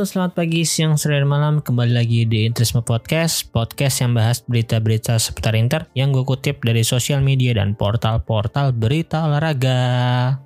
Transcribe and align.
Halo 0.00 0.08
selamat 0.08 0.32
pagi, 0.32 0.64
siang, 0.64 0.96
sore, 0.96 1.20
dan 1.20 1.28
malam. 1.28 1.60
Kembali 1.60 1.92
lagi 1.92 2.24
di 2.24 2.48
Interisme 2.48 2.80
Podcast 2.80 3.52
Podcast 3.52 4.00
yang 4.00 4.16
bahas 4.16 4.40
berita-berita 4.40 5.20
seputar 5.20 5.52
Inter 5.52 5.92
Yang 5.92 6.16
gue 6.16 6.24
kutip 6.24 6.56
dari 6.64 6.80
sosial 6.80 7.20
media 7.20 7.52
dan 7.52 7.76
portal-portal 7.76 8.72
berita 8.72 9.28
olahraga. 9.28 10.40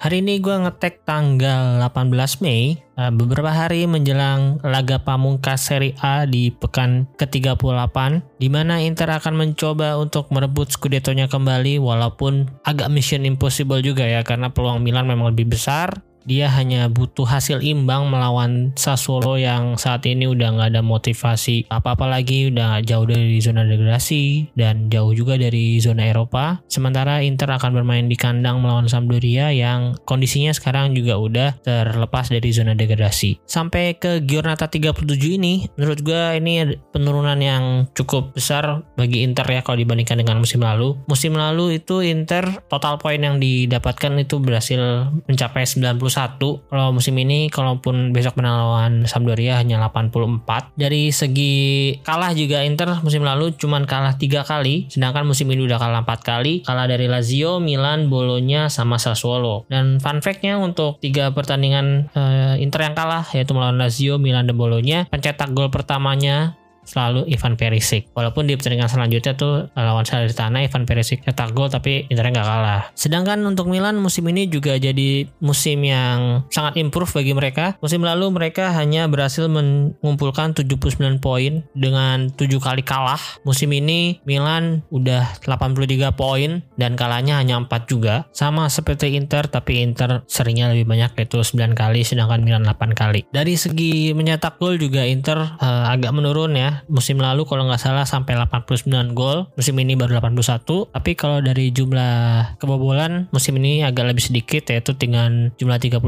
Hari 0.00 0.24
ini 0.24 0.40
gue 0.40 0.64
ngetek 0.64 1.04
tanggal 1.04 1.76
18 1.92 2.40
Mei 2.40 2.80
eh, 2.80 3.12
Beberapa 3.12 3.52
hari 3.52 3.84
menjelang 3.84 4.64
laga 4.64 4.96
pamungkas 5.04 5.60
Serie 5.68 5.92
A 6.00 6.24
di 6.24 6.48
pekan 6.48 7.04
ke-38 7.20 7.96
di 8.40 8.48
mana 8.48 8.80
Inter 8.80 9.12
akan 9.12 9.44
mencoba 9.44 10.00
untuk 10.00 10.32
merebut 10.32 10.72
Scudetto-nya 10.72 11.28
kembali 11.28 11.76
Walaupun 11.84 12.64
agak 12.64 12.88
mission 12.88 13.28
impossible 13.28 13.84
juga 13.84 14.08
ya 14.08 14.24
Karena 14.24 14.48
peluang 14.48 14.80
Milan 14.80 15.04
memang 15.04 15.36
lebih 15.36 15.52
besar 15.52 16.00
dia 16.24 16.52
hanya 16.52 16.90
butuh 16.90 17.24
hasil 17.24 17.64
imbang 17.64 18.08
melawan 18.12 18.72
Sassuolo 18.76 19.40
yang 19.40 19.76
saat 19.80 20.04
ini 20.04 20.28
udah 20.28 20.56
nggak 20.56 20.68
ada 20.76 20.82
motivasi 20.84 21.68
apa-apa 21.72 22.06
lagi 22.08 22.52
udah 22.52 22.84
jauh 22.84 23.06
dari 23.08 23.40
zona 23.40 23.64
degradasi 23.64 24.52
dan 24.56 24.92
jauh 24.92 25.12
juga 25.16 25.40
dari 25.40 25.80
zona 25.80 26.08
Eropa. 26.08 26.60
Sementara 26.68 27.24
Inter 27.24 27.50
akan 27.56 27.72
bermain 27.72 28.06
di 28.06 28.16
kandang 28.18 28.60
melawan 28.60 28.90
Sampdoria 28.90 29.54
yang 29.54 29.96
kondisinya 30.04 30.52
sekarang 30.52 30.92
juga 30.92 31.16
udah 31.16 31.48
terlepas 31.64 32.28
dari 32.28 32.50
zona 32.52 32.76
degradasi. 32.76 33.42
Sampai 33.46 33.96
ke 33.96 34.20
Giornata 34.24 34.68
37 34.68 35.06
ini 35.40 35.66
menurut 35.78 36.00
gue 36.04 36.22
ini 36.36 36.76
penurunan 36.92 37.38
yang 37.40 37.88
cukup 37.96 38.36
besar 38.36 38.84
bagi 38.98 39.24
Inter 39.24 39.46
ya 39.48 39.60
kalau 39.64 39.80
dibandingkan 39.80 40.20
dengan 40.20 40.42
musim 40.42 40.60
lalu. 40.60 40.98
Musim 41.06 41.38
lalu 41.38 41.80
itu 41.80 42.04
Inter 42.04 42.44
total 42.68 43.00
poin 43.00 43.20
yang 43.20 43.40
didapatkan 43.40 44.12
itu 44.20 44.36
berhasil 44.42 45.10
mencapai 45.24 45.64
90 45.64 46.09
kalau 46.10 46.90
musim 46.94 47.14
ini 47.18 47.48
kalaupun 47.48 48.10
besok 48.10 48.38
menang 48.38 49.06
Sampdoria 49.06 49.58
hanya 49.58 49.80
84 49.88 50.74
dari 50.76 51.10
segi 51.10 51.96
kalah 52.02 52.34
juga 52.36 52.62
Inter 52.62 53.00
musim 53.00 53.24
lalu 53.24 53.54
cuman 53.56 53.88
kalah 53.88 54.16
tiga 54.20 54.44
kali. 54.44 54.90
Sedangkan 54.92 55.24
musim 55.24 55.48
ini 55.50 55.64
udah 55.64 55.78
kalah 55.80 56.02
empat 56.04 56.20
kali. 56.22 56.62
Kalah 56.62 56.86
dari 56.86 57.06
Lazio, 57.10 57.58
Milan, 57.58 58.12
Bologna 58.12 58.68
sama 58.68 59.00
Sassuolo. 59.00 59.64
Dan 59.70 59.98
fun 59.98 60.20
fact-nya 60.20 60.60
untuk 60.60 61.00
tiga 61.00 61.32
pertandingan 61.32 62.12
uh, 62.14 62.54
Inter 62.60 62.86
yang 62.86 62.94
kalah 62.94 63.24
yaitu 63.32 63.56
melawan 63.56 63.80
Lazio, 63.80 64.20
Milan 64.20 64.46
dan 64.46 64.56
Bologna 64.56 65.08
pencetak 65.08 65.50
gol 65.56 65.72
pertamanya 65.72 66.59
selalu 66.90 67.30
Ivan 67.30 67.54
Perisic. 67.54 68.10
Walaupun 68.18 68.50
di 68.50 68.58
pertandingan 68.58 68.90
selanjutnya 68.90 69.38
tuh 69.38 69.70
eh, 69.70 69.84
lawan 69.86 70.02
Salernitana 70.02 70.66
Ivan 70.66 70.82
Perisic 70.82 71.22
cetak 71.22 71.54
gol 71.54 71.70
tapi 71.70 72.10
Inter 72.10 72.26
nggak 72.26 72.42
kalah. 72.42 72.90
Sedangkan 72.98 73.38
untuk 73.46 73.70
Milan 73.70 74.02
musim 74.02 74.26
ini 74.26 74.50
juga 74.50 74.74
jadi 74.74 75.30
musim 75.38 75.86
yang 75.86 76.42
sangat 76.50 76.74
improve 76.82 77.14
bagi 77.14 77.30
mereka. 77.30 77.78
Musim 77.78 78.02
lalu 78.02 78.34
mereka 78.34 78.74
hanya 78.74 79.06
berhasil 79.06 79.46
mengumpulkan 79.46 80.58
79 80.58 81.22
poin 81.22 81.62
dengan 81.78 82.34
7 82.34 82.50
kali 82.58 82.82
kalah. 82.82 83.22
Musim 83.46 83.70
ini 83.70 84.18
Milan 84.26 84.82
udah 84.90 85.38
83 85.46 86.10
poin 86.18 86.66
dan 86.74 86.98
kalahnya 86.98 87.38
hanya 87.38 87.62
4 87.62 87.86
juga. 87.86 88.26
Sama 88.34 88.66
seperti 88.66 89.14
Inter 89.14 89.46
tapi 89.46 89.84
Inter 89.84 90.26
seringnya 90.26 90.72
lebih 90.74 90.88
banyak 90.90 91.14
yaitu 91.20 91.38
9 91.38 91.78
kali 91.78 92.02
sedangkan 92.02 92.42
Milan 92.42 92.66
8 92.66 92.96
kali. 92.96 93.28
Dari 93.30 93.54
segi 93.54 94.16
mencetak 94.16 94.58
gol 94.58 94.80
juga 94.80 95.04
Inter 95.04 95.38
uh, 95.60 95.92
agak 95.92 96.10
menurun 96.16 96.56
ya 96.56 96.79
musim 96.88 97.20
lalu 97.20 97.44
kalau 97.44 97.66
nggak 97.66 97.82
salah 97.82 98.06
sampai 98.06 98.38
89 98.38 99.12
gol 99.12 99.50
musim 99.58 99.76
ini 99.76 99.98
baru 99.98 100.22
81 100.22 100.94
tapi 100.94 101.10
kalau 101.18 101.42
dari 101.42 101.74
jumlah 101.74 102.56
kebobolan 102.56 103.28
musim 103.34 103.58
ini 103.58 103.82
agak 103.84 104.08
lebih 104.14 104.24
sedikit 104.24 104.70
yaitu 104.70 104.96
dengan 104.96 105.52
jumlah 105.60 105.76
31 105.76 106.00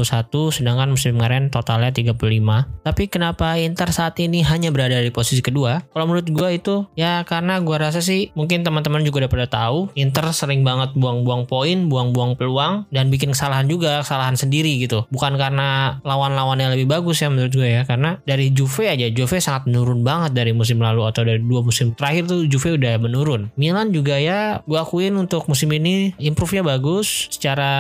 sedangkan 0.55 0.89
musim 0.95 1.19
kemarin 1.19 1.53
totalnya 1.53 1.93
35 1.93 2.17
tapi 2.83 3.03
kenapa 3.09 3.57
Inter 3.59 3.89
saat 3.93 4.17
ini 4.19 4.43
hanya 4.43 4.75
berada 4.75 4.99
di 4.99 5.13
posisi 5.15 5.41
kedua? 5.45 5.85
Kalau 5.93 6.05
menurut 6.09 6.27
gue 6.27 6.49
itu 6.53 6.87
ya 6.99 7.23
karena 7.23 7.61
gue 7.63 7.77
rasa 7.77 8.01
sih 8.03 8.35
mungkin 8.35 8.67
teman-teman 8.67 9.05
juga 9.07 9.25
udah 9.25 9.31
pada 9.31 9.47
tahu 9.47 9.93
Inter 9.95 10.29
sering 10.35 10.67
banget 10.67 10.95
buang-buang 10.99 11.47
poin 11.47 11.87
buang-buang 11.87 12.35
peluang 12.37 12.89
dan 12.91 13.09
bikin 13.09 13.37
kesalahan 13.37 13.67
juga 13.69 14.03
kesalahan 14.03 14.35
sendiri 14.35 14.83
gitu. 14.83 15.05
Bukan 15.13 15.37
karena 15.37 16.01
lawan-lawan 16.03 16.59
yang 16.59 16.73
lebih 16.75 16.91
bagus 16.91 17.23
ya 17.23 17.29
menurut 17.29 17.53
gue 17.53 17.69
ya 17.69 17.83
karena 17.87 18.19
dari 18.27 18.51
Juve 18.51 18.89
aja 18.91 19.07
Juve 19.13 19.39
sangat 19.39 19.69
menurun 19.69 20.03
banget 20.03 20.33
dari 20.35 20.53
lalu 20.71 21.03
atau 21.09 21.27
dari 21.27 21.43
dua 21.43 21.65
musim 21.65 21.97
terakhir 21.97 22.31
tuh 22.31 22.47
Juve 22.47 22.79
udah 22.79 23.01
menurun. 23.01 23.51
Milan 23.59 23.91
juga 23.91 24.19
ya 24.21 24.63
gue 24.63 24.79
akuin 24.79 25.17
untuk 25.19 25.47
musim 25.51 25.73
ini 25.75 26.15
improve-nya 26.21 26.63
bagus. 26.63 27.33
Secara 27.33 27.71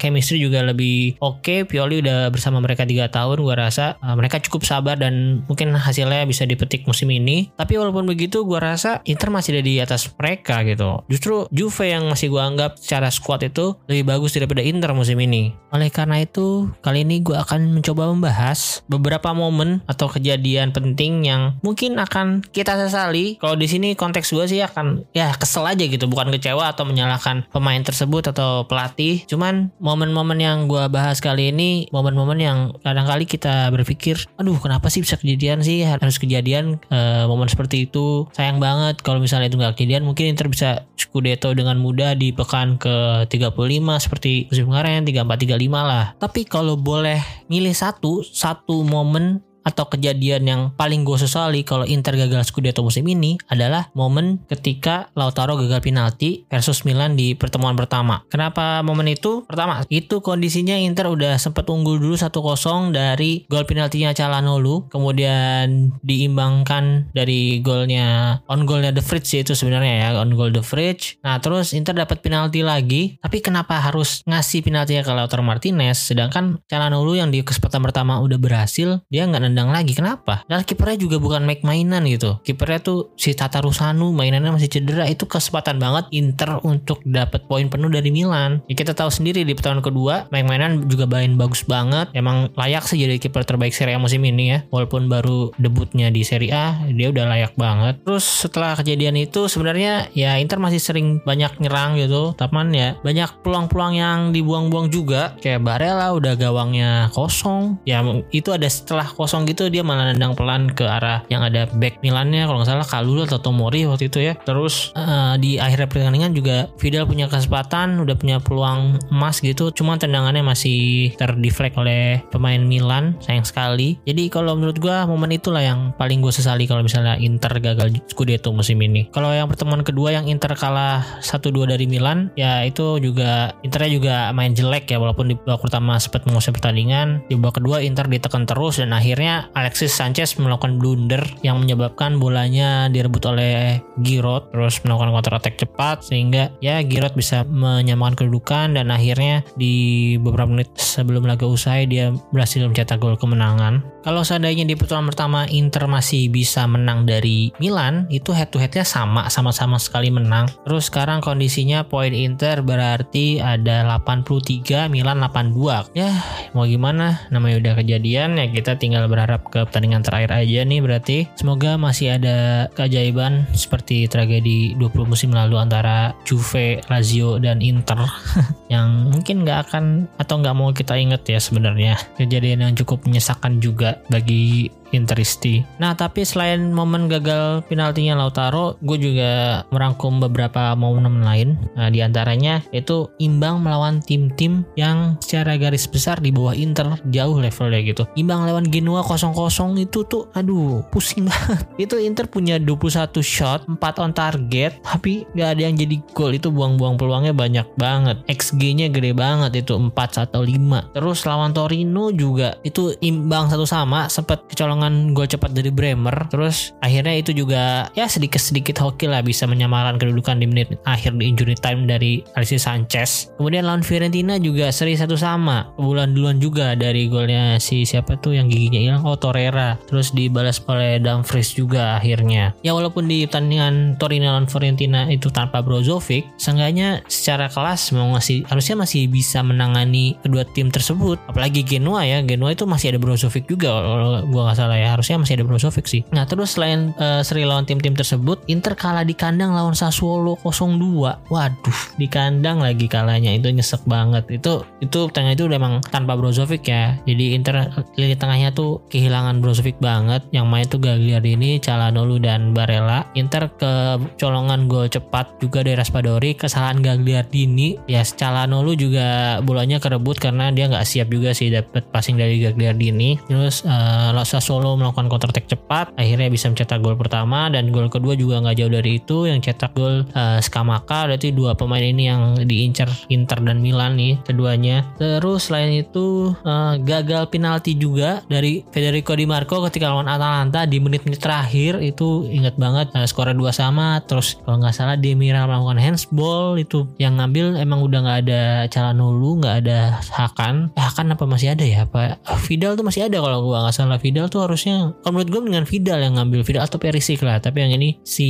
chemistry 0.00 0.40
juga 0.42 0.64
lebih 0.64 1.20
oke. 1.20 1.42
Okay. 1.44 1.60
Pioli 1.68 2.00
udah 2.00 2.32
bersama 2.32 2.58
mereka 2.58 2.88
tiga 2.88 3.06
tahun 3.12 3.44
gue 3.44 3.54
rasa 3.54 4.00
uh, 4.00 4.16
mereka 4.16 4.40
cukup 4.40 4.64
sabar 4.64 4.96
dan 4.96 5.44
mungkin 5.46 5.74
hasilnya 5.74 6.24
bisa 6.24 6.48
dipetik 6.48 6.88
musim 6.88 7.10
ini. 7.12 7.52
Tapi 7.54 7.76
walaupun 7.76 8.08
begitu 8.08 8.42
gue 8.42 8.58
rasa 8.58 9.04
Inter 9.04 9.28
masih 9.28 9.58
ada 9.58 9.62
di 9.62 9.74
atas 9.78 10.08
mereka 10.16 10.64
gitu. 10.64 11.04
Justru 11.10 11.46
Juve 11.52 11.90
yang 11.90 12.08
masih 12.08 12.32
gue 12.32 12.40
anggap 12.40 12.80
secara 12.80 13.12
squad 13.12 13.44
itu 13.44 13.76
lebih 13.90 14.08
bagus 14.08 14.32
daripada 14.32 14.64
Inter 14.64 14.96
musim 14.96 15.20
ini. 15.20 15.52
Oleh 15.74 15.90
karena 15.90 16.22
itu 16.22 16.70
kali 16.80 17.02
ini 17.02 17.20
gue 17.20 17.36
akan 17.36 17.74
mencoba 17.74 18.08
membahas 18.14 18.86
beberapa 18.86 19.34
momen 19.34 19.82
atau 19.90 20.06
kejadian 20.06 20.70
penting 20.70 21.26
yang 21.26 21.58
mungkin 21.60 21.98
akan 21.98 22.13
akan 22.14 22.46
kita 22.54 22.78
sesali. 22.78 23.34
Kalau 23.42 23.58
di 23.58 23.66
sini 23.66 23.98
konteks 23.98 24.30
gue 24.30 24.46
sih 24.46 24.62
akan 24.62 25.10
ya 25.10 25.34
kesel 25.34 25.66
aja 25.66 25.82
gitu. 25.82 26.06
Bukan 26.06 26.30
kecewa 26.30 26.70
atau 26.70 26.86
menyalahkan 26.86 27.50
pemain 27.50 27.82
tersebut 27.82 28.30
atau 28.30 28.70
pelatih. 28.70 29.26
Cuman 29.26 29.74
momen-momen 29.82 30.38
yang 30.38 30.70
gue 30.70 30.86
bahas 30.86 31.18
kali 31.18 31.50
ini 31.50 31.90
momen-momen 31.90 32.38
yang 32.38 32.58
kadang-kali 32.86 33.26
kita 33.26 33.74
berpikir 33.74 34.30
aduh 34.38 34.54
kenapa 34.62 34.86
sih 34.86 35.02
bisa 35.02 35.18
kejadian 35.18 35.66
sih? 35.66 35.82
Harus 35.82 36.22
kejadian 36.22 36.78
e, 36.86 37.26
momen 37.26 37.50
seperti 37.50 37.90
itu. 37.90 38.30
Sayang 38.30 38.62
banget 38.62 39.02
kalau 39.02 39.18
misalnya 39.18 39.50
itu 39.50 39.58
nggak 39.58 39.74
kejadian 39.74 40.06
mungkin 40.06 40.30
Inter 40.30 40.46
bisa 40.46 40.86
Scudetto 40.94 41.50
dengan 41.50 41.82
mudah 41.82 42.14
di 42.14 42.30
pekan 42.30 42.78
ke 42.78 43.26
35 43.26 43.58
seperti 43.98 44.46
musim 44.46 44.70
kemarin 44.70 45.02
34 45.02 45.58
35 45.58 45.66
lah. 45.74 46.14
Tapi 46.22 46.46
kalau 46.46 46.78
boleh 46.78 47.18
milih 47.50 47.74
satu 47.74 48.22
satu 48.22 48.86
momen 48.86 49.42
atau 49.64 49.88
kejadian 49.88 50.44
yang 50.44 50.60
paling 50.76 51.02
gue 51.02 51.16
sesali 51.16 51.64
kalau 51.64 51.88
Inter 51.88 52.14
gagal 52.14 52.52
Scudetto 52.52 52.84
musim 52.84 53.08
ini 53.08 53.40
adalah 53.48 53.88
momen 53.96 54.44
ketika 54.46 55.08
Lautaro 55.16 55.56
gagal 55.56 55.80
penalti 55.80 56.44
versus 56.52 56.84
Milan 56.84 57.16
di 57.16 57.32
pertemuan 57.32 57.74
pertama. 57.74 58.22
Kenapa 58.28 58.84
momen 58.84 59.08
itu? 59.08 59.42
Pertama, 59.48 59.82
itu 59.88 60.20
kondisinya 60.20 60.76
Inter 60.76 61.08
udah 61.08 61.40
sempat 61.40 61.64
unggul 61.72 61.96
dulu 61.96 62.14
1-0 62.14 62.92
dari 62.92 63.48
gol 63.48 63.64
penaltinya 63.64 64.12
Calhanoglu, 64.12 64.92
kemudian 64.92 65.96
diimbangkan 66.04 67.08
dari 67.16 67.64
golnya 67.64 68.38
on 68.46 68.68
golnya 68.68 68.92
The 68.92 69.00
Fridge 69.00 69.40
itu 69.40 69.56
sebenarnya 69.56 69.94
ya, 70.04 70.08
on 70.20 70.36
goal 70.36 70.52
The 70.52 70.60
Fridge. 70.60 71.18
Nah, 71.24 71.40
terus 71.40 71.72
Inter 71.72 71.96
dapat 71.96 72.20
penalti 72.20 72.60
lagi, 72.60 73.16
tapi 73.24 73.40
kenapa 73.40 73.80
harus 73.80 74.20
ngasih 74.28 74.60
penaltinya 74.60 75.02
ke 75.02 75.12
Lautaro 75.14 75.40
Martinez 75.40 75.96
sedangkan 76.04 76.60
Calhanoglu 76.68 77.16
yang 77.16 77.32
di 77.32 77.40
kesempatan 77.40 77.80
pertama 77.80 78.20
udah 78.20 78.36
berhasil, 78.36 79.00
dia 79.08 79.24
nggak 79.24 79.53
nendang 79.54 79.70
lagi. 79.70 79.94
Kenapa? 79.94 80.42
Dan 80.50 80.66
kipernya 80.66 80.98
juga 80.98 81.22
bukan 81.22 81.46
make 81.46 81.62
mainan 81.62 82.02
gitu. 82.10 82.42
Kipernya 82.42 82.82
tuh 82.82 83.14
si 83.14 83.30
Tata 83.38 83.62
Rusanu 83.62 84.10
mainannya 84.10 84.50
masih 84.50 84.66
cedera. 84.66 85.06
Itu 85.06 85.30
kesempatan 85.30 85.78
banget 85.78 86.10
Inter 86.10 86.58
untuk 86.66 86.98
dapat 87.06 87.46
poin 87.46 87.70
penuh 87.70 87.86
dari 87.86 88.10
Milan. 88.10 88.58
Ya, 88.66 88.74
kita 88.74 88.92
tahu 88.92 89.14
sendiri 89.14 89.46
di 89.46 89.54
pertandingan 89.54 89.86
kedua, 89.86 90.14
make 90.34 90.44
mainan 90.44 90.90
juga 90.90 91.06
main 91.06 91.38
bagus 91.38 91.62
banget. 91.62 92.10
Emang 92.10 92.50
layak 92.58 92.84
sih 92.90 92.98
jadi 92.98 93.22
kiper 93.22 93.46
terbaik 93.46 93.70
Serie 93.70 93.94
A 93.94 94.02
musim 94.02 94.20
ini 94.26 94.50
ya. 94.50 94.58
Walaupun 94.74 95.06
baru 95.06 95.54
debutnya 95.56 96.10
di 96.10 96.26
Serie 96.26 96.50
A, 96.50 96.82
dia 96.90 97.14
udah 97.14 97.30
layak 97.30 97.54
banget. 97.54 98.02
Terus 98.02 98.26
setelah 98.26 98.74
kejadian 98.74 99.14
itu 99.14 99.46
sebenarnya 99.46 100.10
ya 100.16 100.36
Inter 100.42 100.58
masih 100.58 100.82
sering 100.82 101.22
banyak 101.22 101.62
nyerang 101.62 101.94
gitu. 102.00 102.34
Tapi 102.34 102.56
ya 102.74 102.96
banyak 103.04 103.44
peluang-peluang 103.44 103.94
yang 103.94 104.18
dibuang-buang 104.32 104.88
juga. 104.88 105.36
Kayak 105.38 105.62
Barella 105.62 106.16
udah 106.16 106.34
gawangnya 106.34 107.12
kosong. 107.12 107.78
Ya 107.84 108.00
itu 108.32 108.50
ada 108.50 108.66
setelah 108.66 109.04
kosong 109.04 109.43
gitu 109.48 109.72
dia 109.72 109.80
malah 109.80 110.12
nendang 110.12 110.36
pelan 110.36 110.70
ke 110.72 110.84
arah 110.84 111.24
yang 111.32 111.44
ada 111.44 111.68
back 111.76 112.04
Milannya 112.04 112.44
kalau 112.44 112.60
nggak 112.60 112.68
salah 112.68 112.84
Kalulu 112.84 113.24
atau 113.24 113.40
Tomori 113.40 113.88
waktu 113.88 114.12
itu 114.12 114.20
ya. 114.20 114.36
Terus 114.44 114.92
uh, 114.92 115.40
di 115.40 115.56
akhir 115.56 115.88
pertandingan 115.88 116.36
juga 116.36 116.68
Vidal 116.76 117.08
punya 117.08 117.32
kesempatan, 117.32 117.96
udah 118.04 118.12
punya 118.12 118.36
peluang 118.44 119.00
emas 119.08 119.40
gitu. 119.40 119.72
Cuma 119.72 119.96
tendangannya 119.96 120.44
masih 120.44 121.10
terdeflect 121.16 121.80
oleh 121.80 122.20
pemain 122.28 122.60
Milan, 122.60 123.16
sayang 123.24 123.48
sekali. 123.48 123.96
Jadi 124.04 124.28
kalau 124.28 124.52
menurut 124.52 124.76
gua 124.76 125.08
momen 125.08 125.32
itulah 125.32 125.64
yang 125.64 125.96
paling 125.96 126.20
gue 126.20 126.28
sesali 126.28 126.68
kalau 126.68 126.84
misalnya 126.84 127.16
Inter 127.16 127.56
gagal 127.56 127.96
Scudetto 128.12 128.52
musim 128.52 128.76
ini. 128.84 129.08
Kalau 129.08 129.32
yang 129.32 129.48
pertemuan 129.48 129.80
kedua 129.80 130.12
yang 130.12 130.28
Inter 130.28 130.52
kalah 130.52 131.24
1-2 131.24 131.64
dari 131.64 131.88
Milan, 131.88 132.28
ya 132.36 132.60
itu 132.68 133.00
juga 133.00 133.56
Internya 133.64 133.90
juga 133.90 134.14
main 134.36 134.52
jelek 134.52 134.92
ya 134.92 135.00
walaupun 135.00 135.32
di 135.32 135.34
babak 135.40 135.64
pertama 135.66 135.96
sempat 135.96 136.28
menguasai 136.28 136.52
pertandingan. 136.52 137.24
Di 137.26 137.34
babak 137.40 137.64
kedua 137.64 137.80
Inter 137.80 138.06
ditekan 138.06 138.44
terus 138.44 138.76
dan 138.78 138.92
akhirnya 138.92 139.33
Alexis 139.54 139.94
Sanchez 139.94 140.36
melakukan 140.38 140.78
blunder 140.78 141.22
yang 141.42 141.62
menyebabkan 141.62 142.18
bolanya 142.20 142.86
direbut 142.90 143.24
oleh 143.26 143.80
Giroud 144.02 144.52
terus 144.52 144.82
melakukan 144.84 145.10
counter 145.14 145.34
attack 145.38 145.56
cepat 145.58 146.04
sehingga 146.06 146.52
ya 146.60 146.82
Giroud 146.84 147.16
bisa 147.16 147.46
menyamakan 147.46 148.14
kedudukan 148.18 148.76
dan 148.76 148.92
akhirnya 148.92 149.46
di 149.56 150.16
beberapa 150.20 150.50
menit 150.50 150.70
sebelum 150.76 151.24
laga 151.24 151.48
usai 151.48 151.88
dia 151.88 152.12
berhasil 152.30 152.60
mencetak 152.60 153.00
gol 153.00 153.16
kemenangan. 153.16 153.80
Kalau 154.04 154.20
seandainya 154.20 154.68
di 154.68 154.76
putaran 154.76 155.08
pertama 155.08 155.48
Inter 155.48 155.88
masih 155.88 156.28
bisa 156.28 156.68
menang 156.68 157.08
dari 157.08 157.48
Milan, 157.56 158.04
itu 158.12 158.36
head 158.36 158.52
to 158.52 158.60
headnya 158.60 158.84
sama, 158.84 159.32
sama-sama 159.32 159.80
sekali 159.80 160.12
menang. 160.12 160.52
Terus 160.68 160.92
sekarang 160.92 161.24
kondisinya 161.24 161.88
poin 161.88 162.12
Inter 162.12 162.60
berarti 162.60 163.40
ada 163.40 163.80
83, 163.96 164.92
Milan 164.92 165.24
82. 165.24 165.96
Ya, 165.96 166.12
mau 166.52 166.68
gimana? 166.68 167.24
Namanya 167.32 167.64
udah 167.64 167.74
kejadian 167.80 168.36
ya 168.36 168.44
kita 168.52 168.76
tinggal 168.76 169.08
berharap 169.08 169.23
ke 169.26 169.64
pertandingan 169.66 170.04
terakhir 170.04 170.30
aja 170.44 170.60
nih 170.64 170.80
berarti. 170.80 171.18
Semoga 171.36 171.76
masih 171.80 172.16
ada 172.16 172.68
keajaiban 172.76 173.48
seperti 173.56 174.06
tragedi 174.06 174.76
20 174.76 175.10
musim 175.10 175.30
lalu 175.32 175.56
antara 175.58 176.12
Juve, 176.28 176.80
Lazio, 176.88 177.40
dan 177.40 177.64
Inter 177.64 177.98
yang 178.72 179.10
mungkin 179.10 179.44
nggak 179.44 179.70
akan 179.70 180.06
atau 180.20 180.34
nggak 180.40 180.56
mau 180.56 180.70
kita 180.70 180.94
inget 180.98 181.22
ya 181.26 181.40
sebenarnya. 181.40 181.96
Kejadian 182.20 182.70
yang 182.70 182.74
cukup 182.76 183.04
menyesakan 183.08 183.58
juga 183.58 184.00
bagi 184.12 184.68
Interisti. 184.94 185.66
Nah, 185.82 185.92
tapi 185.98 186.22
selain 186.22 186.72
momen 186.72 187.10
gagal 187.10 187.66
penaltinya 187.66 188.18
Lautaro, 188.18 188.78
gue 188.80 188.98
juga 188.98 189.62
merangkum 189.74 190.22
beberapa 190.22 190.72
momen 190.78 191.22
lain. 191.22 191.58
Nah, 191.74 191.90
di 191.90 192.00
antaranya 192.00 192.62
itu 192.70 193.10
imbang 193.18 193.60
melawan 193.60 193.98
tim-tim 194.02 194.62
yang 194.78 195.18
secara 195.18 195.58
garis 195.58 195.86
besar 195.90 196.18
di 196.22 196.30
bawah 196.30 196.54
Inter 196.54 196.98
jauh 197.10 197.38
levelnya 197.38 197.80
gitu. 197.82 198.02
Imbang 198.14 198.46
lawan 198.46 198.66
Genoa 198.70 199.02
0-0 199.02 199.78
itu 199.80 200.06
tuh 200.06 200.30
aduh, 200.34 200.84
pusing 200.90 201.26
banget. 201.30 201.66
itu 201.78 201.96
Inter 201.98 202.26
punya 202.30 202.56
21 202.60 203.10
shot, 203.24 203.66
4 203.66 204.02
on 204.02 204.12
target, 204.14 204.78
tapi 204.84 205.26
gak 205.34 205.58
ada 205.58 205.62
yang 205.66 205.76
jadi 205.76 205.96
gol. 206.12 206.36
Itu 206.36 206.52
buang-buang 206.52 207.00
peluangnya 207.00 207.34
banyak 207.34 207.66
banget. 207.80 208.20
XG-nya 208.28 208.92
gede 208.92 209.16
banget 209.16 209.64
itu 209.64 209.74
4 209.74 209.92
atau 210.28 210.42
5. 210.44 210.94
Terus 210.94 211.18
lawan 211.24 211.56
Torino 211.56 212.12
juga 212.12 212.56
itu 212.62 212.92
imbang 213.00 213.48
satu 213.48 213.64
sama, 213.64 214.06
sempat 214.12 214.44
kecolongan 214.50 214.83
kemenangan 214.84 215.16
gol 215.16 215.28
cepat 215.28 215.50
dari 215.56 215.70
Bremer 215.72 216.16
terus 216.28 216.76
akhirnya 216.84 217.14
itu 217.16 217.32
juga 217.32 217.88
ya 217.96 218.04
sedikit-sedikit 218.04 218.76
hoki 218.84 219.08
lah 219.08 219.24
bisa 219.24 219.48
menyamakan 219.48 219.96
kedudukan 219.96 220.36
di 220.40 220.46
menit 220.46 220.76
akhir 220.84 221.16
di 221.16 221.32
injury 221.32 221.56
time 221.56 221.88
dari 221.88 222.20
Alexis 222.36 222.68
Sanchez. 222.68 223.32
Kemudian 223.40 223.64
lawan 223.64 223.80
Fiorentina 223.80 224.36
juga 224.36 224.68
seri 224.68 224.96
satu 224.98 225.16
sama 225.16 225.72
bulan 225.80 226.12
duluan 226.12 226.36
juga 226.36 226.76
dari 226.76 227.08
golnya 227.08 227.56
si 227.56 227.88
siapa 227.88 228.20
tuh 228.20 228.36
yang 228.36 228.52
giginya 228.52 228.80
hilang? 228.80 229.02
Oh 229.08 229.16
Torreira. 229.16 229.80
Terus 229.88 230.12
dibalas 230.12 230.60
oleh 230.68 231.00
Dumfries 231.00 231.56
juga 231.56 231.96
akhirnya. 231.96 232.52
Ya 232.60 232.76
walaupun 232.76 233.08
di 233.08 233.24
pertandingan 233.24 233.96
Torino 233.96 234.28
lawan 234.36 234.48
Fiorentina 234.50 235.08
itu 235.08 235.32
tanpa 235.32 235.64
Brozovic 235.64 236.28
seenggaknya 236.36 237.00
secara 237.08 237.48
kelas 237.48 237.94
mau 237.96 238.12
ngasih 238.16 238.44
harusnya 238.50 238.76
masih 238.84 239.08
bisa 239.08 239.40
menangani 239.40 240.18
kedua 240.20 240.44
tim 240.52 240.68
tersebut. 240.68 241.16
Apalagi 241.30 241.64
Genoa 241.64 242.04
ya 242.04 242.20
Genoa 242.20 242.52
itu 242.52 242.68
masih 242.68 242.92
ada 242.94 243.00
Brozovic 243.00 243.48
juga 243.48 243.70
kalau 243.72 244.20
gua 244.28 244.50
nggak 244.50 244.58
salah 244.64 244.80
ya. 244.80 244.88
Harusnya 244.96 245.20
masih 245.20 245.36
ada 245.36 245.44
Brozovic 245.44 245.84
sih. 245.84 246.02
Nah 246.16 246.24
terus 246.24 246.56
selain 246.56 246.96
uh, 246.96 247.20
seri 247.20 247.44
lawan 247.44 247.68
tim-tim 247.68 247.92
tersebut 247.92 248.40
Inter 248.48 248.72
kalah 248.72 249.04
di 249.04 249.12
kandang 249.12 249.52
lawan 249.52 249.76
Sassuolo 249.76 250.40
0-2 250.40 251.28
waduh 251.28 251.80
di 252.00 252.06
kandang 252.08 252.64
lagi 252.64 252.88
kalahnya. 252.88 253.36
Itu 253.36 253.52
nyesek 253.52 253.84
banget. 253.84 254.24
Itu 254.32 254.64
itu 254.80 255.10
tengah 255.10 255.36
itu 255.36 255.44
udah 255.50 255.58
emang 255.58 255.74
tanpa 255.92 256.16
Brozovic 256.16 256.64
ya. 256.64 256.96
Jadi 257.04 257.36
Inter 257.36 257.68
lini 257.98 258.16
tengahnya 258.16 258.54
tuh 258.54 258.80
kehilangan 258.88 259.42
Brozovic 259.42 259.76
banget. 259.82 260.24
Yang 260.30 260.46
main 260.46 260.66
tuh 260.70 260.80
Gagliardini 260.80 261.58
Calhanoglu 261.58 262.22
dan 262.22 262.54
Barella. 262.54 263.04
Inter 263.18 263.50
ke 263.58 264.00
colongan 264.16 264.70
gol 264.70 264.86
cepat 264.86 265.36
juga 265.42 265.66
dari 265.66 265.76
Raspadori. 265.76 266.38
Kesalahan 266.38 266.80
Gagliardini. 266.80 267.76
Ya 267.90 268.06
Calhanoglu 268.06 268.78
juga 268.78 269.38
bolanya 269.42 269.82
kerebut 269.82 270.22
karena 270.22 270.54
dia 270.54 270.70
nggak 270.70 270.86
siap 270.86 271.10
juga 271.10 271.34
sih 271.34 271.50
dapat 271.50 271.82
passing 271.90 272.14
dari 272.14 272.38
Gagliardini. 272.38 273.18
Terus 273.26 273.66
uh, 273.66 274.14
Sassuolo 274.22 274.53
Solo 274.54 274.78
melakukan 274.78 275.10
counter 275.10 275.34
attack 275.34 275.50
cepat, 275.50 275.90
akhirnya 275.98 276.30
bisa 276.30 276.46
mencetak 276.46 276.78
gol 276.78 276.94
pertama 276.94 277.50
dan 277.50 277.74
gol 277.74 277.90
kedua 277.90 278.14
juga 278.14 278.38
nggak 278.38 278.54
jauh 278.54 278.70
dari 278.70 279.02
itu 279.02 279.26
yang 279.26 279.42
cetak 279.42 279.74
gol 279.74 280.06
uh, 280.14 280.38
Skamaka 280.38 281.10
berarti 281.10 281.34
dua 281.34 281.58
pemain 281.58 281.82
ini 281.82 282.06
yang 282.06 282.38
diincar 282.38 282.86
Inter 283.10 283.42
dan 283.42 283.58
Milan 283.58 283.98
nih 283.98 284.14
keduanya. 284.22 284.86
Terus 284.94 285.50
selain 285.50 285.74
itu 285.74 286.38
uh, 286.46 286.78
gagal 286.78 287.34
penalti 287.34 287.74
juga 287.74 288.22
dari 288.30 288.62
Federico 288.70 289.18
Di 289.18 289.26
Marco 289.26 289.58
ketika 289.66 289.90
lawan 289.90 290.06
Atalanta 290.06 290.70
di 290.70 290.78
menit-menit 290.78 291.18
terakhir. 291.18 291.82
Itu 291.82 292.30
ingat 292.30 292.54
banget 292.54 292.94
uh, 292.94 293.02
skornya 293.10 293.34
dua 293.34 293.50
sama. 293.50 294.06
Terus 294.06 294.38
kalau 294.46 294.62
nggak 294.62 294.70
salah 294.70 294.94
Demira 294.94 295.50
melakukan 295.50 295.82
handsball. 295.82 296.62
Itu 296.62 296.86
yang 297.02 297.18
ngambil 297.18 297.58
emang 297.58 297.82
udah 297.82 297.98
nggak 298.06 298.18
ada 298.22 298.42
Calhanoglu 298.70 299.42
nggak 299.42 299.66
ada 299.66 299.98
Hakan. 300.14 300.70
Eh, 300.78 300.84
Hakan 300.86 301.10
apa 301.10 301.26
masih 301.26 301.58
ada 301.58 301.66
ya? 301.66 301.90
Apa 301.90 302.22
Vidal 302.46 302.78
tuh 302.78 302.86
masih 302.86 303.10
ada 303.10 303.18
kalau 303.18 303.42
gua 303.42 303.66
nggak 303.66 303.74
salah. 303.74 303.98
Vidal 303.98 304.30
tuh 304.30 304.43
harusnya 304.46 304.92
kalau 305.02 305.20
menurut 305.20 305.30
gue 305.30 305.42
dengan 305.52 305.64
Vidal 305.64 306.00
yang 306.00 306.14
ngambil 306.20 306.40
Vidal 306.44 306.64
atau 306.64 306.78
Perisic 306.78 307.20
lah 307.24 307.40
tapi 307.40 307.64
yang 307.64 307.72
ini 307.76 307.98
si 308.04 308.28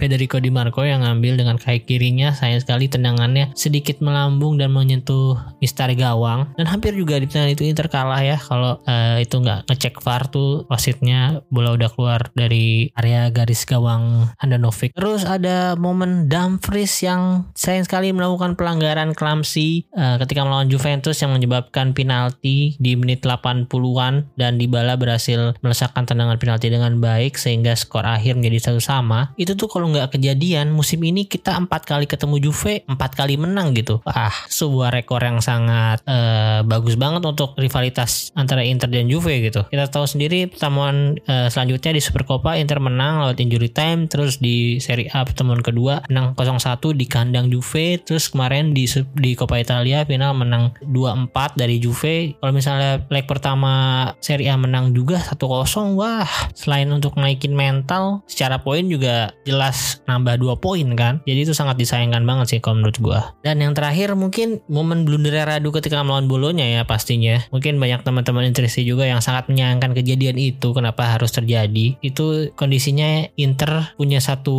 Federico 0.00 0.40
Di 0.40 0.48
Marco 0.48 0.82
yang 0.82 1.04
ngambil 1.04 1.40
dengan 1.40 1.56
kaki 1.60 1.84
kirinya 1.84 2.32
sayang 2.32 2.62
sekali 2.62 2.88
tendangannya 2.88 3.52
sedikit 3.52 4.00
melambung 4.00 4.56
dan 4.56 4.72
menyentuh 4.72 5.36
Mister 5.60 5.92
gawang. 5.92 6.52
Dan 6.56 6.66
hampir 6.70 6.96
juga 6.96 7.20
di 7.20 7.28
pertandingan 7.28 7.54
itu 7.56 7.64
Inter 7.68 7.88
kalah 7.92 8.22
ya 8.22 8.36
kalau 8.40 8.80
uh, 8.84 9.16
itu 9.20 9.36
nggak 9.36 9.68
ngecek 9.68 10.00
VAR 10.00 10.28
tuh 10.32 10.64
wasitnya 10.70 11.44
bola 11.52 11.76
udah 11.76 11.90
keluar 11.92 12.20
dari 12.32 12.88
area 12.96 13.28
garis 13.28 13.68
gawang 13.68 14.30
Handanovic. 14.40 14.96
Terus 14.96 15.28
ada 15.28 15.74
momen 15.76 16.30
Dumfries 16.30 16.92
yang 17.04 17.50
sayang 17.52 17.84
sekali 17.84 18.12
melakukan 18.14 18.54
pelanggaran 18.56 19.12
clumsy 19.12 19.88
uh, 19.96 20.16
ketika 20.22 20.46
melawan 20.46 20.70
Juventus 20.70 21.20
yang 21.20 21.34
menyebabkan 21.34 21.92
penalti 21.92 22.76
di 22.80 22.96
menit 22.96 23.24
80-an 23.24 24.32
dan 24.36 24.56
Dybala 24.56 24.96
berhasil 24.96 25.49
melesakkan 25.60 26.06
tendangan 26.06 26.38
penalti 26.38 26.70
dengan 26.70 26.98
baik 27.02 27.34
sehingga 27.34 27.74
skor 27.74 28.06
akhir 28.06 28.38
menjadi 28.38 28.70
satu 28.70 28.80
sama 28.80 29.34
itu 29.34 29.58
tuh 29.58 29.66
kalau 29.66 29.90
nggak 29.90 30.14
kejadian 30.14 30.70
musim 30.70 31.02
ini 31.02 31.26
kita 31.26 31.56
empat 31.58 31.86
kali 31.86 32.06
ketemu 32.06 32.38
Juve 32.38 32.86
empat 32.86 33.18
kali 33.18 33.34
menang 33.36 33.74
gitu. 33.74 34.00
Ah 34.06 34.32
sebuah 34.50 34.94
rekor 34.94 35.22
yang 35.22 35.42
sangat 35.42 36.02
uh, 36.06 36.62
bagus 36.66 36.94
banget 36.94 37.22
untuk 37.24 37.56
rivalitas 37.56 38.30
antara 38.34 38.62
Inter 38.62 38.90
dan 38.90 39.10
Juve 39.10 39.40
gitu. 39.42 39.66
Kita 39.68 39.86
tahu 39.90 40.06
sendiri 40.06 40.50
pertemuan 40.50 41.18
uh, 41.26 41.48
selanjutnya 41.50 41.96
di 41.96 42.02
Supercoppa 42.02 42.56
Inter 42.56 42.78
menang 42.82 43.26
lewat 43.26 43.38
injury 43.40 43.70
time 43.70 44.06
terus 44.10 44.38
di 44.38 44.78
Serie 44.78 45.10
A 45.12 45.24
pertemuan 45.24 45.60
kedua 45.64 46.02
menang 46.10 46.36
0-1 46.36 46.96
di 46.96 47.06
kandang 47.06 47.46
Juve 47.48 48.00
terus 48.02 48.28
kemarin 48.28 48.72
di 48.76 48.84
di 49.16 49.32
Coppa 49.38 49.56
Italia 49.60 50.04
final 50.04 50.36
menang 50.36 50.76
2-4 50.84 51.56
dari 51.56 51.78
Juve. 51.80 52.36
Kalau 52.36 52.52
misalnya 52.52 53.02
leg 53.08 53.24
pertama 53.24 54.04
Serie 54.20 54.50
A 54.52 54.56
menang 54.60 54.92
juga 54.92 55.20
1-0 55.20 55.39
wah. 55.48 56.28
Selain 56.52 56.90
untuk 56.92 57.16
naikin 57.16 57.56
mental 57.56 58.20
secara 58.28 58.60
poin 58.60 58.84
juga 58.90 59.32
jelas 59.48 60.04
nambah 60.04 60.36
2 60.36 60.60
poin 60.60 60.88
kan? 60.98 61.24
Jadi 61.24 61.48
itu 61.48 61.54
sangat 61.56 61.80
disayangkan 61.80 62.26
banget 62.26 62.46
sih 62.56 62.58
kalau 62.60 62.82
menurut 62.82 62.98
gua. 63.00 63.20
Dan 63.40 63.62
yang 63.62 63.72
terakhir 63.72 64.12
mungkin 64.18 64.60
momen 64.66 65.06
blunder 65.08 65.32
Radu 65.40 65.70
ketika 65.70 66.02
melawan 66.02 66.26
Bolonya 66.26 66.66
ya 66.66 66.82
pastinya. 66.84 67.40
Mungkin 67.54 67.78
banyak 67.78 68.02
teman-teman 68.02 68.44
interesi 68.44 68.82
juga 68.82 69.06
yang 69.06 69.22
sangat 69.22 69.46
menyayangkan 69.46 69.94
kejadian 69.94 70.36
itu 70.36 70.74
kenapa 70.74 71.16
harus 71.16 71.30
terjadi. 71.30 71.96
Itu 72.02 72.50
kondisinya 72.58 73.30
Inter 73.38 73.94
punya 73.94 74.18
satu 74.18 74.58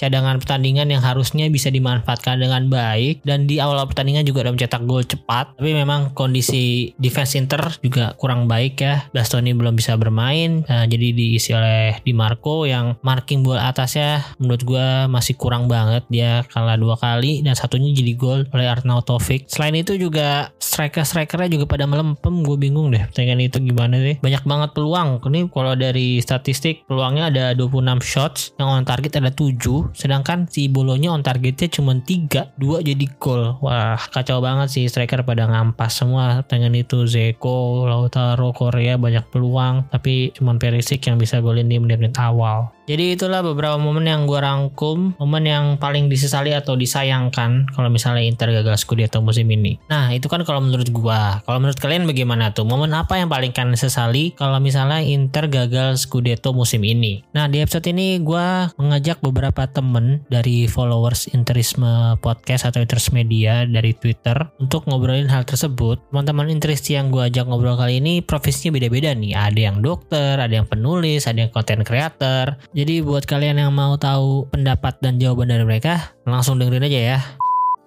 cadangan 0.00 0.40
pertandingan 0.40 0.88
yang 0.88 1.04
harusnya 1.04 1.46
bisa 1.52 1.68
dimanfaatkan 1.68 2.40
dengan 2.40 2.72
baik. 2.72 3.20
Dan 3.22 3.44
di 3.44 3.60
awal 3.60 3.84
pertandingan 3.84 4.24
juga 4.24 4.48
udah 4.48 4.52
mencetak 4.56 4.82
gol 4.88 5.04
cepat. 5.04 5.54
Tapi 5.60 5.70
memang 5.76 6.16
kondisi 6.16 6.96
defense 6.96 7.36
Inter 7.36 7.60
juga 7.84 8.16
kurang 8.16 8.48
baik 8.48 8.80
ya. 8.80 9.06
Bastoni 9.12 9.52
belum 9.52 9.76
bisa 9.76 9.94
bermain 10.08 10.64
nah, 10.64 10.88
jadi 10.88 11.12
diisi 11.12 11.52
oleh 11.52 12.00
Di 12.00 12.16
Marco 12.16 12.64
yang 12.64 12.96
marking 13.04 13.44
bola 13.44 13.68
atasnya 13.68 14.24
menurut 14.40 14.64
gue 14.64 14.88
masih 15.12 15.36
kurang 15.36 15.68
banget. 15.68 16.08
Dia 16.08 16.40
kalah 16.48 16.80
dua 16.80 16.96
kali 16.96 17.44
dan 17.44 17.52
satunya 17.52 17.92
jadi 17.92 18.16
gol 18.16 18.40
oleh 18.56 18.64
Arnautovic 18.64 19.44
selain 19.52 19.76
itu 19.76 20.00
juga 20.00 20.48
striker-strikernya 20.56 21.60
juga 21.60 21.66
pada 21.68 21.84
melempem 21.84 22.40
gue 22.40 22.56
bingung 22.56 22.88
deh 22.88 23.04
pertandingan 23.04 23.44
itu 23.44 23.58
gimana 23.60 24.00
sih. 24.00 24.16
Banyak 24.24 24.48
banget 24.48 24.70
peluang. 24.72 25.20
Ini 25.28 25.52
kalau 25.52 25.76
dari 25.76 26.22
statistik 26.24 26.88
peluangnya 26.88 27.28
ada 27.28 27.44
26 27.52 28.00
shots 28.00 28.40
yang 28.56 28.72
on 28.72 28.88
target 28.88 29.20
ada 29.20 29.28
7 29.28 29.92
sedangkan 29.92 30.48
si 30.48 30.70
Bolonya 30.72 31.12
on 31.12 31.20
targetnya 31.20 31.68
cuma 31.68 31.92
3 31.98 32.56
2 32.56 32.88
jadi 32.88 33.06
gol. 33.20 33.60
Wah 33.60 33.98
kacau 33.98 34.40
banget 34.40 34.72
sih 34.72 34.84
striker 34.88 35.26
pada 35.26 35.44
ngampas 35.50 35.92
semua 36.00 36.46
pertandingan 36.46 36.78
itu. 36.78 37.04
Zeko 37.08 37.88
Lautaro 37.90 38.54
Korea 38.54 38.94
banyak 38.94 39.26
peluang 39.32 39.90
tapi 39.98 40.30
cuma 40.30 40.54
Perisic 40.54 41.02
yang 41.10 41.18
bisa 41.18 41.42
golin 41.42 41.66
di 41.66 41.74
menit-menit 41.74 42.14
awal 42.22 42.70
jadi 42.88 43.20
itulah 43.20 43.44
beberapa 43.44 43.76
momen 43.76 44.08
yang 44.08 44.24
gue 44.24 44.40
rangkum, 44.40 45.12
momen 45.20 45.44
yang 45.44 45.76
paling 45.76 46.08
disesali 46.08 46.56
atau 46.56 46.72
disayangkan 46.72 47.68
kalau 47.76 47.92
misalnya 47.92 48.24
Inter 48.24 48.48
gagal 48.48 48.80
Scudetto 48.80 49.20
musim 49.20 49.44
ini. 49.52 49.76
Nah 49.92 50.08
itu 50.16 50.24
kan 50.24 50.40
kalau 50.48 50.64
menurut 50.64 50.88
gue. 50.88 51.20
Kalau 51.44 51.58
menurut 51.60 51.76
kalian 51.76 52.08
bagaimana 52.08 52.56
tuh? 52.56 52.64
Momen 52.64 52.96
apa 52.96 53.20
yang 53.20 53.28
paling 53.28 53.52
kalian 53.52 53.76
sesali 53.76 54.32
kalau 54.32 54.56
misalnya 54.56 55.04
Inter 55.04 55.52
gagal 55.52 56.00
Scudetto 56.00 56.56
musim 56.56 56.80
ini? 56.80 57.20
Nah 57.36 57.44
di 57.52 57.60
episode 57.60 57.84
ini 57.92 58.24
gue 58.24 58.72
mengajak 58.80 59.20
beberapa 59.20 59.68
temen 59.68 60.24
dari 60.32 60.64
followers 60.64 61.28
Interisme 61.36 62.16
Podcast 62.24 62.72
atau 62.72 62.80
Interis 62.80 63.12
Media 63.12 63.68
dari 63.68 63.92
Twitter 63.92 64.48
untuk 64.56 64.88
ngobrolin 64.88 65.28
hal 65.28 65.44
tersebut. 65.44 66.00
Teman-teman 66.08 66.48
Interis 66.48 66.80
yang 66.88 67.12
gue 67.12 67.20
ajak 67.20 67.52
ngobrol 67.52 67.76
kali 67.76 68.00
ini 68.00 68.24
profesinya 68.24 68.80
beda-beda 68.80 69.12
nih. 69.12 69.36
Ada 69.36 69.60
yang 69.60 69.84
dokter, 69.84 70.40
ada 70.40 70.56
yang 70.56 70.64
penulis, 70.64 71.28
ada 71.28 71.44
yang 71.44 71.52
content 71.52 71.84
creator 71.84 72.56
jadi 72.78 73.02
buat 73.02 73.26
kalian 73.26 73.58
yang 73.58 73.74
mau 73.74 73.98
tahu 73.98 74.46
pendapat 74.54 75.02
dan 75.02 75.18
jawaban 75.18 75.50
dari 75.50 75.66
mereka, 75.66 76.14
langsung 76.22 76.62
dengerin 76.62 76.86
aja 76.86 77.00
ya. 77.02 77.18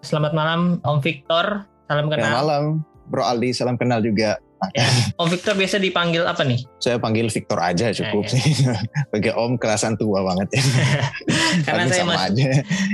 Selamat 0.04 0.36
malam 0.36 0.84
Om 0.84 1.00
Victor, 1.00 1.64
salam 1.88 2.12
kenal. 2.12 2.28
Selamat 2.28 2.40
malam 2.44 2.64
Bro 3.08 3.24
Aldi, 3.24 3.56
salam 3.56 3.80
kenal 3.80 4.04
juga. 4.04 4.36
Ya. 4.76 4.86
Om 5.16 5.32
Victor 5.32 5.56
biasa 5.56 5.80
dipanggil 5.80 6.28
apa 6.28 6.44
nih? 6.44 6.68
Saya 6.84 7.00
panggil 7.00 7.32
Victor 7.32 7.56
aja 7.64 7.96
cukup 7.96 8.28
ya, 8.28 8.36
ya. 8.36 8.36
sih. 8.36 8.44
Bagi 9.16 9.32
Om 9.32 9.56
kelasan 9.56 9.96
tua 9.96 10.28
banget 10.28 10.60
ya. 10.60 10.64
Karena 11.72 11.84
saya 11.88 12.04
masih, 12.04 12.28
aja. 12.28 12.50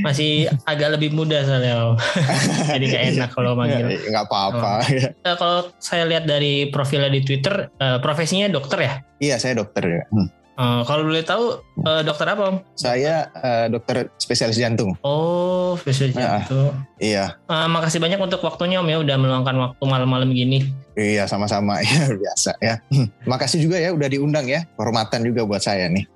masih 0.06 0.32
agak 0.70 1.02
lebih 1.02 1.18
muda 1.18 1.50
soalnya 1.50 1.82
Om. 1.82 1.96
Jadi 2.78 2.86
gak 2.94 3.04
enak 3.10 3.30
kalau 3.34 3.58
manggil. 3.58 3.90
Gak 4.06 4.26
apa-apa. 4.30 4.86
Oh. 5.26 5.36
kalau 5.36 5.60
saya 5.82 6.06
lihat 6.06 6.30
dari 6.30 6.70
profilnya 6.70 7.10
di 7.10 7.26
Twitter, 7.26 7.74
uh, 7.82 7.98
profesinya 8.06 8.54
dokter 8.54 8.86
ya? 8.86 8.94
Iya, 9.18 9.36
saya 9.42 9.58
dokter 9.58 9.82
ya. 9.82 10.06
Hmm. 10.14 10.37
Uh, 10.58 10.82
kalau 10.90 11.06
boleh 11.06 11.22
tahu 11.22 11.62
uh, 11.86 12.02
dokter 12.02 12.26
apa 12.34 12.50
om? 12.50 12.58
Saya 12.74 13.30
uh, 13.38 13.70
dokter 13.70 14.10
spesialis 14.18 14.58
jantung. 14.58 14.98
Oh 15.06 15.78
spesialis 15.78 16.18
jantung. 16.18 16.74
iya. 16.98 17.38
Uh, 17.46 17.70
makasih 17.70 18.02
banyak 18.02 18.18
untuk 18.18 18.42
waktunya 18.42 18.82
om 18.82 18.90
ya 18.90 18.98
udah 18.98 19.22
meluangkan 19.22 19.54
waktu 19.54 19.84
malam-malam 19.86 20.34
gini. 20.34 20.66
Iya 20.98 21.30
sama-sama 21.30 21.78
ya 21.86 22.10
biasa 22.10 22.58
ya. 22.58 22.82
makasih 23.32 23.62
juga 23.62 23.78
ya 23.78 23.94
udah 23.94 24.10
diundang 24.10 24.50
ya. 24.50 24.66
Kehormatan 24.74 25.30
juga 25.30 25.46
buat 25.46 25.62
saya 25.62 25.94
nih. 25.94 26.10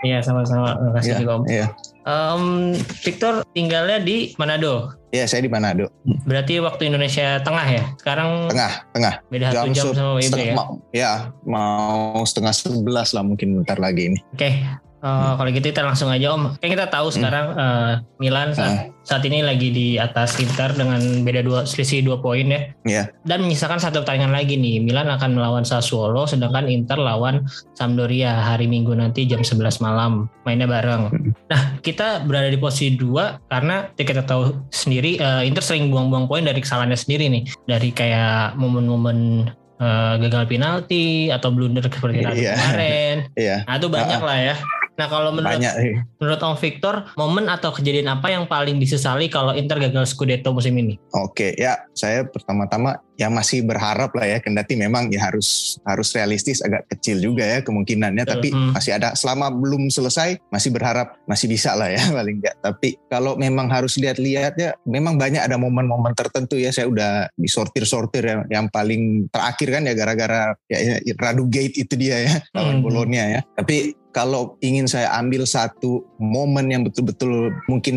iya 0.00 0.24
sama-sama. 0.24 0.80
Makasih 0.80 1.12
iya, 1.12 1.20
juga 1.20 1.32
om. 1.36 1.44
Iya. 1.44 1.66
Um, 2.08 2.44
Victor 3.04 3.44
tinggalnya 3.52 4.00
di 4.00 4.32
Manado. 4.40 4.96
Iya, 5.14 5.30
saya 5.30 5.46
di 5.46 5.50
Manado. 5.50 5.86
Berarti 6.26 6.58
waktu 6.58 6.90
Indonesia 6.90 7.38
tengah 7.38 7.62
ya? 7.70 7.84
Sekarang 8.02 8.50
tengah, 8.50 8.82
tengah. 8.90 9.14
Beda 9.30 9.54
satu 9.54 9.70
jam, 9.70 9.94
sama 9.94 10.12
WIB 10.18 10.34
ya? 10.42 10.54
Mau, 10.58 10.70
ya, 10.90 11.12
mau 11.46 12.18
setengah 12.26 12.50
sebelas 12.50 13.14
lah 13.14 13.22
mungkin 13.22 13.62
bentar 13.62 13.78
lagi 13.78 14.10
ini. 14.10 14.18
Oke, 14.34 14.42
okay. 14.42 14.52
Uh, 15.04 15.12
hmm. 15.12 15.32
Kalau 15.36 15.50
gitu 15.52 15.66
kita 15.68 15.82
langsung 15.84 16.08
aja 16.08 16.32
Om. 16.32 16.56
Kan 16.56 16.68
kita 16.72 16.88
tahu 16.88 17.12
hmm. 17.12 17.16
sekarang 17.20 17.46
uh, 17.60 17.92
Milan 18.16 18.56
saat, 18.56 18.88
hmm. 18.88 19.04
saat 19.04 19.22
ini 19.28 19.44
lagi 19.44 19.68
di 19.68 20.00
atas 20.00 20.40
Inter 20.40 20.72
dengan 20.72 20.96
beda 21.20 21.44
dua 21.44 21.68
selisih 21.68 22.00
dua 22.00 22.24
poin 22.24 22.48
ya. 22.48 22.72
Yeah. 22.88 23.12
Dan 23.28 23.44
menyisakan 23.44 23.76
satu 23.76 24.00
pertandingan 24.00 24.32
lagi 24.32 24.56
nih. 24.56 24.80
Milan 24.80 25.12
akan 25.12 25.36
melawan 25.36 25.68
Sassuolo 25.68 26.24
sedangkan 26.24 26.72
Inter 26.72 26.96
lawan 26.96 27.44
Sampdoria 27.76 28.32
hari 28.32 28.64
Minggu 28.64 28.96
nanti 28.96 29.28
jam 29.28 29.44
11 29.44 29.84
malam. 29.84 30.32
Mainnya 30.48 30.64
bareng. 30.64 31.12
Hmm. 31.12 31.30
Nah, 31.52 31.76
kita 31.84 32.24
berada 32.24 32.48
di 32.48 32.56
posisi 32.56 32.96
dua 32.96 33.36
karena 33.52 33.92
kita 33.92 34.24
tahu 34.24 34.56
sendiri 34.72 35.20
uh, 35.20 35.44
Inter 35.44 35.60
sering 35.60 35.92
buang-buang 35.92 36.32
poin 36.32 36.48
dari 36.48 36.64
kesalahannya 36.64 36.96
sendiri 36.96 37.28
nih. 37.28 37.44
Dari 37.68 37.92
kayak 37.92 38.56
momen-momen 38.56 39.52
uh, 39.84 40.16
gagal 40.16 40.48
penalti 40.48 41.28
atau 41.28 41.52
blunder 41.52 41.84
seperti 41.84 42.24
yeah. 42.24 42.56
kemarin. 42.56 43.16
Yeah. 43.36 43.58
Nah, 43.68 43.76
itu 43.76 43.88
banyak 43.92 44.20
uh, 44.24 44.24
lah 44.24 44.40
ya. 44.40 44.56
Nah 44.94 45.06
kalau 45.10 45.34
menurut 45.34 45.58
Banyak, 45.58 45.74
menurut 46.22 46.40
Om 46.40 46.56
Victor, 46.58 46.94
momen 47.18 47.50
atau 47.50 47.74
kejadian 47.74 48.14
apa 48.14 48.30
yang 48.30 48.46
paling 48.46 48.78
disesali 48.78 49.26
kalau 49.26 49.50
Inter 49.54 49.82
gagal 49.82 50.14
Scudetto 50.14 50.54
musim 50.54 50.78
ini? 50.78 50.94
Oke, 51.10 51.54
ya 51.58 51.82
saya 51.94 52.22
pertama-tama 52.22 53.02
ya 53.14 53.30
masih 53.30 53.62
berharap 53.62 54.10
lah 54.14 54.26
ya 54.26 54.38
kendati 54.42 54.74
memang 54.74 55.06
ya 55.10 55.30
harus 55.30 55.78
harus 55.86 56.10
realistis 56.10 56.58
agak 56.58 56.86
kecil 56.90 57.22
juga 57.22 57.46
ya 57.46 57.58
kemungkinannya 57.62 58.26
tapi 58.26 58.50
hmm. 58.50 58.74
masih 58.74 58.98
ada 58.98 59.14
selama 59.14 59.54
belum 59.54 59.86
selesai 59.86 60.42
masih 60.50 60.74
berharap 60.74 61.14
masih 61.30 61.46
bisa 61.46 61.78
lah 61.78 61.94
ya 61.94 62.02
paling 62.18 62.42
enggak 62.42 62.58
tapi 62.58 62.98
kalau 63.06 63.38
memang 63.38 63.70
harus 63.70 63.94
lihat-lihat 64.02 64.54
ya 64.58 64.74
memang 64.82 65.14
banyak 65.14 65.46
ada 65.46 65.54
momen-momen 65.54 66.10
tertentu 66.18 66.58
ya 66.58 66.74
saya 66.74 66.90
udah 66.90 67.30
disortir-sortir 67.38 68.26
ya 68.26 68.36
yang 68.50 68.66
paling 68.66 69.30
terakhir 69.30 69.68
kan 69.70 69.82
ya 69.86 69.94
gara-gara 69.94 70.42
ya, 70.66 70.98
ya 70.98 71.14
Radu 71.14 71.46
Gate 71.46 71.86
itu 71.86 71.94
dia 71.94 72.18
ya 72.18 72.34
lawan 72.50 72.82
hmm. 72.82 72.84
Bolonia 72.84 73.24
ya 73.30 73.40
tapi 73.54 73.94
kalau 74.14 74.54
ingin 74.62 74.86
saya 74.86 75.10
ambil 75.18 75.42
satu 75.42 76.06
momen 76.22 76.70
yang 76.70 76.86
betul-betul 76.86 77.50
mungkin 77.66 77.96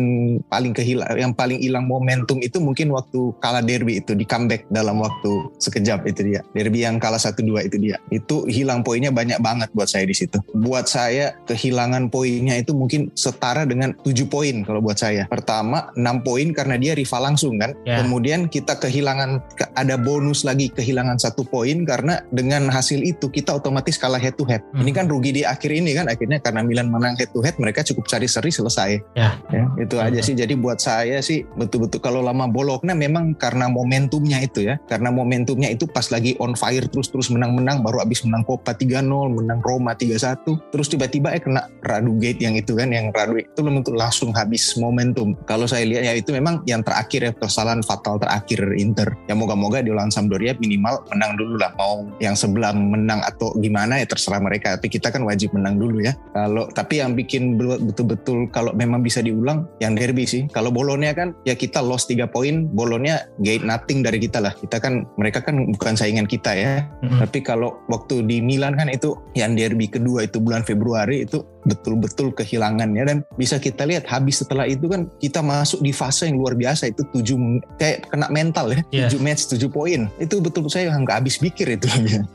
paling 0.50 0.74
kehilang 0.74 1.08
yang 1.14 1.32
paling 1.32 1.62
hilang 1.62 1.86
momentum 1.86 2.42
itu 2.42 2.58
mungkin 2.58 2.90
waktu 2.90 3.32
kalah 3.38 3.62
derby 3.62 4.02
itu 4.02 4.18
di 4.18 4.26
comeback 4.26 4.66
dalam 4.68 4.98
waktu 4.98 5.46
sekejap 5.62 6.04
itu 6.10 6.34
dia. 6.34 6.40
Derby 6.50 6.82
yang 6.82 6.98
kalah 6.98 7.22
1-2 7.22 7.70
itu 7.70 7.76
dia. 7.78 7.96
Itu 8.10 8.50
hilang 8.50 8.82
poinnya 8.82 9.14
banyak 9.14 9.38
banget 9.38 9.70
buat 9.70 9.86
saya 9.86 10.04
di 10.04 10.18
situ. 10.18 10.42
Buat 10.58 10.90
saya 10.90 11.38
kehilangan 11.46 12.10
poinnya 12.10 12.58
itu 12.58 12.74
mungkin 12.74 13.14
setara 13.14 13.62
dengan 13.62 13.94
7 14.02 14.26
poin 14.26 14.66
kalau 14.66 14.82
buat 14.82 14.98
saya. 14.98 15.30
Pertama 15.30 15.94
6 15.94 16.26
poin 16.26 16.50
karena 16.50 16.74
dia 16.74 16.98
rival 16.98 17.30
langsung 17.30 17.62
kan. 17.62 17.78
Yeah. 17.86 18.02
Kemudian 18.02 18.50
kita 18.50 18.82
kehilangan 18.82 19.38
ada 19.78 19.94
bonus 19.94 20.42
lagi 20.42 20.74
kehilangan 20.74 21.22
satu 21.22 21.46
poin 21.46 21.86
karena 21.86 22.18
dengan 22.34 22.66
hasil 22.66 22.98
itu 23.06 23.30
kita 23.30 23.54
otomatis 23.54 23.94
kalah 23.94 24.18
head 24.18 24.34
to 24.34 24.42
head. 24.42 24.66
Hmm. 24.74 24.82
Ini 24.82 24.90
kan 24.90 25.06
rugi 25.06 25.30
di 25.30 25.42
akhir 25.46 25.70
ini 25.70 25.94
kan 25.94 26.07
akhirnya 26.08 26.38
karena 26.40 26.64
Milan 26.64 26.88
menang 26.88 27.14
head 27.20 27.30
to 27.30 27.44
head 27.44 27.56
mereka 27.60 27.84
cukup 27.84 28.08
cari 28.08 28.26
seri 28.26 28.50
selesai. 28.50 28.90
Ya. 29.12 29.36
ya 29.52 29.64
itu 29.76 29.96
hmm. 29.96 30.06
aja 30.08 30.20
sih. 30.24 30.34
Jadi 30.34 30.56
buat 30.56 30.80
saya 30.80 31.20
sih 31.20 31.44
betul-betul 31.56 32.00
kalau 32.00 32.24
lama 32.24 32.48
boloknya 32.48 32.96
memang 32.96 33.36
karena 33.36 33.68
momentumnya 33.68 34.40
itu 34.42 34.66
ya 34.66 34.80
karena 34.90 35.12
momentumnya 35.12 35.68
itu 35.70 35.86
pas 35.86 36.08
lagi 36.08 36.34
on 36.40 36.56
fire 36.56 36.86
terus-terus 36.88 37.28
menang-menang 37.28 37.84
baru 37.84 38.02
abis 38.02 38.24
menang 38.24 38.42
Copa 38.42 38.72
3-0 38.74 39.04
menang 39.34 39.60
Roma 39.60 39.92
3-1 39.94 40.72
terus 40.72 40.88
tiba-tiba 40.88 41.34
eh 41.36 41.42
kena 41.42 41.68
Radu 41.84 42.16
Gate 42.16 42.42
yang 42.42 42.56
itu 42.56 42.74
kan 42.74 42.90
yang 42.90 43.12
Radu 43.12 43.38
itu 43.38 43.60
untuk 43.62 43.94
langsung 43.94 44.32
habis 44.32 44.74
momentum 44.80 45.36
kalau 45.44 45.68
saya 45.68 45.84
lihat 45.84 46.02
ya 46.08 46.12
itu 46.16 46.32
memang 46.34 46.64
yang 46.64 46.80
terakhir 46.80 47.20
ya 47.28 47.32
kesalahan 47.36 47.84
fatal 47.84 48.18
terakhir 48.18 48.60
Inter 48.80 49.12
ya 49.30 49.34
moga-moga 49.36 49.84
di 49.84 49.92
lawan 49.92 50.10
Sampdoria 50.10 50.56
minimal 50.58 51.04
menang 51.12 51.36
dulu 51.36 51.54
lah 51.60 51.70
mau 51.76 52.06
yang 52.18 52.34
sebelah 52.34 52.72
menang 52.72 53.20
atau 53.22 53.52
gimana 53.58 54.00
ya 54.00 54.06
terserah 54.08 54.40
mereka 54.40 54.78
tapi 54.78 54.88
kita 54.88 55.12
kan 55.12 55.22
wajib 55.22 55.52
menang 55.52 55.76
dulu 55.76 55.97
ya 56.02 56.18
kalau 56.34 56.66
tapi 56.74 56.98
yang 56.98 57.14
bikin 57.14 57.54
betul-betul 57.58 58.50
kalau 58.50 58.74
memang 58.74 59.06
bisa 59.06 59.22
diulang 59.22 59.70
yang 59.78 59.94
derby 59.94 60.26
sih 60.26 60.50
kalau 60.50 60.74
Bolonya 60.74 61.14
kan 61.14 61.38
ya 61.46 61.54
kita 61.54 61.78
lost 61.78 62.10
3 62.10 62.26
poin 62.30 62.66
Bolonya 62.66 63.30
gate 63.42 63.62
nothing 63.62 64.02
dari 64.02 64.18
kita 64.18 64.42
lah 64.42 64.54
kita 64.58 64.82
kan 64.82 64.88
kan 64.88 65.04
mereka 65.20 65.44
kan 65.44 65.68
bukan 65.76 65.94
saingan 65.94 66.24
kita 66.24 66.56
ya. 66.56 66.88
Mm-hmm. 67.04 67.20
Tapi 67.20 67.38
kalau 67.44 67.84
waktu 67.92 68.24
di 68.24 68.40
Milan 68.40 68.72
kan 68.80 68.88
itu 68.88 69.12
yang 69.36 69.52
derby 69.52 69.92
kedua 69.92 70.24
itu 70.24 70.40
bulan 70.40 70.64
Februari 70.64 71.28
itu 71.28 71.44
betul-betul 71.68 72.32
kehilangannya. 72.36 73.02
Dan 73.04 73.16
bisa 73.36 73.56
kita 73.56 73.84
lihat 73.88 74.08
habis 74.08 74.44
setelah 74.44 74.64
itu 74.68 74.88
kan 74.88 75.08
kita 75.20 75.40
masuk 75.40 75.80
di 75.80 75.92
fase 75.92 76.28
yang 76.28 76.40
luar 76.40 76.56
biasa 76.56 76.90
itu 76.90 77.04
tujuh 77.12 77.36
kayak 77.76 78.08
kena 78.08 78.28
mental 78.28 78.72
ya. 78.72 78.80
Yeah. 78.90 79.08
tujuh 79.08 79.20
match 79.20 79.48
tujuh 79.52 79.70
poin. 79.70 80.08
Itu 80.18 80.40
betul 80.40 80.64
betul 80.64 80.72
saya 80.74 80.90
nggak 80.90 81.22
habis 81.22 81.38
pikir 81.38 81.78
itu 81.78 81.86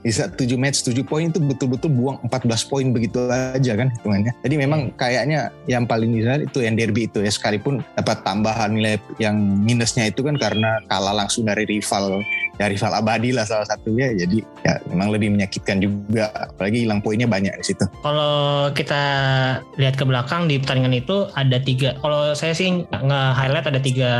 bisa 0.06 0.32
tujuh 0.32 0.56
match 0.56 0.86
tujuh 0.88 1.04
poin 1.04 1.28
itu 1.28 1.40
betul-betul 1.44 1.92
buang 1.92 2.18
14 2.30 2.70
poin 2.72 2.88
begitu 2.96 3.28
aja 3.28 3.74
kan 3.76 3.92
hitungannya. 4.00 4.32
Jadi 4.46 4.56
memang 4.56 4.94
kayaknya 4.96 5.52
yang 5.68 5.84
paling 5.84 6.10
bisa 6.14 6.40
itu 6.40 6.64
yang 6.64 6.80
derby 6.80 7.12
itu 7.12 7.20
ya. 7.20 7.32
Sekalipun 7.34 7.84
dapat 7.98 8.24
tambahan 8.24 8.72
nilai 8.74 9.02
yang 9.20 9.36
minusnya 9.38 10.08
itu 10.08 10.24
kan 10.24 10.40
karena 10.40 10.80
kalah 10.88 11.14
langsung 11.14 11.44
dari 11.44 11.68
rival 11.68 12.22
ya 12.62 12.70
rival 12.70 12.94
abadi 12.94 13.30
lah 13.34 13.44
salah 13.44 13.68
satunya. 13.68 14.14
Jadi 14.14 14.40
ya 14.64 14.80
memang 14.90 15.12
lebih 15.12 15.34
menyakitkan 15.34 15.82
juga. 15.84 16.32
Apalagi 16.34 16.86
hilang 16.86 17.02
poinnya 17.04 17.28
banyak 17.28 17.54
di 17.60 17.66
situ. 17.66 17.86
Kalau 18.02 18.70
kita 18.72 19.02
lihat 19.78 19.96
ke 20.00 20.04
belakang 20.06 20.48
di 20.48 20.60
pertandingan 20.60 20.96
itu 20.98 21.28
ada 21.34 21.58
tiga 21.60 21.96
kalau 22.00 22.34
saya 22.34 22.54
sih 22.56 22.86
nge-highlight 22.90 23.68
ada 23.68 23.80
tiga 23.82 24.12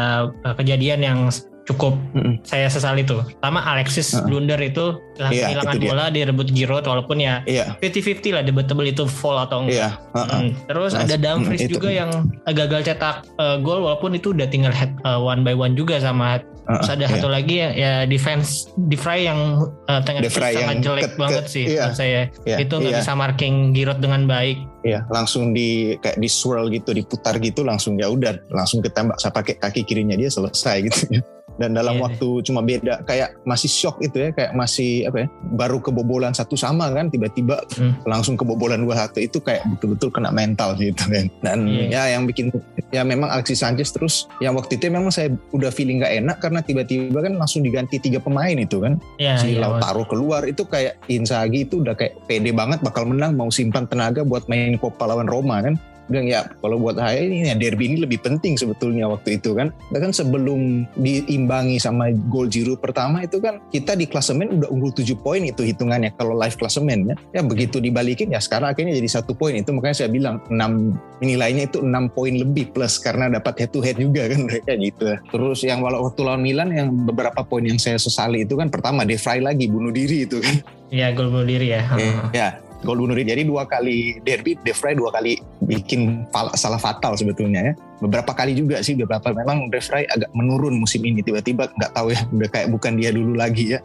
eh, 0.46 0.56
kejadian 0.58 1.00
yang 1.04 1.20
cukup 1.64 1.96
mm-hmm. 2.12 2.44
saya 2.44 2.68
sesali 2.68 3.08
itu. 3.08 3.24
Pertama 3.40 3.64
Alexis 3.64 4.12
uh-huh. 4.12 4.28
blunder 4.28 4.60
itu 4.60 5.00
iya, 5.20 5.48
kehilangan 5.48 5.76
yeah, 5.80 5.88
bola 5.88 6.06
direbut 6.12 6.48
Giroud 6.52 6.86
walaupun 6.86 7.24
ya 7.24 7.40
yeah. 7.48 7.76
50-50 7.80 8.36
lah 8.36 8.44
debatable 8.44 8.88
itu 8.88 9.04
fall 9.08 9.40
atau 9.40 9.64
enggak. 9.64 9.96
Yeah. 9.96 10.16
Uh-uh. 10.16 10.40
Mm. 10.44 10.52
Terus 10.68 10.92
ada 10.92 11.16
Dumfries 11.16 11.64
mm, 11.68 11.72
juga 11.72 11.90
yang 11.92 12.10
gagal 12.52 12.92
cetak 12.92 13.24
uh, 13.40 13.58
gol 13.64 13.84
walaupun 13.84 14.20
itu 14.20 14.36
udah 14.36 14.48
tinggal 14.52 14.76
head 14.76 14.92
uh, 15.08 15.20
one 15.20 15.42
by 15.48 15.56
one 15.56 15.74
juga 15.76 16.00
sama 16.04 16.44
Uh, 16.64 16.80
Terus 16.80 16.96
ada 16.96 17.04
yeah. 17.04 17.12
satu 17.12 17.28
lagi 17.28 17.56
ya, 17.60 17.70
ya 17.76 17.94
defense 18.08 18.72
Defray 18.88 19.28
yang 19.28 19.68
uh, 19.92 20.00
tengah 20.00 20.24
sangat 20.32 20.80
jelek 20.80 21.12
ke, 21.12 21.20
banget 21.20 21.46
sih 21.52 21.76
iya, 21.76 21.92
saya. 21.92 22.32
Yeah, 22.48 22.64
itu 22.64 22.72
nggak 22.80 22.96
yeah. 22.96 23.04
bisa 23.04 23.12
marking 23.20 23.76
Giroud 23.76 24.00
dengan 24.00 24.32
baik. 24.32 24.64
Iya, 24.84 25.08
langsung 25.08 25.56
di 25.56 25.96
kayak 25.96 26.20
di 26.20 26.28
swirl 26.28 26.68
gitu, 26.68 26.92
diputar 26.92 27.40
gitu 27.40 27.64
langsung 27.64 27.96
ya 27.96 28.12
udah 28.12 28.52
langsung 28.52 28.84
ketembak 28.84 29.16
saya 29.16 29.32
pakai 29.32 29.56
kaki 29.56 29.88
kirinya 29.88 30.20
dia 30.20 30.28
selesai 30.28 30.76
gitu 30.92 31.24
dan 31.62 31.78
dalam 31.78 31.98
yeah. 31.98 32.04
waktu 32.10 32.28
cuma 32.50 32.66
beda 32.66 33.06
kayak 33.06 33.38
masih 33.46 33.70
shock 33.70 34.02
itu 34.02 34.18
ya 34.18 34.30
kayak 34.34 34.52
masih 34.58 35.06
apa 35.06 35.26
ya 35.26 35.28
baru 35.54 35.78
kebobolan 35.78 36.34
satu 36.34 36.58
sama 36.58 36.90
kan 36.90 37.14
tiba-tiba 37.14 37.62
hmm. 37.78 38.06
langsung 38.10 38.34
kebobolan 38.34 38.82
dua 38.82 39.06
satu 39.06 39.22
itu 39.22 39.38
kayak 39.38 39.62
betul-betul 39.78 40.10
kena 40.10 40.34
mental 40.34 40.74
gitu 40.78 41.06
kan 41.06 41.30
dan 41.46 41.70
yeah. 41.70 42.10
ya 42.10 42.18
yang 42.18 42.26
bikin 42.26 42.50
ya 42.90 43.06
memang 43.06 43.30
Alexis 43.30 43.62
Sanchez 43.62 43.94
terus 43.94 44.26
yang 44.42 44.58
waktu 44.58 44.82
itu 44.82 44.90
memang 44.90 45.14
saya 45.14 45.30
udah 45.54 45.70
feeling 45.70 46.02
gak 46.02 46.14
enak 46.14 46.38
karena 46.42 46.60
tiba-tiba 46.66 47.20
kan 47.22 47.34
langsung 47.38 47.62
diganti 47.62 48.02
tiga 48.02 48.18
pemain 48.18 48.58
itu 48.58 48.82
kan 48.82 48.98
yeah, 49.22 49.38
si 49.38 49.54
yeah, 49.54 49.62
Lautaro 49.62 50.06
keluar 50.10 50.42
itu 50.50 50.66
kayak 50.66 50.98
Inzaghi 51.06 51.70
itu 51.70 51.86
udah 51.86 51.94
kayak 51.94 52.18
pede 52.26 52.50
banget 52.50 52.82
bakal 52.82 53.06
menang 53.06 53.38
mau 53.38 53.54
simpan 53.54 53.86
tenaga 53.86 54.26
buat 54.26 54.50
main 54.50 54.76
Copa 54.82 55.06
lawan 55.06 55.30
Roma 55.30 55.62
kan 55.62 55.78
bilang 56.12 56.28
ya 56.28 56.48
kalau 56.60 56.80
buat 56.80 57.00
saya 57.00 57.24
ini 57.24 57.48
ya 57.48 57.56
derby 57.56 57.88
ini 57.92 57.98
lebih 58.04 58.20
penting 58.20 58.60
sebetulnya 58.60 59.08
waktu 59.08 59.40
itu 59.40 59.56
kan. 59.56 59.72
Bahkan 59.92 60.12
sebelum 60.12 60.88
diimbangi 61.00 61.80
sama 61.80 62.12
gol 62.32 62.52
Jiru 62.52 62.76
pertama 62.76 63.24
itu 63.24 63.40
kan 63.40 63.64
kita 63.72 63.96
di 63.96 64.08
klasemen 64.08 64.62
udah 64.62 64.70
unggul 64.70 64.92
7 64.92 65.16
poin 65.20 65.42
itu 65.44 65.64
hitungannya 65.64 66.12
kalau 66.16 66.36
live 66.36 66.56
klasemen 66.60 67.14
ya. 67.14 67.16
Ya 67.36 67.42
begitu 67.46 67.80
dibalikin 67.80 68.34
ya 68.34 68.40
sekarang 68.44 68.76
akhirnya 68.76 68.96
jadi 68.98 69.10
satu 69.22 69.36
poin. 69.38 69.56
Itu 69.56 69.72
makanya 69.72 70.06
saya 70.06 70.10
bilang 70.12 70.44
6 70.52 71.24
nilainya 71.24 71.72
itu 71.72 71.80
6 71.80 72.16
poin 72.16 72.34
lebih 72.34 72.76
plus 72.76 73.00
karena 73.00 73.32
dapat 73.32 73.66
head 73.66 73.72
to 73.72 73.80
head 73.80 73.98
juga 73.98 74.28
kan 74.28 74.44
mereka 74.48 74.72
gitu. 74.76 75.06
Terus 75.32 75.60
yang 75.64 75.80
walau 75.80 76.08
waktu 76.08 76.22
lawan 76.26 76.44
Milan 76.44 76.70
yang 76.76 76.92
beberapa 77.08 77.44
poin 77.48 77.64
yang 77.64 77.80
saya 77.80 77.96
sesali 77.96 78.44
itu 78.44 78.60
kan 78.60 78.68
pertama 78.68 79.08
De 79.08 79.16
Vrij 79.16 79.40
lagi 79.40 79.66
bunuh 79.72 79.94
diri 79.94 80.28
itu 80.28 80.44
kan. 80.44 80.56
Iya 80.94 81.16
gol 81.18 81.34
bunuh 81.34 81.48
diri 81.48 81.74
ya. 81.74 81.82
Eh, 81.98 82.14
ya 82.36 82.48
gol 82.84 83.00
bunuh 83.00 83.16
diri. 83.18 83.32
Jadi 83.32 83.44
dua 83.48 83.64
kali 83.66 84.20
derby, 84.22 84.60
De 84.62 84.76
Vrij 84.76 85.00
dua 85.00 85.10
kali 85.10 85.40
bikin 85.64 86.28
salah 86.54 86.78
fatal 86.78 87.16
sebetulnya 87.16 87.72
ya. 87.72 87.74
Beberapa 88.04 88.36
kali 88.36 88.54
juga 88.54 88.84
sih, 88.84 88.94
beberapa 89.00 89.32
memang 89.32 89.72
De 89.72 89.80
Vrij 89.80 90.06
agak 90.12 90.30
menurun 90.36 90.78
musim 90.78 91.02
ini. 91.08 91.24
Tiba-tiba 91.24 91.72
nggak 91.72 91.92
tahu 91.96 92.12
ya, 92.12 92.22
udah 92.30 92.50
kayak 92.52 92.68
bukan 92.70 93.00
dia 93.00 93.10
dulu 93.16 93.34
lagi 93.34 93.76
ya. 93.76 93.80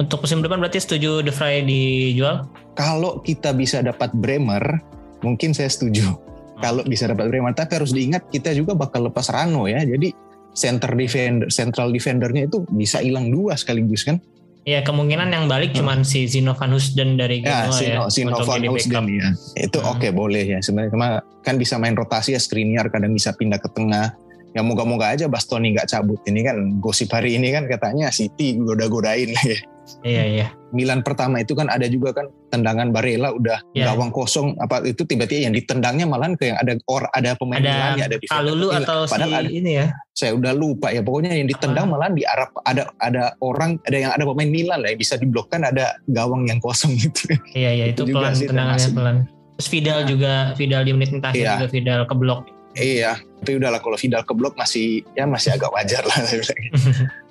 Untuk 0.00 0.24
musim 0.24 0.40
depan 0.40 0.60
berarti 0.60 0.80
setuju 0.80 1.24
De 1.24 1.32
Vrij 1.32 1.64
dijual? 1.64 2.48
Kalau 2.76 3.20
kita 3.24 3.52
bisa 3.56 3.80
dapat 3.80 4.12
Bremer, 4.12 4.80
mungkin 5.24 5.52
saya 5.56 5.72
setuju. 5.72 6.12
Hmm. 6.12 6.60
Kalau 6.60 6.82
bisa 6.86 7.10
dapat 7.10 7.26
Bremer, 7.32 7.52
tapi 7.56 7.80
harus 7.80 7.90
diingat 7.90 8.28
kita 8.30 8.54
juga 8.54 8.76
bakal 8.76 9.08
lepas 9.10 9.32
Rano 9.32 9.66
ya. 9.66 9.82
Jadi 9.82 10.12
center 10.52 10.92
defender, 10.92 11.48
central 11.48 11.88
defendernya 11.90 12.44
itu 12.44 12.64
bisa 12.68 13.00
hilang 13.00 13.32
dua 13.32 13.56
sekaligus 13.56 14.04
kan. 14.04 14.20
Ya 14.62 14.78
kemungkinan 14.86 15.34
yang 15.34 15.50
balik 15.50 15.74
hmm. 15.74 15.82
cuman 15.82 15.98
si 16.06 16.30
Zino 16.30 16.54
Van 16.54 16.70
Husden 16.70 17.18
dari 17.18 17.42
ya, 17.42 17.66
Genoa 17.66 17.78
ya. 17.82 17.98
Zino 18.06 18.30
Van 18.38 18.62
Husden 18.62 19.04
ya. 19.10 19.28
Itu 19.58 19.82
hmm. 19.82 19.90
oke 19.90 19.98
okay, 19.98 20.10
boleh 20.14 20.44
ya. 20.46 20.58
Sebenarnya 20.62 20.94
cuma 20.94 21.08
kan 21.42 21.58
bisa 21.58 21.82
main 21.82 21.98
rotasi 21.98 22.38
ya 22.38 22.40
Skriniar 22.40 22.86
kadang 22.94 23.10
bisa 23.10 23.34
pindah 23.34 23.58
ke 23.58 23.66
tengah. 23.74 24.14
Ya 24.52 24.60
moga-moga 24.60 25.10
aja 25.10 25.26
Bastoni 25.26 25.74
nggak 25.74 25.90
cabut. 25.90 26.22
Ini 26.22 26.40
kan 26.46 26.56
gosip 26.78 27.10
hari 27.10 27.34
ini 27.40 27.50
kan 27.50 27.66
katanya 27.66 28.14
City 28.14 28.54
goda-godain 28.60 29.34
ya. 29.34 29.58
Iya 30.02 30.24
iya. 30.26 30.46
Milan 30.72 31.04
pertama 31.04 31.42
itu 31.44 31.52
kan 31.52 31.68
ada 31.68 31.84
juga 31.84 32.16
kan 32.16 32.32
tendangan 32.48 32.90
Barella 32.90 33.28
udah 33.34 33.60
yeah. 33.76 33.92
gawang 33.92 34.08
kosong 34.08 34.56
apa 34.56 34.80
itu 34.88 35.04
tiba-tiba 35.04 35.50
yang 35.50 35.54
ditendangnya 35.54 36.08
malah 36.08 36.32
ke 36.32 36.48
yang 36.48 36.58
ada 36.58 36.78
or 36.88 37.04
ada 37.12 37.36
pemain 37.36 37.60
ada 37.60 37.68
Milan 37.68 37.92
ya 38.00 38.04
ada 38.08 38.16
di 38.16 38.26
Kalulu 38.26 38.68
atau 38.72 38.98
Padahal 39.04 39.28
si 39.28 39.36
ada, 39.36 39.50
ini 39.52 39.70
ya. 39.76 39.86
Saya 40.12 40.32
udah 40.36 40.52
lupa 40.56 40.88
ya 40.88 41.04
pokoknya 41.04 41.36
yang 41.36 41.48
ditendang 41.48 41.86
ah. 41.88 41.90
malah 41.92 42.08
di 42.08 42.24
Arab 42.24 42.50
ada 42.64 42.88
ada 43.02 43.36
orang 43.44 43.76
ada 43.84 43.96
yang 43.96 44.12
ada 44.16 44.24
pemain 44.24 44.48
Milan 44.48 44.78
lah 44.80 44.88
yang 44.94 45.00
bisa 45.00 45.14
diblokkan 45.20 45.60
ada 45.66 45.98
gawang 46.08 46.48
yang 46.48 46.58
kosong 46.62 46.96
gitu. 47.02 47.36
Iya 47.52 47.70
iya 47.76 47.84
itu, 47.92 48.08
itu 48.08 48.16
pelan 48.16 48.32
tendangannya 48.32 48.90
pelan. 48.96 49.16
Terus 49.60 49.68
Vidal 49.68 50.00
ya. 50.02 50.06
juga 50.08 50.32
Vidal 50.56 50.82
di 50.88 50.92
menit 50.96 51.10
terakhir 51.20 51.44
iya. 51.44 51.52
juga 51.60 51.68
Vidal 51.68 52.00
keblok. 52.08 52.42
Iya, 52.72 53.20
tapi 53.44 53.60
udahlah 53.60 53.84
kalau 53.84 54.00
Vidal 54.00 54.24
keblok 54.24 54.56
masih 54.56 55.04
ya 55.12 55.28
masih 55.28 55.52
agak 55.52 55.68
wajar 55.76 56.08
lah 56.08 56.16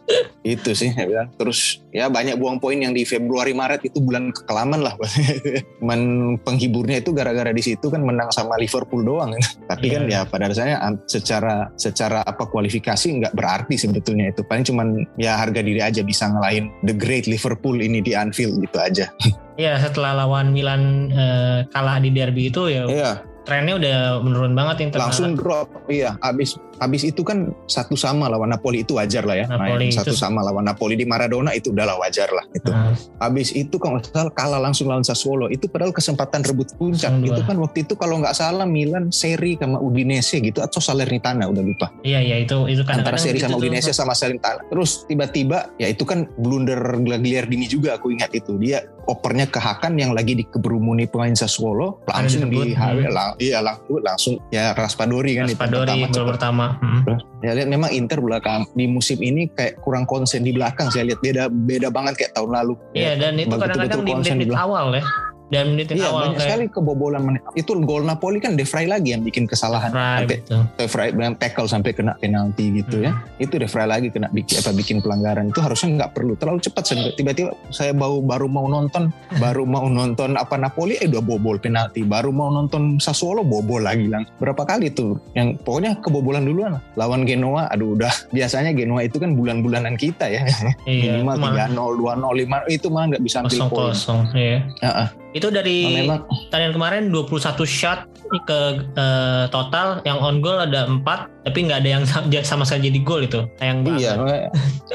itu 0.41 0.73
sih 0.73 0.89
ya 0.89 1.05
bilang 1.05 1.29
terus 1.37 1.85
ya 1.93 2.09
banyak 2.09 2.33
buang 2.41 2.57
poin 2.57 2.81
yang 2.81 2.97
di 2.97 3.05
Februari 3.05 3.53
Maret 3.53 3.85
itu 3.85 4.01
bulan 4.01 4.33
kekelaman 4.33 4.81
lah 4.81 4.97
men 5.87 6.35
penghiburnya 6.41 7.05
itu 7.05 7.13
gara-gara 7.13 7.53
di 7.53 7.61
situ 7.61 7.93
kan 7.93 8.01
menang 8.01 8.33
sama 8.33 8.57
Liverpool 8.57 9.05
doang 9.05 9.37
tapi 9.71 9.93
yeah. 9.93 9.93
kan 9.93 10.03
ya 10.09 10.19
pada 10.25 10.49
dasarnya 10.49 10.81
secara 11.05 11.69
secara 11.77 12.25
apa 12.25 12.49
kualifikasi 12.49 13.21
nggak 13.21 13.37
berarti 13.37 13.77
sebetulnya 13.77 14.33
itu 14.33 14.41
paling 14.41 14.65
cuman 14.65 14.87
ya 15.21 15.37
harga 15.37 15.61
diri 15.61 15.81
aja 15.85 16.01
bisa 16.01 16.25
ngelain 16.33 16.73
the 16.89 16.95
great 16.95 17.29
Liverpool 17.29 17.77
ini 17.77 18.01
di 18.01 18.17
Anfield 18.17 18.57
gitu 18.65 18.77
aja 18.81 19.13
ya 19.61 19.77
setelah 19.77 20.25
lawan 20.25 20.49
Milan 20.57 21.13
eh, 21.13 21.69
kalah 21.69 22.01
di 22.01 22.09
derby 22.09 22.49
itu 22.49 22.65
ya 22.65 22.89
yeah 22.89 23.17
trennya 23.45 23.73
udah 23.77 23.97
menurun 24.21 24.53
banget 24.53 24.89
internal. 24.89 25.09
Langsung 25.09 25.33
drop, 25.33 25.67
iya. 25.89 26.13
Abis 26.21 26.57
abis 26.81 27.05
itu 27.05 27.21
kan 27.21 27.53
satu 27.69 27.93
sama 27.93 28.25
lawan 28.25 28.49
Napoli 28.49 28.81
itu 28.81 28.97
wajar 28.97 29.21
lah 29.21 29.37
ya. 29.37 29.45
Napoli 29.45 29.87
Main 29.87 29.93
satu 29.93 30.17
sama 30.17 30.41
lawan 30.41 30.65
Napoli 30.65 30.97
di 30.97 31.05
Maradona 31.05 31.53
itu 31.53 31.69
udahlah 31.69 31.93
wajar 32.01 32.33
lah 32.33 32.41
itu. 32.57 32.73
Nah. 32.73 32.97
Abis 33.21 33.53
itu 33.53 33.77
kalau 33.77 34.01
salah 34.01 34.33
kalah 34.33 34.57
langsung 34.57 34.89
lawan 34.89 35.05
Sassuolo 35.05 35.45
itu 35.53 35.69
padahal 35.69 35.93
kesempatan 35.93 36.41
rebut 36.41 36.73
puncak 36.81 37.13
Sungguh. 37.13 37.37
itu 37.37 37.41
kan 37.45 37.55
waktu 37.61 37.85
itu 37.85 37.93
kalau 37.93 38.17
nggak 38.17 38.33
salah 38.33 38.65
Milan 38.65 39.13
seri 39.13 39.53
sama 39.61 39.77
Udinese 39.77 40.41
gitu 40.41 40.65
atau 40.65 40.81
Salernitana 40.81 41.45
udah 41.45 41.61
lupa. 41.61 41.87
Iya 42.01 42.17
iya 42.17 42.41
itu 42.41 42.65
itu 42.65 42.81
kan 42.81 43.05
antara 43.05 43.21
seri 43.21 43.37
sama 43.37 43.61
Udinese 43.61 43.93
sama 43.93 44.17
Salernitana. 44.17 44.65
Terus 44.65 45.05
tiba-tiba 45.05 45.69
ya 45.77 45.85
itu 45.85 46.01
kan 46.01 46.25
blunder 46.41 46.81
Gagliardini 47.05 47.69
juga 47.69 48.01
aku 48.01 48.09
ingat 48.09 48.33
itu 48.33 48.57
dia 48.57 48.81
opernya 49.09 49.49
ke 49.49 49.57
Hakan 49.57 49.97
yang 49.97 50.13
lagi 50.13 50.37
dikeberumuni 50.37 51.09
pemain 51.09 51.33
Sassuolo 51.33 52.01
langsung 52.05 52.49
di 52.49 52.73
hmm. 52.73 53.09
lang, 53.09 53.33
iya 53.41 53.59
langsung 53.63 53.99
langsung 54.01 54.33
ya 54.53 54.71
Raspadori 54.77 55.37
kan 55.37 55.45
Raspadori 55.49 56.05
itu 56.05 56.21
pertama, 56.21 56.31
pertama. 56.31 56.65
Hmm. 56.79 57.19
Ya 57.41 57.51
lihat 57.57 57.67
memang 57.67 57.89
Inter 57.91 58.21
belakang 58.21 58.69
di 58.77 58.85
musim 58.85 59.19
ini 59.19 59.49
kayak 59.51 59.81
kurang 59.81 60.05
konsen 60.05 60.45
di 60.45 60.53
belakang 60.53 60.87
saya 60.93 61.11
lihat 61.11 61.19
beda 61.19 61.43
beda 61.49 61.87
banget 61.89 62.13
kayak 62.21 62.31
tahun 62.37 62.51
lalu. 62.55 62.73
Iya 62.95 63.17
dan 63.17 63.33
itu 63.35 63.55
kadang-kadang 63.55 64.01
di 64.05 64.13
menit 64.15 64.55
awal 64.55 64.95
ya 64.95 65.03
dan 65.51 65.75
menit 65.75 65.91
iya, 65.91 66.07
awal 66.07 66.31
banyak 66.31 66.39
kayak... 66.39 66.47
sekali 66.47 66.63
kebobolan 66.71 67.21
menit. 67.27 67.43
Itu 67.59 67.75
gol 67.83 68.07
Napoli 68.07 68.39
kan 68.39 68.55
De 68.55 68.63
Vrij 68.63 68.87
lagi 68.87 69.11
yang 69.11 69.21
bikin 69.27 69.43
kesalahan 69.43 69.91
sampai 69.91 70.39
De 70.79 70.87
Vrij 70.87 71.11
tackle 71.35 71.67
sampai 71.67 71.91
kena 71.91 72.15
penalti 72.23 72.71
gitu 72.79 73.03
ya. 73.03 73.11
hmm. 73.11 73.35
ya. 73.35 73.43
Itu 73.43 73.59
De 73.59 73.67
Vrij 73.67 73.87
lagi 73.91 74.07
kena 74.15 74.31
bikin 74.31 74.63
apa 74.63 74.71
bikin 74.71 74.97
pelanggaran. 75.03 75.51
Itu 75.51 75.59
harusnya 75.59 75.89
nggak 75.99 76.11
perlu 76.15 76.39
terlalu 76.39 76.63
cepat 76.63 76.95
tiba-tiba 77.19 77.51
saya 77.67 77.91
baru 77.91 78.23
baru 78.23 78.47
mau 78.47 78.71
nonton 78.71 79.11
baru 79.43 79.67
mau 79.67 79.91
nonton 79.91 80.39
apa 80.39 80.55
Napoli 80.55 80.95
eh 81.03 81.11
udah 81.11 81.19
bobol 81.19 81.59
penalti. 81.59 82.07
Baru 82.07 82.31
mau 82.31 82.47
nonton 82.47 82.95
Sassuolo 83.03 83.43
bobol 83.43 83.83
lagi 83.83 84.07
lang. 84.07 84.23
Berapa 84.39 84.63
kali 84.63 84.87
tuh 84.95 85.19
yang 85.35 85.59
pokoknya 85.59 85.99
kebobolan 85.99 86.47
duluan 86.47 86.79
lah. 86.79 86.81
Lawan 86.95 87.27
Genoa 87.27 87.67
aduh 87.67 87.99
udah 87.99 88.11
biasanya 88.35 88.71
Genoa 88.71 89.03
itu 89.03 89.19
kan 89.19 89.35
bulan-bulanan 89.35 89.99
kita 89.99 90.31
ya. 90.31 90.47
Iya, 90.87 91.19
Minimal 91.19 91.75
3-0, 91.75 91.75
2-0, 91.75 92.71
5 92.71 92.75
itu 92.75 92.87
malah 92.87 93.05
nggak 93.11 93.23
bisa 93.23 93.37
ambil 93.43 93.59
poin. 93.67 93.91
Kosong, 93.91 94.21
iya. 94.31 94.63
Uh 94.79 94.87
-uh. 94.87 95.20
Itu 95.31 95.47
dari 95.47 96.07
oh, 96.11 96.19
tandingan 96.51 96.75
kemarin 96.75 97.03
21 97.07 97.63
shot 97.63 98.07
ke 98.47 98.59
uh, 98.99 99.47
total. 99.47 100.03
Yang 100.03 100.17
on 100.19 100.35
goal 100.43 100.59
ada 100.59 100.87
4 100.87 101.40
tapi 101.41 101.57
nggak 101.65 101.79
ada 101.81 101.89
yang 101.89 102.03
sama 102.45 102.63
sekali 102.63 102.93
jadi 102.93 102.99
gol 103.01 103.21
itu. 103.25 103.41
Sayang 103.57 103.81
banget. 103.81 103.99
iya 104.01 104.13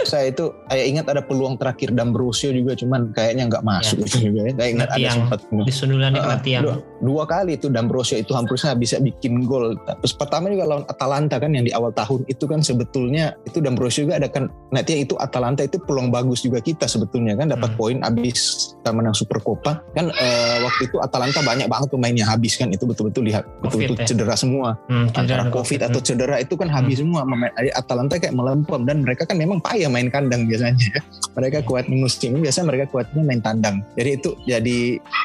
saya 0.06 0.30
itu 0.30 0.54
saya 0.70 0.84
ingat 0.86 1.06
ada 1.10 1.22
peluang 1.24 1.58
terakhir 1.58 1.90
dan 1.96 2.14
juga 2.14 2.72
cuman 2.78 3.10
kayaknya 3.10 3.50
nggak 3.50 3.64
masuk 3.66 3.98
ya. 3.98 4.06
itu 4.08 4.18
juga 4.30 4.40
ya. 4.46 4.52
Saya 4.54 4.68
ingat 4.70 4.88
ada 4.94 5.08
sempat 5.10 5.38
di 5.50 5.72
sundulannya 5.72 6.20
uh, 6.22 6.38
tiang 6.40 6.62
dua, 6.62 6.76
dua 7.02 7.24
kali 7.26 7.58
itu 7.58 7.66
D'Ambrosio 7.66 8.16
itu 8.22 8.32
hampir 8.32 8.56
saya 8.56 8.78
bisa 8.78 9.02
bikin 9.02 9.44
gol. 9.44 9.74
Terus 10.04 10.14
pertama 10.14 10.52
juga 10.52 10.64
lawan 10.70 10.86
Atalanta 10.86 11.36
kan 11.42 11.50
yang 11.50 11.66
di 11.66 11.74
awal 11.74 11.90
tahun 11.92 12.22
itu 12.30 12.44
kan 12.46 12.62
sebetulnya 12.62 13.34
itu 13.42 13.58
D'Ambrosio 13.58 14.06
juga 14.06 14.22
ada 14.22 14.28
kan 14.30 14.46
nanti 14.70 15.02
itu 15.02 15.18
Atalanta 15.18 15.66
itu 15.66 15.82
peluang 15.82 16.14
bagus 16.14 16.46
juga 16.46 16.62
kita 16.62 16.86
sebetulnya 16.86 17.34
kan 17.34 17.50
dapat 17.50 17.74
hmm. 17.74 17.78
poin 17.78 17.98
abis 18.06 18.72
kita 18.80 18.90
menang 18.94 19.16
Super 19.18 19.42
Copa 19.42 19.82
kan 19.98 20.12
uh, 20.14 20.56
waktu 20.62 20.86
itu 20.86 20.96
Atalanta 21.02 21.42
banyak 21.42 21.66
banget 21.66 21.88
pemainnya 21.90 22.26
habis 22.28 22.54
kan 22.54 22.70
itu 22.70 22.86
betul-betul 22.86 23.26
lihat 23.26 23.44
betul-betul 23.64 23.98
ya? 23.98 24.06
cedera 24.06 24.34
semua. 24.38 24.78
Hmm, 24.86 25.10
antara 25.16 25.48
COVID, 25.48 25.56
COVID 25.56 25.80
atau 25.90 26.00
cedera 26.00 26.35
itu 26.40 26.54
kan 26.54 26.68
habis 26.68 27.00
hmm. 27.00 27.12
semua 27.12 27.22
Atalanta 27.76 28.20
kayak 28.20 28.34
melempem 28.34 28.84
dan 28.84 29.02
mereka 29.02 29.28
kan 29.28 29.36
memang 29.36 29.58
payah 29.62 29.90
main 29.90 30.08
kandang 30.08 30.48
biasanya 30.48 30.76
ya. 30.78 31.00
mereka 31.36 31.62
kuat 31.64 31.86
musim 31.88 32.40
biasanya 32.40 32.66
mereka 32.72 32.84
kuatnya 32.90 33.22
main 33.22 33.42
tandang 33.42 33.82
jadi 33.94 34.20
itu 34.20 34.30
jadi 34.44 34.78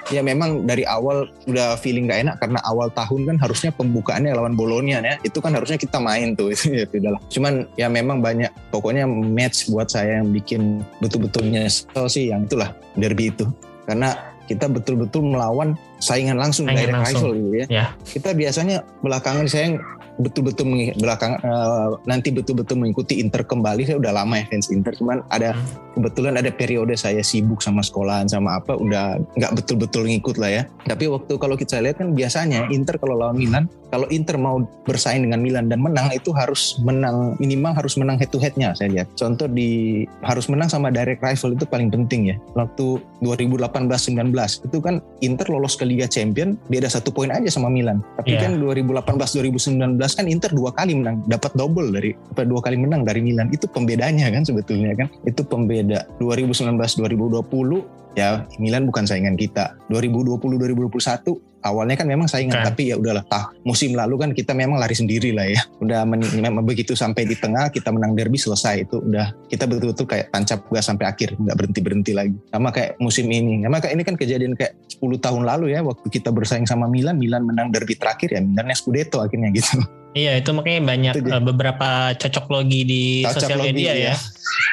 ya 0.10 0.22
memang 0.22 0.66
dari 0.66 0.84
awal 0.88 1.30
udah 1.48 1.76
feeling 1.80 2.08
gak 2.10 2.24
enak 2.28 2.36
karena 2.40 2.60
awal 2.68 2.88
tahun 2.94 3.28
kan 3.34 3.38
harusnya 3.40 3.72
pembukaannya 3.76 4.32
lawan 4.36 4.56
Bolonia 4.56 5.00
ya 5.02 5.16
itu 5.24 5.40
kan 5.40 5.56
harusnya 5.56 5.80
kita 5.80 5.98
main 6.00 6.36
tuh 6.36 6.52
itu 6.56 6.68
ya 6.98 7.12
lah 7.14 7.22
cuman 7.32 7.68
ya 7.76 7.88
memang 7.88 8.20
banyak 8.20 8.52
pokoknya 8.70 9.08
match 9.08 9.72
buat 9.72 9.90
saya 9.90 10.22
yang 10.22 10.32
bikin 10.32 10.84
betul-betul 11.00 11.48
nyesel 11.48 12.06
sih 12.08 12.30
yang 12.32 12.46
itulah 12.46 12.76
derby 12.96 13.32
itu 13.32 13.48
karena 13.86 14.32
kita 14.52 14.68
betul-betul 14.68 15.24
melawan 15.24 15.80
saingan 16.04 16.36
langsung 16.36 16.68
saingan 16.68 16.92
direct 16.92 16.98
langsung. 17.08 17.32
rival 17.32 17.32
gitu 17.40 17.56
ya. 17.56 17.66
ya. 17.72 17.86
Kita 18.04 18.30
biasanya 18.36 18.78
belakangan 19.00 19.48
saya 19.48 19.80
betul-betul 20.20 20.68
belakang 21.00 21.40
uh, 21.46 21.96
nanti 22.04 22.34
betul-betul 22.34 22.82
mengikuti 22.82 23.22
Inter 23.24 23.46
kembali. 23.46 23.88
Saya 23.88 23.98
udah 24.02 24.12
lama 24.12 24.40
ya 24.42 24.46
fans 24.50 24.68
Inter 24.74 24.98
cuman 24.98 25.24
ada 25.32 25.56
hmm. 25.56 25.96
kebetulan 26.00 26.34
ada 26.40 26.52
periode 26.52 26.98
saya 27.00 27.24
sibuk 27.24 27.64
sama 27.64 27.86
sekolahan 27.86 28.28
sama 28.28 28.60
apa 28.60 28.76
udah 28.76 29.22
nggak 29.40 29.54
betul-betul 29.64 30.08
ngikut 30.10 30.36
lah 30.42 30.52
ya. 30.52 30.64
Tapi 30.88 31.08
waktu 31.08 31.38
kalau 31.40 31.56
kita 31.56 31.80
lihat 31.80 32.02
kan 32.02 32.12
biasanya 32.18 32.68
Inter 32.74 33.00
kalau 33.00 33.16
lawan 33.16 33.40
Milan 33.40 33.70
kalau 33.92 34.08
Inter 34.08 34.40
mau 34.40 34.64
bersaing 34.88 35.28
dengan 35.28 35.44
Milan 35.44 35.68
dan 35.68 35.84
menang 35.84 36.10
itu 36.16 36.32
harus 36.32 36.80
menang 36.80 37.36
minimal 37.44 37.76
harus 37.76 38.00
menang 38.00 38.16
head 38.16 38.32
to 38.32 38.40
headnya 38.40 38.72
saya 38.72 38.90
lihat. 38.90 39.12
Contoh 39.20 39.52
di 39.52 40.04
harus 40.24 40.48
menang 40.48 40.72
sama 40.72 40.88
direct 40.90 41.20
rival 41.20 41.54
itu 41.54 41.68
paling 41.68 41.92
penting 41.92 42.32
ya. 42.32 42.36
Waktu 42.56 43.04
2018-19 43.20 44.32
itu 44.66 44.78
kan 44.80 45.04
Inter 45.20 45.48
lolos 45.52 45.76
ke 45.76 45.84
Liga 45.84 46.08
Champion 46.08 46.56
beda 46.72 46.88
satu 46.88 47.12
poin 47.12 47.30
aja 47.30 47.52
sama 47.52 47.68
Milan. 47.68 48.00
Tapi 48.16 48.40
yeah. 48.40 48.48
kan 48.48 48.64
2018-2019 48.64 50.00
kan 50.10 50.26
Inter 50.26 50.50
dua 50.54 50.74
kali 50.74 50.98
menang, 50.98 51.22
dapat 51.30 51.54
double 51.54 51.94
dari 51.94 52.18
dua 52.34 52.62
kali 52.64 52.78
menang 52.80 53.06
dari 53.06 53.22
Milan. 53.22 53.54
Itu 53.54 53.70
pembedanya 53.70 54.32
kan 54.34 54.42
sebetulnya 54.42 54.98
kan. 54.98 55.08
Itu 55.28 55.46
pembeda 55.46 56.08
2019 56.18 56.80
2020 56.80 58.18
ya 58.18 58.44
Milan 58.58 58.90
bukan 58.90 59.06
saingan 59.06 59.38
kita. 59.38 59.78
2020 59.92 60.40
2021 60.58 61.51
awalnya 61.66 61.98
kan 61.98 62.08
memang 62.10 62.28
saingan 62.30 62.62
okay. 62.62 62.68
tapi 62.68 62.82
ya 62.94 62.96
udahlah 62.98 63.26
tah 63.26 63.50
musim 63.66 63.94
lalu 63.94 64.18
kan 64.22 64.30
kita 64.34 64.52
memang 64.54 64.78
lari 64.82 64.94
sendiri 64.98 65.34
lah 65.34 65.48
ya. 65.48 65.62
Udah 65.84 66.06
memang 66.06 66.64
begitu 66.66 66.94
sampai 66.94 67.26
di 67.26 67.34
tengah 67.34 67.74
kita 67.74 67.90
menang 67.90 68.14
derby 68.14 68.38
selesai. 68.38 68.86
Itu 68.86 69.02
udah 69.02 69.34
kita 69.50 69.66
betul-betul 69.66 70.06
kayak 70.06 70.30
tancap 70.30 70.62
gas 70.70 70.86
sampai 70.88 71.10
akhir 71.10 71.34
nggak 71.36 71.58
berhenti 71.58 71.80
berhenti 71.82 72.12
lagi. 72.14 72.38
Sama 72.54 72.70
kayak 72.70 73.02
musim 73.02 73.26
ini. 73.28 73.66
Sama 73.66 73.82
kayak 73.82 73.94
ini 73.98 74.04
kan 74.06 74.16
kejadian 74.16 74.54
kayak 74.54 74.78
10 74.88 75.18
tahun 75.18 75.44
lalu 75.44 75.74
ya 75.74 75.82
waktu 75.82 76.08
kita 76.08 76.30
bersaing 76.30 76.70
sama 76.70 76.86
Milan 76.86 77.18
Milan 77.18 77.44
menang 77.50 77.74
derby 77.74 77.98
terakhir 77.98 78.30
ya 78.34 78.42
Milan 78.42 78.70
Scudetto 78.78 79.20
akhirnya 79.20 79.50
gitu 79.54 79.82
Iya 80.12 80.44
itu 80.44 80.52
makanya 80.52 80.82
banyak 80.84 81.14
itu 81.24 81.32
uh, 81.32 81.40
beberapa 81.40 82.12
cocok 82.20 82.46
logi 82.52 82.82
di 82.84 83.04
cocok 83.24 83.48
sosial 83.48 83.60
media 83.64 83.92
ya. 83.96 84.16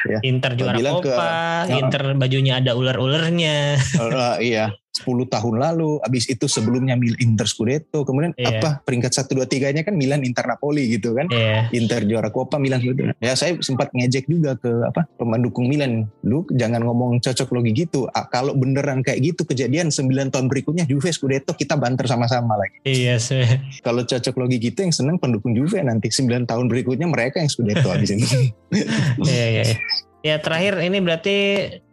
ya. 0.07 0.19
Inter 0.27 0.59
juara 0.59 0.75
Copa, 0.79 1.63
ke, 1.63 1.79
Inter 1.79 2.03
bajunya 2.19 2.59
ada 2.59 2.75
ular-ularnya. 2.75 3.79
Uh, 3.99 4.35
iya. 4.41 4.73
10 4.99 5.31
tahun 5.31 5.55
lalu, 5.55 6.03
habis 6.03 6.27
itu 6.27 6.45
sebelumnya 6.51 6.99
Milan 6.99 7.15
Inter 7.23 7.47
Scudetto, 7.47 8.03
kemudian 8.03 8.35
yeah. 8.35 8.59
apa 8.59 8.83
peringkat 8.83 9.15
1 9.15 9.31
2 9.31 9.47
3-nya 9.47 9.83
kan 9.87 9.95
Milan 9.95 10.27
Inter 10.27 10.43
Napoli 10.43 10.91
gitu 10.91 11.15
kan. 11.15 11.31
Yeah. 11.31 11.71
Inter 11.71 12.03
juara 12.03 12.27
Coppa 12.33 12.59
Milan 12.59 12.83
gitu. 12.83 13.07
Ya 13.23 13.33
saya 13.39 13.55
sempat 13.63 13.95
ngejek 13.95 14.27
juga 14.27 14.59
ke 14.59 14.67
apa 14.83 15.07
pendukung 15.15 15.71
Milan, 15.71 16.11
lu 16.27 16.43
jangan 16.51 16.83
ngomong 16.83 17.23
cocok 17.23 17.47
logi 17.55 17.71
gitu. 17.87 18.11
Ah, 18.11 18.27
kalau 18.27 18.51
beneran 18.57 18.99
kayak 18.99 19.23
gitu 19.23 19.47
kejadian 19.47 19.93
9 19.93 20.33
tahun 20.35 20.51
berikutnya 20.51 20.83
Juve 20.83 21.13
Scudetto 21.15 21.55
kita 21.55 21.79
banter 21.79 22.03
sama-sama 22.09 22.59
lagi. 22.59 22.83
Iya 22.83 23.15
yes, 23.15 23.31
sih. 23.31 23.47
Kalau 23.79 24.03
cocok 24.03 24.35
logi 24.35 24.57
gitu 24.59 24.83
yang 24.83 24.91
seneng 24.91 25.15
pendukung 25.29 25.53
Juve 25.53 25.85
nanti 25.85 26.09
9 26.09 26.49
tahun 26.49 26.65
berikutnya 26.65 27.05
mereka 27.05 27.37
yang 27.37 27.49
Scudetto 27.53 27.93
habis 27.93 28.09
ini. 28.09 28.25
Iya 29.29 29.47
iya. 29.53 29.63
iya. 29.69 29.77
Ya 30.19 30.35
terakhir 30.43 30.75
ini 30.83 30.99
berarti 30.99 31.37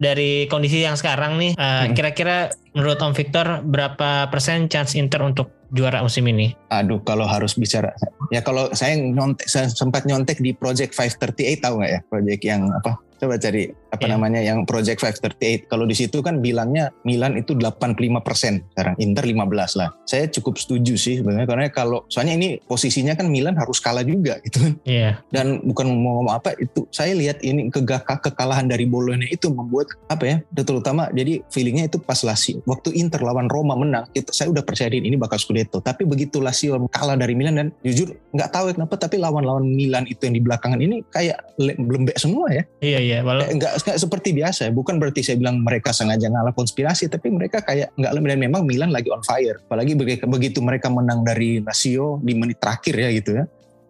dari 0.03 0.51
kondisi 0.51 0.83
yang 0.83 0.99
sekarang 0.99 1.39
nih, 1.39 1.55
uh, 1.55 1.87
kira-kira 1.95 2.51
menurut 2.75 2.99
Om 2.99 3.15
Victor 3.15 3.63
berapa 3.63 4.27
persen 4.35 4.67
chance 4.67 4.99
Inter 4.99 5.23
untuk 5.23 5.55
juara 5.71 6.03
musim 6.03 6.27
ini? 6.27 6.51
Aduh, 6.75 6.99
kalau 7.07 7.23
harus 7.23 7.55
bicara, 7.55 7.95
ya 8.35 8.43
kalau 8.43 8.67
saya 8.75 8.99
nyontek, 8.99 9.47
saya 9.47 9.71
sempat 9.71 10.11
nyontek 10.11 10.43
di 10.43 10.51
Project 10.51 10.91
538 10.99 11.63
tahu 11.63 11.75
nggak 11.79 11.93
ya, 11.95 12.01
project 12.11 12.43
yang 12.43 12.63
apa? 12.75 12.99
Coba 13.17 13.41
cari 13.41 13.69
apa 13.91 14.05
yeah. 14.05 14.13
namanya 14.13 14.41
yang 14.45 14.69
Project 14.69 15.01
538. 15.01 15.73
Kalau 15.73 15.85
di 15.89 15.97
situ 15.97 16.21
kan 16.21 16.45
bilangnya 16.45 16.93
Milan 17.09 17.37
itu 17.41 17.57
85 17.57 17.97
persen 18.21 18.65
sekarang, 18.73 18.95
Inter 19.01 19.25
15 19.25 19.81
lah. 19.81 19.89
Saya 20.05 20.29
cukup 20.29 20.61
setuju 20.61 20.95
sih 21.01 21.21
sebenarnya 21.21 21.49
karena 21.49 21.67
kalau 21.73 22.05
soalnya 22.13 22.37
ini 22.37 22.49
posisinya 22.65 23.17
kan 23.17 23.29
Milan 23.31 23.57
harus 23.57 23.81
kalah 23.81 24.05
juga 24.05 24.39
gitu 24.45 24.61
kan. 24.63 24.75
Iya. 24.85 25.01
Yeah. 25.01 25.13
Dan 25.33 25.65
bukan 25.65 25.87
mau 25.97 26.21
ngomong 26.21 26.35
apa 26.37 26.57
itu 26.61 26.85
saya 26.93 27.17
lihat 27.17 27.41
ini 27.41 27.69
kegagah 27.73 28.21
kekalahan 28.21 28.69
dari 28.69 28.85
Bologna 28.89 29.27
itu 29.29 29.49
membuat 29.53 29.93
apa 30.09 30.25
ya 30.25 30.37
terutama 30.53 31.09
jadi 31.13 31.43
feelingnya 31.53 31.89
itu 31.89 31.99
pas 32.03 32.19
Lazio 32.25 32.61
waktu 32.67 32.95
Inter 32.97 33.23
lawan 33.23 33.47
Roma 33.47 33.79
menang 33.79 34.09
itu 34.13 34.31
saya 34.33 34.51
udah 34.51 34.65
percayain 34.65 35.05
ini 35.05 35.15
bakal 35.15 35.39
Scudetto 35.39 35.81
tapi 35.81 36.09
begitu 36.09 36.43
Lazio 36.43 36.77
kalah 36.91 37.15
dari 37.15 37.37
Milan 37.37 37.57
dan 37.57 37.69
jujur 37.85 38.13
nggak 38.35 38.51
tahu 38.53 38.73
ya 38.73 38.73
kenapa 38.77 38.95
tapi 38.99 39.17
lawan-lawan 39.21 39.65
Milan 39.67 40.05
itu 40.09 40.27
yang 40.27 40.35
di 40.35 40.43
belakangan 40.43 40.81
ini 40.83 41.07
kayak 41.13 41.39
lembek 41.59 42.17
semua 42.19 42.51
ya. 42.51 42.63
Iya 42.83 42.99
iya. 42.99 43.06
Walau... 43.23 43.47
Nggak 43.47 43.73
nggak 43.87 43.99
seperti 43.99 44.35
biasa. 44.35 44.69
Bukan 44.75 44.99
berarti 44.99 45.23
saya 45.23 45.37
bilang 45.39 45.63
mereka 45.63 45.95
sengaja 45.95 46.27
ngalah 46.27 46.55
konspirasi, 46.57 47.07
tapi 47.07 47.31
mereka 47.31 47.63
kayak 47.63 47.95
nggak 47.95 48.13
dan 48.13 48.39
memang 48.39 48.63
Milan 48.67 48.91
lagi 48.91 49.09
on 49.13 49.23
fire. 49.23 49.63
Apalagi 49.67 49.95
begitu 50.27 50.59
mereka 50.59 50.91
menang 50.91 51.23
dari 51.23 51.63
Lazio 51.63 52.19
di 52.21 52.33
menit 52.35 52.59
terakhir 52.59 52.95
ya 52.99 53.11
gitu 53.15 53.33
ya. 53.39 53.45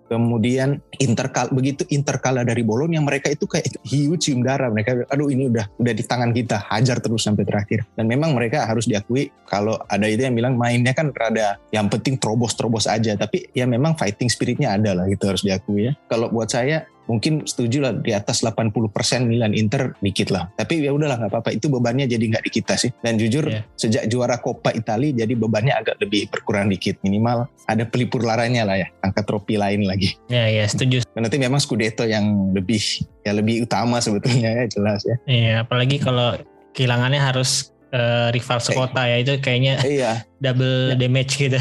Kemudian 0.06 0.78
interkal 1.02 1.50
begitu 1.50 1.82
interkala 1.90 2.46
dari 2.46 2.62
Bologna 2.62 3.02
mereka 3.02 3.26
itu 3.26 3.42
kayak 3.50 3.82
hiu 3.82 4.14
cium 4.14 4.46
darah. 4.46 4.70
Mereka 4.70 5.10
aduh 5.10 5.26
ini 5.26 5.50
udah 5.50 5.66
udah 5.82 5.92
di 5.98 6.04
tangan 6.06 6.30
kita 6.30 6.62
hajar 6.70 7.02
terus 7.02 7.26
sampai 7.26 7.42
terakhir. 7.42 7.82
Dan 7.98 8.06
memang 8.06 8.30
mereka 8.30 8.70
harus 8.70 8.86
diakui 8.86 9.34
kalau 9.50 9.74
ada 9.90 10.06
itu 10.06 10.22
yang 10.22 10.38
bilang 10.38 10.54
mainnya 10.54 10.94
kan 10.94 11.10
rada 11.10 11.58
yang 11.74 11.90
penting 11.90 12.14
terobos 12.22 12.54
terobos 12.54 12.86
aja. 12.86 13.18
Tapi 13.18 13.50
ya 13.50 13.66
memang 13.66 13.98
fighting 13.98 14.30
spiritnya 14.30 14.78
ada 14.78 14.94
lah 14.94 15.10
gitu 15.10 15.26
harus 15.26 15.42
diakui 15.42 15.90
ya. 15.90 15.92
Kalau 16.06 16.30
buat 16.30 16.54
saya 16.54 16.86
mungkin 17.06 17.46
setuju 17.46 17.82
lah 17.82 17.92
di 17.94 18.12
atas 18.12 18.42
80% 18.42 18.82
Milan 19.26 19.54
Inter 19.54 19.94
dikit 20.02 20.30
lah. 20.30 20.50
Tapi 20.54 20.86
ya 20.86 20.92
udahlah 20.94 21.18
nggak 21.18 21.32
apa-apa 21.32 21.50
itu 21.54 21.66
bebannya 21.70 22.06
jadi 22.06 22.22
nggak 22.22 22.44
di 22.46 22.50
kita 22.50 22.74
sih. 22.78 22.90
Dan 23.02 23.18
jujur 23.18 23.46
yeah. 23.46 23.64
sejak 23.78 24.06
juara 24.10 24.38
Coppa 24.38 24.74
Italia 24.74 25.26
jadi 25.26 25.32
bebannya 25.34 25.74
agak 25.74 26.02
lebih 26.02 26.28
berkurang 26.30 26.68
dikit. 26.70 26.98
Minimal 27.06 27.46
ada 27.66 27.84
pelipur 27.86 28.22
laranya 28.22 28.66
lah 28.66 28.76
ya, 28.78 28.88
angka 29.02 29.22
trofi 29.26 29.58
lain 29.58 29.86
lagi. 29.86 30.14
Ya 30.30 30.44
yeah, 30.44 30.46
ya 30.46 30.56
yeah, 30.62 30.66
setuju. 30.68 30.96
Nanti 31.16 31.36
memang 31.38 31.58
Scudetto 31.62 32.04
yang 32.04 32.52
lebih 32.52 32.82
ya 33.26 33.32
lebih 33.34 33.66
utama 33.66 33.98
sebetulnya 33.98 34.62
ya 34.62 34.64
jelas 34.70 35.02
ya. 35.02 35.16
Iya, 35.26 35.42
yeah, 35.42 35.56
apalagi 35.66 35.98
kalau 35.98 36.38
kehilangannya 36.76 37.18
harus 37.18 37.75
uh, 37.96 38.28
rival 38.30 38.58
sekota 38.60 39.08
ya 39.08 39.16
itu 39.24 39.32
kayaknya 39.40 39.80
iya. 39.88 40.12
double 40.38 40.92
ya. 40.92 40.96
damage 41.00 41.32
gitu. 41.40 41.58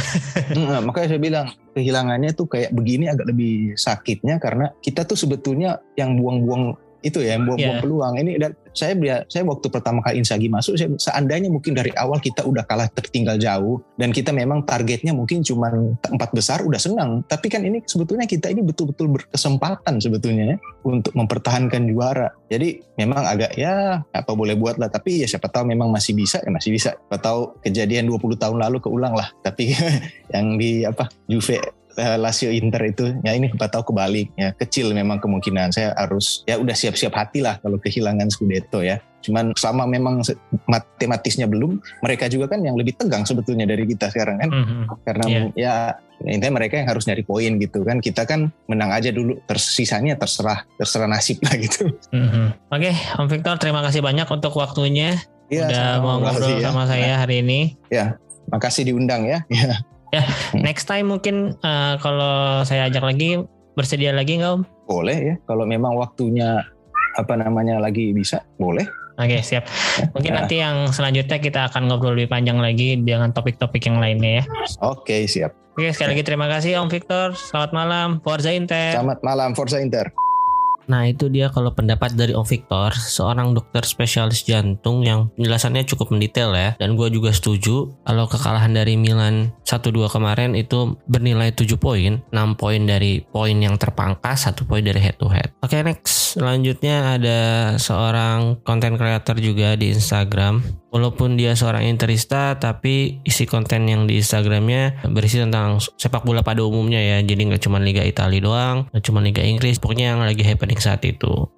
Nah, 0.55 0.83
makanya 0.83 1.07
saya 1.15 1.21
bilang 1.21 1.47
kehilangannya 1.73 2.31
tuh 2.35 2.47
kayak 2.51 2.71
begini 2.75 3.07
agak 3.07 3.31
lebih 3.31 3.75
sakitnya 3.79 4.37
karena 4.39 4.71
kita 4.83 5.07
tuh 5.07 5.15
sebetulnya 5.15 5.79
yang 5.95 6.19
buang-buang 6.19 6.75
itu 7.05 7.21
ya 7.21 7.37
yang 7.37 7.45
buang-buang 7.45 7.77
yeah. 7.77 7.83
peluang. 7.85 8.13
Ini 8.17 8.31
dan 8.41 8.51
saya 8.73 8.97
saya 9.29 9.45
waktu 9.45 9.67
pertama 9.69 10.01
kali 10.01 10.25
Insagi 10.25 10.49
masuk 10.49 10.73
saya 10.73 10.89
seandainya 10.97 11.53
mungkin 11.53 11.77
dari 11.77 11.93
awal 11.93 12.17
kita 12.17 12.41
udah 12.41 12.65
kalah 12.65 12.89
tertinggal 12.89 13.37
jauh 13.37 13.79
dan 14.01 14.09
kita 14.09 14.33
memang 14.33 14.65
targetnya 14.65 15.13
mungkin 15.13 15.45
cuma 15.45 15.69
empat 16.01 16.33
besar 16.33 16.65
udah 16.65 16.81
senang. 16.81 17.21
Tapi 17.29 17.47
kan 17.53 17.61
ini 17.61 17.85
sebetulnya 17.85 18.25
kita 18.25 18.49
ini 18.49 18.65
betul-betul 18.65 19.13
berkesempatan 19.13 20.01
sebetulnya 20.01 20.55
ya, 20.55 20.57
untuk 20.81 21.13
mempertahankan 21.13 21.85
juara. 21.85 22.33
Jadi 22.49 22.81
memang 22.97 23.21
agak 23.21 23.53
ya 23.53 24.01
apa 24.01 24.31
boleh 24.33 24.57
buat 24.57 24.81
lah. 24.81 24.89
Tapi 24.89 25.21
ya 25.21 25.27
siapa 25.29 25.45
tahu 25.45 25.69
memang 25.69 25.93
masih 25.93 26.17
bisa 26.17 26.41
ya 26.41 26.49
masih 26.49 26.73
bisa. 26.73 26.97
Siapa 26.97 27.21
tahu 27.21 27.61
kejadian 27.61 28.09
20 28.09 28.41
tahun 28.41 28.57
lalu 28.65 28.81
keulang 28.81 29.13
lah. 29.13 29.29
Tapi 29.45 29.77
yang 30.33 30.57
di 30.57 30.81
apa 30.81 31.05
Juve 31.29 31.84
uh, 31.97 32.17
Lazio 32.19 32.51
Inter 32.51 32.81
itu 32.87 33.05
ya 33.23 33.31
ini 33.35 33.51
kita 33.51 33.67
tahu 33.71 33.91
kebalik 33.91 34.31
ya 34.35 34.51
kecil 34.55 34.91
memang 34.91 35.19
kemungkinan 35.19 35.71
saya 35.71 35.95
harus 35.95 36.45
ya 36.45 36.59
udah 36.59 36.75
siap-siap 36.75 37.13
hati 37.15 37.43
lah 37.43 37.59
kalau 37.59 37.79
kehilangan 37.81 38.29
Scudetto 38.31 38.83
ya 38.85 38.99
Cuman 39.25 39.57
selama 39.57 39.89
memang 39.89 40.21
matematisnya 40.69 41.49
belum, 41.49 41.81
mereka 42.05 42.29
juga 42.29 42.53
kan 42.53 42.61
yang 42.61 42.77
lebih 42.77 42.93
tegang 42.93 43.25
sebetulnya 43.25 43.65
dari 43.65 43.89
kita 43.89 44.13
sekarang 44.13 44.37
kan. 44.37 44.49
Mm-hmm. 44.53 44.81
Karena 45.01 45.25
yeah. 45.25 45.49
ya 45.57 45.73
intinya 46.29 46.61
mereka 46.61 46.77
yang 46.77 46.87
harus 46.93 47.09
nyari 47.09 47.25
poin 47.25 47.57
gitu 47.57 47.81
kan. 47.81 47.97
Kita 48.05 48.29
kan 48.29 48.53
menang 48.69 48.93
aja 48.93 49.09
dulu, 49.09 49.41
tersisanya 49.49 50.13
terserah 50.21 50.69
terserah 50.77 51.09
nasib 51.09 51.41
lah 51.41 51.57
gitu. 51.57 51.89
Mm-hmm. 52.13 52.69
Oke, 52.69 52.93
okay, 52.93 52.93
Om 53.17 53.27
Victor 53.33 53.57
terima 53.57 53.81
kasih 53.81 54.05
banyak 54.05 54.29
untuk 54.29 54.53
waktunya. 54.61 55.17
Ya, 55.49 55.65
Udah 55.65 55.89
mau 56.05 56.21
ngobrol 56.21 56.61
ya. 56.61 56.69
sama 56.69 56.85
saya 56.85 57.17
hari 57.17 57.41
ini. 57.41 57.73
Ya, 57.89 58.21
makasih 58.53 58.93
diundang 58.93 59.25
ya. 59.25 59.41
Ya, 59.49 59.81
ya 60.15 60.23
next 60.55 60.87
time 60.87 61.11
mungkin 61.11 61.59
uh, 61.61 61.99
kalau 61.99 62.63
saya 62.63 62.87
ajak 62.87 63.03
lagi 63.03 63.43
bersedia 63.75 64.15
lagi 64.15 64.39
nggak 64.39 64.51
Om? 64.55 64.61
Boleh 64.87 65.17
ya, 65.17 65.35
kalau 65.45 65.67
memang 65.67 65.97
waktunya 65.99 66.63
apa 67.15 67.33
namanya 67.35 67.79
lagi 67.79 68.15
bisa, 68.15 68.43
boleh. 68.59 68.87
Oke 69.15 69.39
siap. 69.39 69.63
Ya, 69.95 70.11
Mungkin 70.11 70.31
ya. 70.31 70.37
nanti 70.43 70.55
yang 70.59 70.91
selanjutnya 70.91 71.39
kita 71.39 71.71
akan 71.71 71.87
ngobrol 71.87 72.19
lebih 72.19 72.27
panjang 72.27 72.59
lagi 72.59 72.99
dengan 72.99 73.31
topik-topik 73.31 73.87
yang 73.87 74.03
lainnya 74.03 74.43
ya. 74.43 74.45
Oke 74.83 75.23
siap. 75.23 75.55
Oke 75.75 75.91
sekali 75.95 76.15
lagi 76.15 76.23
terima 76.27 76.47
kasih 76.51 76.83
Om 76.83 76.91
Victor. 76.91 77.31
Selamat 77.35 77.71
malam 77.71 78.07
Forza 78.23 78.51
Inter. 78.51 78.95
Selamat 78.95 79.19
malam 79.23 79.55
Forza 79.55 79.79
Inter. 79.79 80.11
Nah 80.91 81.09
itu 81.09 81.27
dia 81.29 81.49
kalau 81.49 81.73
pendapat 81.73 82.13
dari 82.13 82.33
Om 82.33 82.45
Victor, 82.45 82.93
seorang 82.93 83.53
dokter 83.57 83.83
spesialis 83.85 84.45
jantung 84.45 85.01
yang 85.01 85.33
penjelasannya 85.35 85.85
cukup 85.87 86.13
mendetail 86.13 86.53
ya. 86.53 86.77
Dan 86.77 86.99
gue 86.99 87.09
juga 87.09 87.33
setuju 87.33 87.93
kalau 88.05 88.25
kekalahan 88.29 88.73
dari 88.73 88.95
Milan 88.95 89.53
1-2 89.65 90.09
kemarin 90.09 90.53
itu 90.53 90.97
bernilai 91.09 91.51
7 91.53 91.75
poin, 91.77 92.21
6 92.29 92.61
poin 92.61 92.81
dari 92.85 93.25
poin 93.25 93.57
yang 93.57 93.75
terpangkas, 93.75 94.49
1 94.49 94.65
poin 94.65 94.83
dari 94.85 95.01
head 95.01 95.17
to 95.17 95.27
head. 95.29 95.51
Oke 95.65 95.77
okay, 95.77 95.81
next, 95.81 96.37
selanjutnya 96.37 97.17
ada 97.17 97.39
seorang 97.81 98.61
content 98.61 98.95
creator 98.95 99.37
juga 99.41 99.73
di 99.75 99.91
Instagram 99.91 100.84
walaupun 100.95 101.35
dia 101.35 101.51
seorang 101.59 101.83
interista 101.83 102.55
tapi 102.55 103.19
isi 103.27 103.43
konten 103.43 103.83
yang 103.83 104.07
di 104.07 104.23
Instagramnya 104.23 105.03
berisi 105.11 105.43
tentang 105.43 105.83
sepak 105.99 106.23
bola 106.23 106.39
pada 106.39 106.63
umumnya 106.63 107.03
ya 107.03 107.19
jadi 107.19 107.51
nggak 107.51 107.67
cuma 107.67 107.83
Liga 107.83 107.99
Italia 107.99 108.39
doang 108.39 108.87
nggak 108.95 109.03
cuma 109.03 109.19
Liga 109.19 109.43
Inggris 109.43 109.75
pokoknya 109.75 110.15
yang 110.15 110.23
lagi 110.23 110.47
happening 110.47 110.79
saat 110.79 111.03
itu 111.03 111.51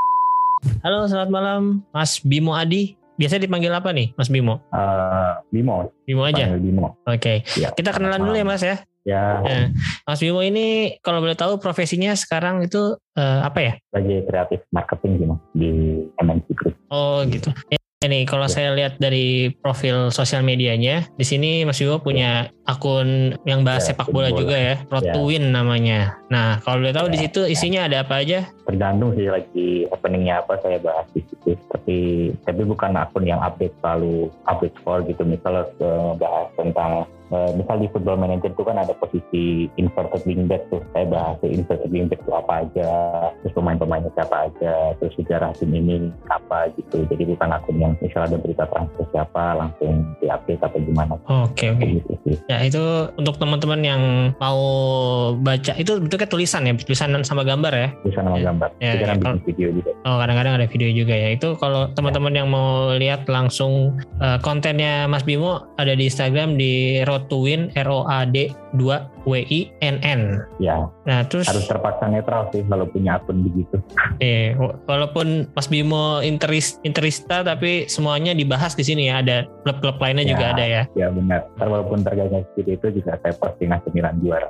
Halo 0.82 1.06
selamat 1.06 1.30
malam 1.30 1.86
Mas 1.94 2.18
Bimo 2.18 2.58
Adi 2.58 2.98
Biasa 3.18 3.38
dipanggil 3.38 3.70
apa 3.70 3.94
nih 3.94 4.18
Mas 4.18 4.30
Bimo? 4.30 4.58
Uh, 4.74 5.38
Bimo 5.54 5.86
Bimo 6.06 6.26
aja? 6.26 6.50
Bimo 6.58 6.98
Oke 7.06 7.46
okay. 7.46 7.62
ya, 7.62 7.70
Kita 7.78 7.94
kenalan 7.94 8.26
dulu 8.26 8.34
ya 8.34 8.46
Mas 8.46 8.66
ya 8.66 8.82
Ya. 9.08 9.40
ya. 9.40 9.72
Mas 10.04 10.20
Bimo 10.20 10.44
ini 10.44 11.00
kalau 11.00 11.24
boleh 11.24 11.38
tahu 11.40 11.64
profesinya 11.64 12.12
sekarang 12.12 12.60
itu 12.68 13.00
uh, 13.16 13.40
apa 13.40 13.60
ya? 13.64 13.74
Sebagai 13.88 14.28
kreatif 14.28 14.60
marketing 14.76 15.12
gitu 15.24 15.36
di 15.56 15.72
MNC 16.20 16.48
Group. 16.60 16.76
Oh 16.92 17.24
gitu. 17.24 17.56
Ini 17.98 18.30
kalau 18.30 18.46
ya. 18.46 18.54
saya 18.54 18.70
lihat 18.78 19.02
dari 19.02 19.50
profil 19.50 20.14
sosial 20.14 20.46
medianya, 20.46 21.10
di 21.18 21.26
sini 21.26 21.66
Mas 21.66 21.82
Yugo 21.82 21.98
punya 21.98 22.46
akun 22.70 23.34
yang 23.42 23.66
bahas 23.66 23.90
ya, 23.90 23.98
sepak 23.98 24.14
bola, 24.14 24.30
bola 24.30 24.38
juga 24.38 24.54
ya, 24.54 24.76
Road 24.86 25.10
ya. 25.10 25.42
namanya. 25.42 26.14
Nah, 26.30 26.62
kalau 26.62 26.86
boleh 26.86 26.94
tahu 26.94 27.10
ya. 27.10 27.14
di 27.18 27.20
situ 27.26 27.42
isinya 27.50 27.90
ada 27.90 28.06
apa 28.06 28.22
aja? 28.22 28.54
Tergantung 28.70 29.18
sih 29.18 29.26
lagi 29.34 29.90
openingnya 29.90 30.46
apa 30.46 30.62
saya 30.62 30.78
bahas 30.78 31.10
di 31.10 31.26
situ. 31.26 31.58
Tapi 31.74 31.98
tapi 32.46 32.62
bukan 32.70 32.94
akun 33.02 33.26
yang 33.26 33.42
update 33.42 33.74
selalu 33.82 34.30
update 34.46 34.78
score 34.78 35.02
gitu. 35.02 35.26
Misalnya 35.26 35.66
bahas 36.22 36.54
tentang 36.54 37.10
Uh, 37.28 37.52
misal 37.60 37.76
di 37.80 37.92
football 37.92 38.16
manager 38.16 38.52
itu 38.52 38.64
kan 38.64 38.80
ada 38.80 38.94
posisi 38.96 39.68
inverted 39.76 40.24
wingback 40.24 40.64
tuh. 40.72 40.80
Saya 40.96 41.06
bahas 41.12 41.38
inverted 41.44 41.92
wingback 41.92 42.24
itu 42.24 42.32
apa 42.32 42.54
aja 42.64 42.90
terus 43.44 43.54
pemain-pemainnya 43.54 44.12
siapa 44.16 44.48
aja 44.48 44.96
terus 45.00 45.14
sejarah 45.20 45.52
tim 45.60 45.76
ini 45.76 46.12
apa 46.32 46.72
gitu. 46.80 47.04
Jadi 47.08 47.24
bukan 47.28 47.52
akun 47.52 47.78
yang 47.80 47.94
misal 48.00 48.26
ada 48.28 48.40
berita 48.40 48.64
transfer 48.72 49.06
siapa 49.12 49.60
langsung 49.60 50.08
diupdate 50.24 50.64
atau 50.64 50.80
gimana. 50.80 51.14
Oke 51.28 51.68
okay, 51.68 51.68
oke. 51.76 51.80
Okay. 51.84 51.90
gitu 52.00 52.14
ya 52.48 52.58
itu 52.64 52.84
untuk 53.20 53.36
teman-teman 53.40 53.82
yang 53.84 54.02
mau 54.40 54.60
baca 55.36 55.74
itu 55.76 55.92
bentuknya 56.00 56.28
tulisan 56.28 56.68
ya 56.68 56.74
tulisan 56.76 57.12
sama 57.24 57.44
gambar 57.44 57.74
ya? 57.74 57.90
Tulisan 58.04 58.24
sama 58.28 58.38
ya. 58.40 58.46
gambar. 58.52 58.70
ya, 58.80 58.92
ya, 58.96 59.16
kalau, 59.20 59.40
video 59.44 59.68
juga. 59.72 59.92
Oh 60.08 60.18
kadang-kadang 60.20 60.54
ada 60.60 60.68
video 60.68 60.90
juga 60.92 61.16
ya. 61.16 61.30
Itu 61.36 61.60
kalau 61.60 61.92
teman-teman 61.92 62.34
ya. 62.34 62.38
yang 62.44 62.48
mau 62.52 62.96
lihat 62.96 63.28
langsung 63.28 63.96
uh, 64.20 64.38
kontennya 64.40 65.08
Mas 65.08 65.24
Bimo 65.24 65.68
ada 65.76 65.94
di 65.96 66.08
Instagram 66.08 66.56
di 66.56 67.04
Road 67.18 67.30
to 67.34 67.38
Win 67.42 67.72
R 67.74 67.90
O 67.90 68.06
A 68.06 68.26
D 68.30 68.54
2 68.78 69.17
W 69.28 69.44
I 69.44 69.70
N 69.84 70.00
N. 70.02 70.40
Ya. 70.64 70.88
Nah, 71.04 71.28
terus 71.28 71.52
harus 71.52 71.68
terpaksa 71.68 72.08
netral 72.08 72.48
sih 72.56 72.64
kalau 72.64 72.88
punya 72.88 73.20
akun 73.20 73.44
begitu. 73.44 73.84
Eh, 74.24 74.56
walaupun 74.88 75.52
Mas 75.52 75.68
Bimo 75.68 76.24
interis, 76.24 76.80
interista 76.88 77.44
tapi 77.44 77.92
semuanya 77.92 78.32
dibahas 78.32 78.74
di 78.74 78.88
sini 78.88 79.12
ya. 79.12 79.20
Ada 79.20 79.44
klub-klub 79.68 80.00
lainnya 80.00 80.24
ya, 80.24 80.32
juga 80.32 80.46
ada 80.56 80.66
ya. 80.66 80.84
Ya 80.96 81.08
benar. 81.12 81.52
Walaupun 81.60 82.08
tergagak 82.08 82.48
seperti 82.56 82.72
itu 82.80 82.88
juga 83.04 83.20
saya 83.20 83.34
pasti 83.36 83.64
ngasih 83.68 83.92
Milan 83.92 84.16
juara. 84.24 84.50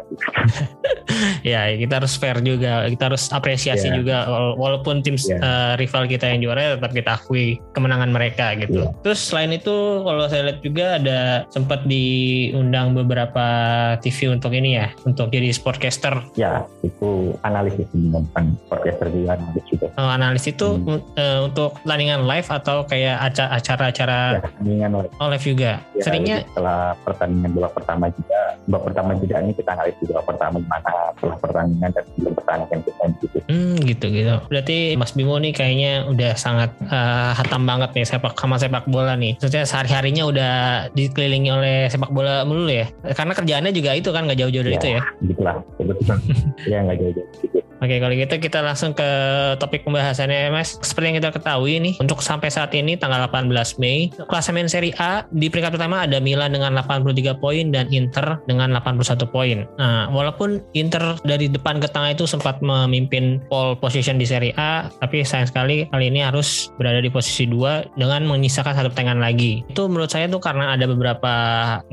ya, 1.52 1.74
kita 1.74 1.94
harus 1.98 2.14
fair 2.14 2.38
juga. 2.46 2.86
Kita 2.86 3.04
harus 3.10 3.24
apresiasi 3.34 3.90
ya. 3.90 3.96
juga 3.98 4.18
walaupun 4.54 5.02
tim 5.02 5.18
ya. 5.18 5.42
uh, 5.42 5.74
rival 5.82 6.06
kita 6.06 6.30
yang 6.30 6.46
juara 6.46 6.78
tetap 6.78 6.92
kita 6.94 7.12
akui 7.18 7.58
kemenangan 7.74 8.14
mereka 8.14 8.54
gitu. 8.62 8.86
Ya. 8.86 8.94
Terus 9.02 9.20
selain 9.26 9.56
itu 9.56 10.06
kalau 10.06 10.30
saya 10.30 10.54
lihat 10.54 10.60
juga 10.62 10.86
ada 11.02 11.20
sempat 11.50 11.88
diundang 11.90 12.94
beberapa 12.94 13.48
TV 14.04 14.30
untuk 14.36 14.54
ini 14.54 14.67
ya, 14.76 14.88
untuk 15.08 15.32
jadi 15.32 15.54
sportcaster. 15.56 16.20
Ya, 16.36 16.68
itu 16.84 17.36
analisis 17.48 17.88
bukan 17.94 18.58
sportcaster 18.68 19.08
juga 19.14 19.40
analis 19.40 19.66
juga. 19.72 19.88
Oh, 19.96 20.10
analis 20.10 20.44
itu 20.50 20.68
hmm. 20.68 21.16
uh, 21.16 21.40
untuk 21.48 21.80
landingan 21.88 22.28
live 22.28 22.48
atau 22.52 22.84
kayak 22.84 23.16
acara-acara 23.32 24.42
ya, 24.42 24.42
landingan 24.60 24.92
live. 25.04 25.14
Oh, 25.22 25.28
live 25.32 25.46
juga. 25.46 25.72
Ya, 25.96 26.04
Seringnya 26.04 26.38
setelah 26.52 26.98
pertandingan 27.06 27.52
bola 27.56 27.70
pertama 27.72 28.06
juga, 28.12 28.40
babak 28.68 28.84
pertama 28.92 29.12
juga 29.18 29.36
ini 29.44 29.52
kita 29.56 29.70
analis 29.74 29.96
juga 30.04 30.20
pertama 30.24 30.56
gimana 30.60 30.92
setelah 31.18 31.38
pertandingan 31.40 31.90
dan 31.94 32.04
sebelum 32.14 32.34
pertandingan 32.36 32.80
kita 32.84 33.04
gitu. 33.22 33.38
Hmm, 33.48 33.76
gitu 33.84 34.06
gitu. 34.12 34.36
Berarti 34.48 34.78
Mas 35.00 35.12
Bimo 35.14 35.36
nih 35.40 35.54
kayaknya 35.54 35.92
udah 36.08 36.34
sangat 36.36 36.72
uh, 36.90 37.32
hatam 37.36 37.64
banget 37.66 37.94
nih 37.96 38.06
sepak 38.06 38.34
sama 38.38 38.60
sepak 38.60 38.86
bola 38.90 39.14
nih. 39.16 39.38
Maksudnya 39.38 39.64
sehari-harinya 39.68 40.24
udah 40.28 40.54
dikelilingi 40.94 41.50
oleh 41.52 41.78
sepak 41.92 42.12
bola 42.12 42.44
melulu 42.48 42.72
ya. 42.72 42.88
Karena 43.14 43.34
kerjaannya 43.34 43.72
juga 43.74 43.92
itu 43.96 44.10
kan 44.14 44.26
nggak 44.28 44.40
jauh-jauh 44.40 44.57
dari 44.64 44.76
ya, 44.76 44.80
itu 44.80 44.88
ya. 44.90 45.02
Gitulah, 45.28 45.56
kebetulan. 45.78 46.20
ya 46.72 46.78
nggak 46.86 46.98
jauh-jauh. 47.02 47.30
Gitu. 47.44 47.67
Oke, 47.78 48.02
kalau 48.02 48.14
gitu 48.18 48.36
kita 48.42 48.66
langsung 48.66 48.98
ke 48.98 49.10
topik 49.62 49.86
pembahasannya, 49.86 50.50
Mas. 50.50 50.82
Seperti 50.82 51.14
yang 51.14 51.18
kita 51.22 51.30
ketahui 51.30 51.78
nih, 51.78 51.94
untuk 52.02 52.26
sampai 52.26 52.50
saat 52.50 52.74
ini 52.74 52.98
tanggal 52.98 53.30
18 53.30 53.78
Mei, 53.78 54.10
klasemen 54.26 54.66
Serie 54.66 54.98
A 54.98 55.30
di 55.30 55.46
peringkat 55.46 55.78
pertama 55.78 56.10
ada 56.10 56.18
Milan 56.18 56.58
dengan 56.58 56.74
83 56.74 57.38
poin 57.38 57.70
dan 57.70 57.86
Inter 57.94 58.42
dengan 58.50 58.74
81 58.74 59.30
poin. 59.30 59.70
Nah, 59.78 60.10
walaupun 60.10 60.66
Inter 60.74 61.22
dari 61.22 61.46
depan 61.54 61.78
ke 61.78 61.86
tengah 61.92 62.18
itu 62.18 62.26
sempat 62.26 62.58
memimpin 62.66 63.46
pole 63.46 63.78
position 63.78 64.18
di 64.18 64.26
Serie 64.26 64.58
A, 64.58 64.90
tapi 64.98 65.22
sayang 65.22 65.46
sekali 65.46 65.86
kali 65.94 66.10
ini 66.10 66.26
harus 66.26 66.74
berada 66.82 66.98
di 66.98 67.14
posisi 67.14 67.46
2 67.46 67.94
dengan 67.94 68.26
menyisakan 68.26 68.74
satu 68.74 68.90
pertandingan 68.90 69.22
lagi. 69.22 69.62
Itu 69.70 69.86
menurut 69.86 70.10
saya 70.10 70.26
tuh 70.26 70.42
karena 70.42 70.74
ada 70.74 70.90
beberapa 70.90 71.34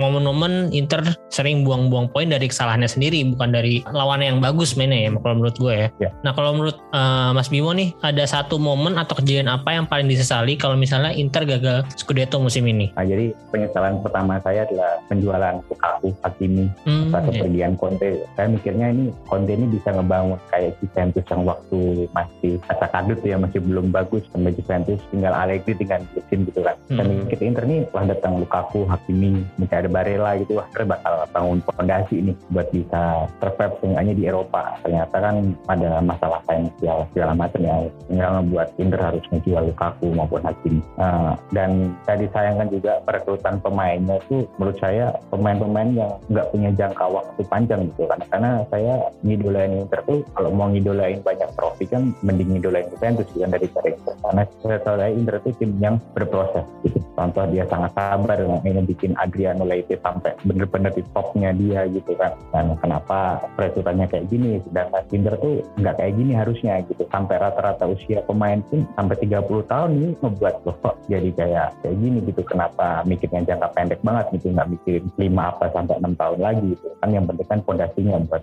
momen-momen 0.01 0.73
Inter 0.73 1.05
sering 1.29 1.61
buang-buang 1.61 2.09
poin 2.09 2.33
dari 2.33 2.49
kesalahannya 2.49 2.89
sendiri, 2.89 3.21
bukan 3.37 3.53
dari 3.53 3.85
lawannya 3.93 4.33
yang 4.33 4.41
bagus 4.41 4.81
mainnya 4.81 5.09
ya, 5.09 5.11
kalau 5.21 5.37
menurut 5.45 5.57
gue 5.61 5.74
ya. 5.75 5.89
ya. 5.99 6.11
Nah 6.23 6.33
kalau 6.33 6.55
menurut 6.55 6.79
uh, 6.95 7.35
Mas 7.35 7.51
Bimo 7.51 7.75
nih 7.75 7.91
ada 8.01 8.25
satu 8.25 8.57
momen 8.63 8.95
atau 8.95 9.19
kejadian 9.19 9.51
apa 9.51 9.75
yang 9.75 9.85
paling 9.91 10.07
disesali 10.07 10.55
kalau 10.55 10.79
misalnya 10.79 11.11
Inter 11.13 11.43
gagal 11.45 11.85
Scudetto 11.99 12.39
musim 12.39 12.65
ini? 12.65 12.95
Nah, 12.95 13.05
jadi 13.05 13.35
penyesalan 13.51 14.01
pertama 14.01 14.39
saya 14.41 14.65
adalah 14.65 15.01
penjualan 15.11 15.55
Lukaku, 15.67 16.09
Hakimi, 16.23 16.67
hmm, 16.87 17.11
atau 17.11 17.31
kepergian 17.33 17.75
Conte. 17.77 18.25
Saya 18.39 18.47
mikirnya 18.49 18.91
ini 18.95 19.11
Conte 19.27 19.53
ini 19.53 19.67
bisa 19.69 19.93
ngebangun 19.93 20.39
kayak 20.49 20.79
Juventus 20.81 21.25
yang 21.29 21.43
waktu 21.45 21.81
masih 22.15 22.53
kata 22.65 22.87
kadut 22.91 23.21
ya 23.25 23.37
masih 23.37 23.59
belum 23.61 23.91
bagus 23.91 24.23
sama 24.31 24.51
Juventus 24.55 25.01
tinggal 25.11 25.35
Allegri 25.35 25.75
tinggal 25.77 26.01
Lusin 26.15 26.47
gitu 26.47 26.61
kan. 26.63 26.77
Hmm. 26.89 26.99
Dan 27.01 27.07
mikir 27.27 27.41
Inter 27.43 27.65
nih 27.67 27.85
setelah 27.89 28.07
datang 28.15 28.33
Lukaku, 28.41 28.87
Hakimi, 28.87 29.43
mungkin 29.59 29.77
ada 29.77 29.91
Barella 29.91 30.33
gitu 30.39 30.61
wah 30.61 30.69
bakal 30.85 31.15
bangun 31.33 31.59
fondasi 31.65 32.15
ini 32.21 32.33
buat 32.53 32.69
bisa 32.71 33.27
survive 33.41 33.75
seenggaknya 33.81 34.15
di 34.15 34.25
Eropa. 34.29 34.77
Ternyata 34.85 35.17
kan 35.17 35.35
ada 35.69 36.01
masalah 36.05 36.41
finansial 36.47 37.09
segala 37.13 37.33
macam 37.37 37.61
ya. 37.63 37.77
Tinggal 38.09 38.31
membuat 38.45 38.69
Inter 38.77 39.01
harus 39.01 39.25
menjual 39.33 39.63
Lukaku 39.71 40.09
maupun 40.13 40.43
Hakim 40.45 40.85
uh, 41.01 41.35
dan 41.53 41.95
saya 42.05 42.17
disayangkan 42.25 42.69
juga 42.71 43.01
perekrutan 43.05 43.59
pemainnya 43.61 44.21
itu 44.29 44.45
menurut 44.61 44.79
saya 44.81 45.15
pemain-pemain 45.33 45.91
yang 45.95 46.13
nggak 46.31 46.49
punya 46.53 46.71
jangka 46.77 47.05
waktu 47.09 47.41
panjang 47.49 47.81
gitu. 47.93 48.05
Kan 48.09 48.21
karena 48.29 48.51
saya 48.69 48.95
ngidolain 49.25 49.85
Inter 49.85 50.01
tuh 50.05 50.21
kalau 50.37 50.51
mau 50.53 50.69
ngidolain 50.69 51.21
banyak 51.25 51.49
trofi 51.57 51.85
kan 51.89 52.13
mending 52.25 52.59
ngidolain 52.59 52.89
Juventus 52.93 53.29
kan 53.35 53.51
dari 53.53 53.67
Inter 53.69 54.15
karena 54.25 54.43
saya 54.63 54.79
dari 54.81 55.13
Inter 55.17 55.35
itu 55.43 55.51
tim 55.59 55.71
yang 55.81 55.97
berproses 56.13 56.65
gitu. 56.83 56.99
Contoh 57.15 57.47
dia 57.49 57.65
sangat 57.71 57.95
sabar 57.95 58.39
ingin 58.43 58.85
bikin 58.89 59.13
Adriano 59.21 59.63
Leite 59.63 60.01
sampai 60.03 60.35
bener-bener 60.43 60.91
di 60.91 61.03
topnya 61.15 61.55
dia 61.55 61.87
gitu 61.91 62.13
kan. 62.19 62.35
Dan 62.51 62.75
kenapa 62.81 63.39
peretutannya 63.55 64.07
kayak 64.11 64.27
gini, 64.33 64.59
sedangkan 64.67 65.05
Inter 65.15 65.35
tuh 65.39 65.54
nggak 65.79 65.95
kayak 66.01 66.15
gini 66.17 66.33
harusnya 66.35 66.81
gitu. 66.89 67.05
Sampai 67.11 67.37
rata-rata 67.39 67.85
usia 67.87 68.25
pemain 68.25 68.63
pun 68.67 68.89
sampai 68.97 69.17
30 69.21 69.71
tahun 69.71 69.91
ini 69.95 70.09
membuat 70.23 70.65
loh 70.65 70.77
kok 70.81 70.97
jadi 71.07 71.31
kayak 71.37 71.69
kayak 71.85 71.97
gini 72.01 72.19
gitu. 72.27 72.43
Kenapa 72.47 73.05
mikirnya 73.05 73.45
jangka 73.45 73.69
pendek 73.77 74.01
banget 74.03 74.27
gitu, 74.39 74.55
nggak 74.55 74.69
mikirin 74.71 75.05
5 75.19 75.51
apa 75.51 75.65
sampai 75.75 75.95
6 76.01 76.21
tahun 76.21 76.39
lagi 76.41 76.67
gitu. 76.75 76.87
Kan 77.03 77.11
yang 77.13 77.25
penting 77.29 77.49
kan 77.51 77.61
fondasinya 77.67 78.17
buat 78.27 78.43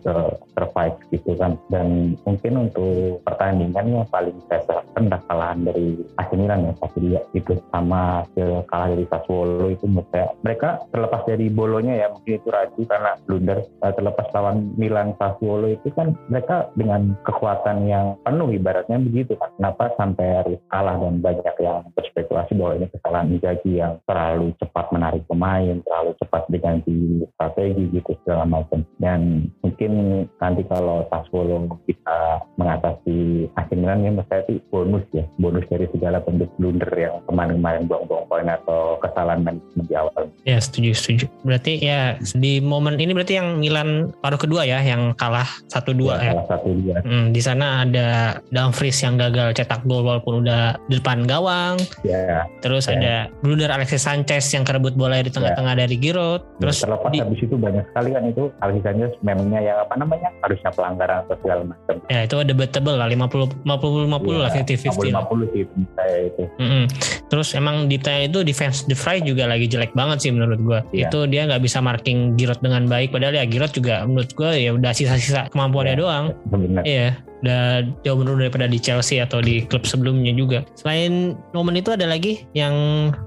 survive 0.54 0.98
gitu 1.10 1.32
kan. 1.40 1.52
Dan 1.72 2.20
mungkin 2.24 2.54
untuk 2.70 3.24
pertandingan 3.26 3.86
yang 3.88 4.08
paling 4.12 4.38
saya 4.48 4.62
serahkan 4.68 5.08
kesalahan 5.32 5.60
dari 5.64 5.88
AC 6.20 6.30
Milan 6.36 6.68
ya 6.68 6.74
pasti 6.76 7.00
dia 7.02 7.22
itu 7.32 7.54
sama 7.72 8.28
ke 8.36 8.46
kalah 8.68 8.90
dari 8.92 9.06
Sassuolo 9.08 9.68
itu 9.72 9.86
menurut 9.88 10.08
saya 10.12 10.28
mereka 10.44 10.70
terlepas 10.92 11.22
dari 11.24 11.48
bolonya 11.48 11.94
ya 11.96 12.08
mungkin 12.12 12.34
itu 12.36 12.48
raju 12.52 12.82
karena 12.84 13.12
blunder 13.24 13.60
eh, 13.64 13.94
terlepas 13.96 14.28
lawan 14.36 14.58
Milan 14.76 15.16
Sassuolo 15.16 15.72
itu 15.72 15.88
kan 15.96 16.14
mereka 16.28 16.68
dengan 16.76 17.01
dengan 17.02 17.18
kekuatan 17.26 17.78
yang 17.90 18.06
penuh 18.22 18.54
ibaratnya 18.54 19.02
begitu 19.02 19.34
kan. 19.42 19.50
Kenapa 19.58 19.90
sampai 19.98 20.28
harus 20.38 20.60
kalah 20.70 20.98
dan 21.02 21.18
banyak 21.20 21.56
yang 21.58 21.82
berspekulasi 21.98 22.54
bahwa 22.56 22.74
ini 22.78 22.88
kesalahan 22.94 23.32
Inzaghi 23.34 23.72
yang 23.82 23.94
terlalu 24.06 24.54
cepat 24.62 24.86
menarik 24.94 25.24
pemain, 25.26 25.82
terlalu 25.82 26.12
cepat 26.22 26.44
diganti 26.54 27.26
strategi 27.36 27.84
gitu 27.98 28.12
segala 28.24 28.46
macam. 28.46 28.86
Dan 29.02 29.50
mungkin 29.66 30.26
nanti 30.38 30.62
kalau 30.70 31.06
Sassuolo 31.10 31.82
kita 31.90 32.46
mengatasi 32.62 33.50
akhirnya 33.58 33.98
Milan 33.98 34.22
ya 34.22 34.24
saya 34.30 34.46
itu 34.46 34.62
bonus 34.70 35.02
ya, 35.10 35.26
bonus 35.42 35.66
dari 35.74 35.90
segala 35.90 36.22
bentuk 36.22 36.54
blunder 36.62 36.92
yang 36.94 37.18
kemarin-kemarin 37.26 37.90
buang-buang 37.90 38.30
poin 38.30 38.46
atau 38.46 39.02
kesalahan 39.02 39.42
manajemen 39.42 39.86
di 39.90 39.96
awal. 39.98 40.30
Ya 40.46 40.62
setuju 40.62 40.94
setuju. 40.94 41.26
Berarti 41.42 41.82
ya 41.82 42.22
di 42.38 42.62
momen 42.62 43.02
ini 43.02 43.18
berarti 43.18 43.42
yang 43.42 43.58
Milan 43.58 44.14
paruh 44.22 44.38
kedua 44.38 44.70
ya 44.70 44.78
yang 44.86 45.18
kalah 45.18 45.50
1-2 45.74 45.98
ya. 46.14 46.30
ya. 46.30 46.34
Kalah 46.46 46.62
1-2 46.62 46.91
juga. 46.92 47.02
Hmm, 47.08 47.26
di 47.32 47.42
sana 47.42 47.88
ada 47.88 48.08
Dumfries 48.52 49.00
yang 49.00 49.16
gagal 49.16 49.56
cetak 49.56 49.82
gol 49.88 50.04
walaupun 50.04 50.44
udah 50.44 50.76
di 50.92 51.00
depan 51.00 51.24
gawang. 51.24 51.80
Ya. 52.04 52.46
Terus 52.60 52.92
yeah. 52.92 52.96
ada 53.00 53.14
blunder 53.40 53.72
Alexis 53.72 54.04
Sanchez 54.04 54.52
yang 54.52 54.68
kerebut 54.68 55.00
bola 55.00 55.24
di 55.24 55.32
tengah-tengah 55.32 55.74
yeah. 55.74 55.82
dari 55.88 55.96
Giroud. 55.96 56.42
Iya, 56.44 56.60
Terus 56.60 56.76
ya, 56.78 56.84
terlepas 56.86 57.10
di, 57.10 57.20
habis 57.24 57.42
itu 57.42 57.56
banyak 57.56 57.86
sekali 57.92 58.10
kan 58.12 58.24
itu 58.28 58.44
Alexis 58.60 58.84
Sanchez 58.84 59.12
memangnya 59.24 59.60
yang 59.64 59.78
apa 59.80 59.94
namanya 59.96 60.30
harusnya 60.44 60.72
pelanggaran 60.76 61.18
atau 61.26 61.36
segala 61.40 61.62
macam. 61.64 61.96
Ya 62.12 62.20
itu 62.28 62.36
debatable 62.44 62.96
lah 63.00 63.08
50 63.08 63.64
50 63.64 64.12
50 64.12 64.28
yeah. 64.28 64.40
lah 64.44 64.52
50 64.52 64.92
50. 64.92 65.16
50 65.16 65.54
sih 65.56 65.64
saya 65.96 66.18
itu. 66.28 66.44
Mm 66.60 66.70
-hmm. 66.70 66.84
Terus 67.32 67.50
emang 67.56 67.88
di 67.88 67.98
itu 68.02 68.40
defense 68.44 68.84
the 68.90 68.98
fry 68.98 69.24
juga 69.24 69.48
lagi 69.48 69.70
jelek 69.70 69.96
banget 69.96 70.28
sih 70.28 70.32
menurut 70.34 70.60
gua. 70.60 70.80
Yeah. 70.92 71.08
Itu 71.08 71.30
dia 71.30 71.48
nggak 71.48 71.64
bisa 71.64 71.80
marking 71.80 72.36
Giroud 72.36 72.60
dengan 72.60 72.90
baik 72.90 73.16
padahal 73.16 73.40
ya 73.40 73.46
Giroud 73.48 73.72
juga 73.72 74.04
menurut 74.04 74.32
gua 74.36 74.52
ya 74.58 74.76
udah 74.76 74.92
sisa-sisa 74.92 75.48
kemampuannya 75.54 75.96
yeah. 75.96 76.02
doang. 76.02 76.26
Benar 76.50 76.81
Iya 76.86 77.24
udah 77.42 77.86
jauh 78.06 78.18
menurun 78.18 78.48
daripada 78.48 78.70
di 78.70 78.78
Chelsea 78.78 79.18
atau 79.18 79.42
di 79.42 79.66
klub 79.66 79.84
sebelumnya 79.86 80.32
juga. 80.34 80.62
Selain 80.78 81.36
momen 81.52 81.82
itu 81.82 81.94
ada 81.94 82.06
lagi 82.06 82.46
yang 82.54 82.74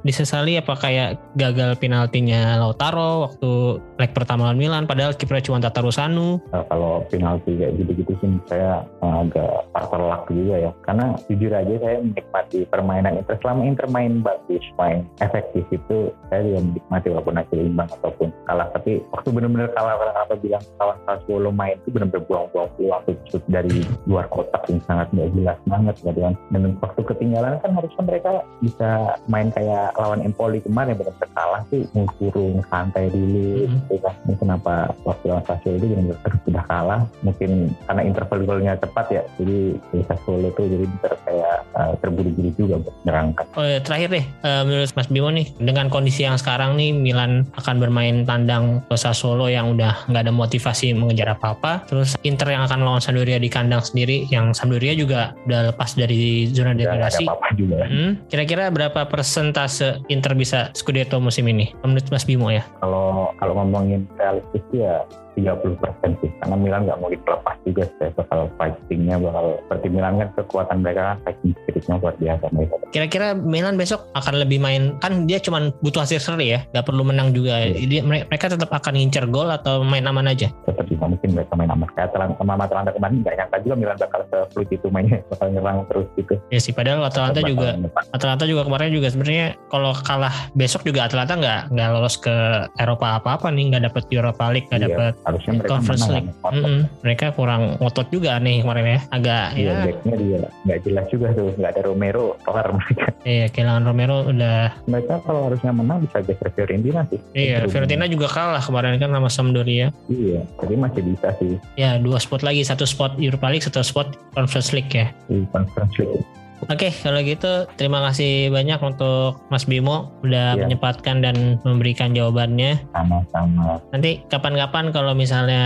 disesali 0.07 0.57
apa 0.59 0.79
kayak 0.79 1.19
gagal 1.35 1.77
penaltinya 1.83 2.57
Lautaro 2.59 3.29
waktu 3.31 3.83
leg 3.99 4.11
pertama 4.15 4.51
lawan 4.51 4.59
Milan 4.59 4.85
padahal 4.87 5.15
kipernya 5.15 5.47
cuma 5.51 5.59
Tatarusanu. 5.63 6.39
Nah, 6.51 6.65
kalau 6.71 7.03
penalti 7.11 7.59
kayak 7.59 7.75
gitu-gitu 7.79 8.13
sih 8.23 8.31
saya 8.51 8.87
agak 9.03 9.67
faktor 9.75 10.01
luck 10.03 10.27
juga 10.31 10.71
ya. 10.71 10.73
Karena 10.87 11.15
jujur 11.27 11.51
aja 11.51 11.75
saya 11.83 11.97
menikmati 12.03 12.59
permainan 12.71 13.19
Inter 13.19 13.37
selama 13.43 13.63
Inter 13.67 13.87
main 13.91 14.23
bagus, 14.23 14.65
main 14.79 15.07
efektif 15.23 15.67
itu 15.71 16.11
saya 16.31 16.41
juga 16.47 16.61
menikmati 16.63 17.07
walaupun 17.11 17.35
hasil 17.39 17.59
imbang 17.59 17.91
ataupun 18.01 18.29
kalah. 18.47 18.69
Tapi 18.75 19.03
waktu 19.11 19.29
benar-benar 19.35 19.71
kalah 19.75 19.95
karena 19.99 20.21
apa 20.23 20.35
bilang 20.39 20.65
kawan 20.79 20.99
Sassuolo 21.05 21.51
main 21.51 21.77
itu 21.83 21.89
benar-benar 21.95 22.25
buang-buang 22.27 22.71
peluang 22.79 23.03
dari 23.51 23.79
luar 24.05 24.29
kotak 24.29 24.63
yang 24.69 24.81
sangat 24.85 25.09
nggak 25.13 25.31
jelas 25.33 25.59
banget 25.69 25.95
gitu 26.01 26.21
kan. 26.21 26.35
Dan 26.53 26.63
waktu 26.81 27.01
ketinggalan 27.05 27.61
kan 27.61 27.71
harusnya 27.73 28.03
mereka 28.05 28.31
bisa 28.61 28.91
main 29.29 29.49
kayak 29.53 29.97
lawan 29.97 30.21
Empoli 30.25 30.61
kemarin 30.61 30.97
benar-benar 30.97 31.31
kalah 31.33 31.63
sih. 31.73 31.85
Ngurung 31.95 32.61
santai 32.69 33.09
dulu 33.09 33.65
mm-hmm. 33.65 33.81
gitu 33.89 33.95
kan. 34.05 34.15
Ini 34.29 34.35
kenapa 34.41 34.75
waktu 35.05 35.25
lawan 35.29 35.45
Sassuolo 35.45 35.77
itu 35.81 35.87
benar-benar 35.93 36.33
sudah 36.45 36.65
kalah. 36.69 37.01
Mungkin 37.25 37.51
karena 37.89 38.03
interval 38.05 38.39
golnya 38.45 38.73
cepat 38.79 39.07
ya 39.11 39.23
jadi 39.41 39.59
Sassuolo 40.05 40.49
tuh 40.53 40.67
jadi 40.69 40.85
benar 40.85 41.15
kayak 41.25 41.57
uh, 41.75 41.93
terburu-buru 42.01 42.51
juga 42.57 42.77
buat 42.81 42.97
berangkat. 43.05 43.47
Oh 43.57 43.65
ya 43.65 43.81
terakhir 43.81 44.09
deh 44.13 44.27
uh, 44.45 44.63
menurut 44.67 44.91
Mas 44.95 45.09
Bimo 45.09 45.29
nih 45.33 45.47
dengan 45.59 45.87
kondisi 45.89 46.27
yang 46.27 46.37
sekarang 46.37 46.77
nih 46.77 46.93
Milan 46.93 47.49
akan 47.57 47.77
bermain 47.81 48.25
tandang 48.29 48.85
ke 48.87 48.97
Sassuolo 48.97 49.49
yang 49.49 49.75
udah 49.75 50.09
nggak 50.09 50.23
ada 50.29 50.33
motivasi 50.35 50.93
mengejar 50.93 51.35
apa-apa. 51.35 51.89
Terus 51.89 52.17
Inter 52.23 52.53
yang 52.53 52.65
akan 52.69 52.81
lawan 52.85 53.01
Sampdoria 53.01 53.41
di 53.41 53.49
kandang 53.49 53.83
sendiri 53.95 54.27
yang 54.35 54.51
Sampdoria 54.51 54.99
juga 54.99 55.39
udah 55.47 55.71
lepas 55.71 55.95
dari 55.95 56.51
zona 56.51 56.75
degradasi. 56.75 57.31
juga. 57.55 57.87
Hmm, 57.87 58.19
kira-kira 58.27 58.67
berapa 58.75 59.07
persentase 59.07 60.03
Inter 60.11 60.35
bisa 60.35 60.75
Scudetto 60.75 61.23
musim 61.23 61.47
ini? 61.47 61.71
Menurut 61.87 62.11
Mas 62.11 62.27
Bimo 62.27 62.51
ya? 62.51 62.67
Kalau 62.83 63.31
kalau 63.39 63.55
ngomongin 63.63 64.11
realistis 64.19 64.67
ya 64.75 65.07
30 65.37 65.83
persen 65.83 66.11
sih. 66.23 66.31
Karena 66.41 66.57
Milan 66.57 66.87
nggak 66.87 66.99
mau 67.03 67.11
dilepas 67.11 67.57
juga 67.67 67.85
saya 67.99 68.11
bakal 68.15 68.51
fightingnya 68.57 69.17
bakal 69.19 69.59
seperti 69.67 69.87
Milan 69.91 70.15
kan 70.23 70.29
kekuatan 70.39 70.79
mereka 70.81 71.03
kan 71.15 71.19
fighting 71.27 71.53
spiritnya 71.63 71.95
luar 72.01 72.15
biasa 72.19 72.45
mereka 72.55 72.75
kira-kira 72.95 73.29
Milan 73.35 73.75
besok 73.75 74.07
akan 74.15 74.35
lebih 74.47 74.63
main 74.63 74.95
kan 75.03 75.27
dia 75.27 75.43
cuma 75.43 75.75
butuh 75.83 76.07
hasil 76.07 76.23
seri 76.23 76.55
ya 76.55 76.63
nggak 76.71 76.87
perlu 76.87 77.03
menang 77.03 77.35
juga. 77.35 77.67
Yeah. 77.67 77.91
dia, 77.91 78.01
mereka 78.07 78.47
tetap 78.47 78.71
akan 78.71 78.95
ngincer 78.95 79.27
gol 79.35 79.51
atau 79.51 79.83
main 79.83 80.07
aman 80.07 80.31
aja? 80.31 80.55
Tetap 80.71 80.87
bisa 80.87 81.05
mungkin 81.11 81.35
mereka 81.35 81.53
main 81.59 81.71
aman. 81.75 81.91
Kayak 81.99 82.15
Atalanta 82.15 82.35
sama 82.39 82.63
Atalanta 82.63 82.91
kemarin 82.95 83.17
nggak 83.27 83.35
nyangka 83.35 83.57
juga 83.67 83.75
Milan 83.75 83.97
bakal 83.99 84.21
fluid 84.55 84.71
itu 84.71 84.87
mainnya 84.95 85.19
bakal 85.27 85.47
nyerang 85.51 85.83
terus 85.91 86.07
gitu. 86.15 86.35
Ya 86.55 86.61
sih 86.63 86.71
padahal 86.71 87.03
Atalanta 87.03 87.41
juga 87.43 87.75
Atalanta 88.15 88.45
juga 88.47 88.63
kemarin 88.63 88.95
juga 88.95 89.09
sebenarnya 89.11 89.59
kalau 89.73 89.93
kalah 90.07 90.35
besok 90.55 90.87
juga 90.87 91.11
Atalanta 91.11 91.35
nggak 91.35 91.61
nggak 91.75 91.89
lolos 91.91 92.17
ke 92.23 92.35
Eropa 92.79 93.19
apa-apa 93.19 93.51
nih 93.51 93.75
nggak 93.75 93.91
dapet 93.91 94.03
Europa 94.15 94.45
League 94.55 94.71
nggak 94.71 94.81
iya. 94.81 94.89
dapet 94.91 95.13
harusnya 95.25 95.53
mereka 95.59 95.71
Conference 95.77 96.07
League. 96.13 96.31
Mm 96.31 96.53
-hmm. 96.61 96.79
Mereka 97.03 97.27
kurang 97.35 97.63
ngotot 97.81 98.09
juga 98.13 98.37
nih 98.39 98.63
kemarin 98.63 98.87
ya. 98.87 99.01
Agak 99.11 99.47
iya, 99.57 99.73
ya. 99.73 99.85
Backnya 99.89 100.15
dia 100.21 100.41
nggak 100.69 100.79
jelas 100.85 101.07
juga 101.09 101.27
tuh. 101.33 101.49
Nggak 101.57 101.71
ada 101.75 101.83
Romero. 101.89 102.27
Kelar 102.45 102.69
mereka. 102.77 103.07
Iya 103.25 103.47
kehilangan 103.49 103.85
Romero 103.89 104.19
udah. 104.29 104.61
Mereka 104.85 105.15
kalau 105.25 105.41
harusnya 105.49 105.73
menang 105.73 106.05
bisa 106.05 106.21
geser 106.21 106.49
Fiorentina 106.53 107.01
sih. 107.09 107.21
Iya 107.33 107.65
Fiorentina 107.67 108.05
juga 108.07 108.29
kalah 108.29 108.63
kemarin 108.63 109.01
kan 109.01 109.11
sama 109.11 109.29
Sampdoria. 109.33 109.89
Iya. 110.13 110.45
Jadi 110.61 110.75
masih 110.77 111.03
bisa 111.03 111.29
sih. 111.41 111.57
Ya 111.81 111.97
dua 111.97 112.21
spot 112.21 112.45
lagi. 112.45 112.61
Satu 112.65 112.85
spot 112.85 113.17
Europa 113.17 113.49
League, 113.49 113.65
satu 113.65 113.81
spot 113.81 114.17
Conference 114.37 114.71
League 114.77 114.93
ya. 114.93 115.09
Iya 115.33 115.45
Conference 115.51 115.97
League. 115.97 116.44
Oke, 116.65 116.89
okay, 116.89 116.93
kalau 117.03 117.21
gitu 117.21 117.67
terima 117.77 118.01
kasih 118.09 118.49
banyak 118.49 118.81
untuk 118.81 119.43
Mas 119.51 119.67
Bimo 119.67 120.15
udah 120.23 120.55
yeah. 120.55 120.65
menyempatkan 120.65 121.21
dan 121.21 121.61
memberikan 121.67 122.15
jawabannya. 122.15 122.81
Sama-sama. 122.95 123.83
Nanti 123.91 124.23
kapan-kapan 124.31 124.95
kalau 124.95 125.13
misalnya 125.13 125.65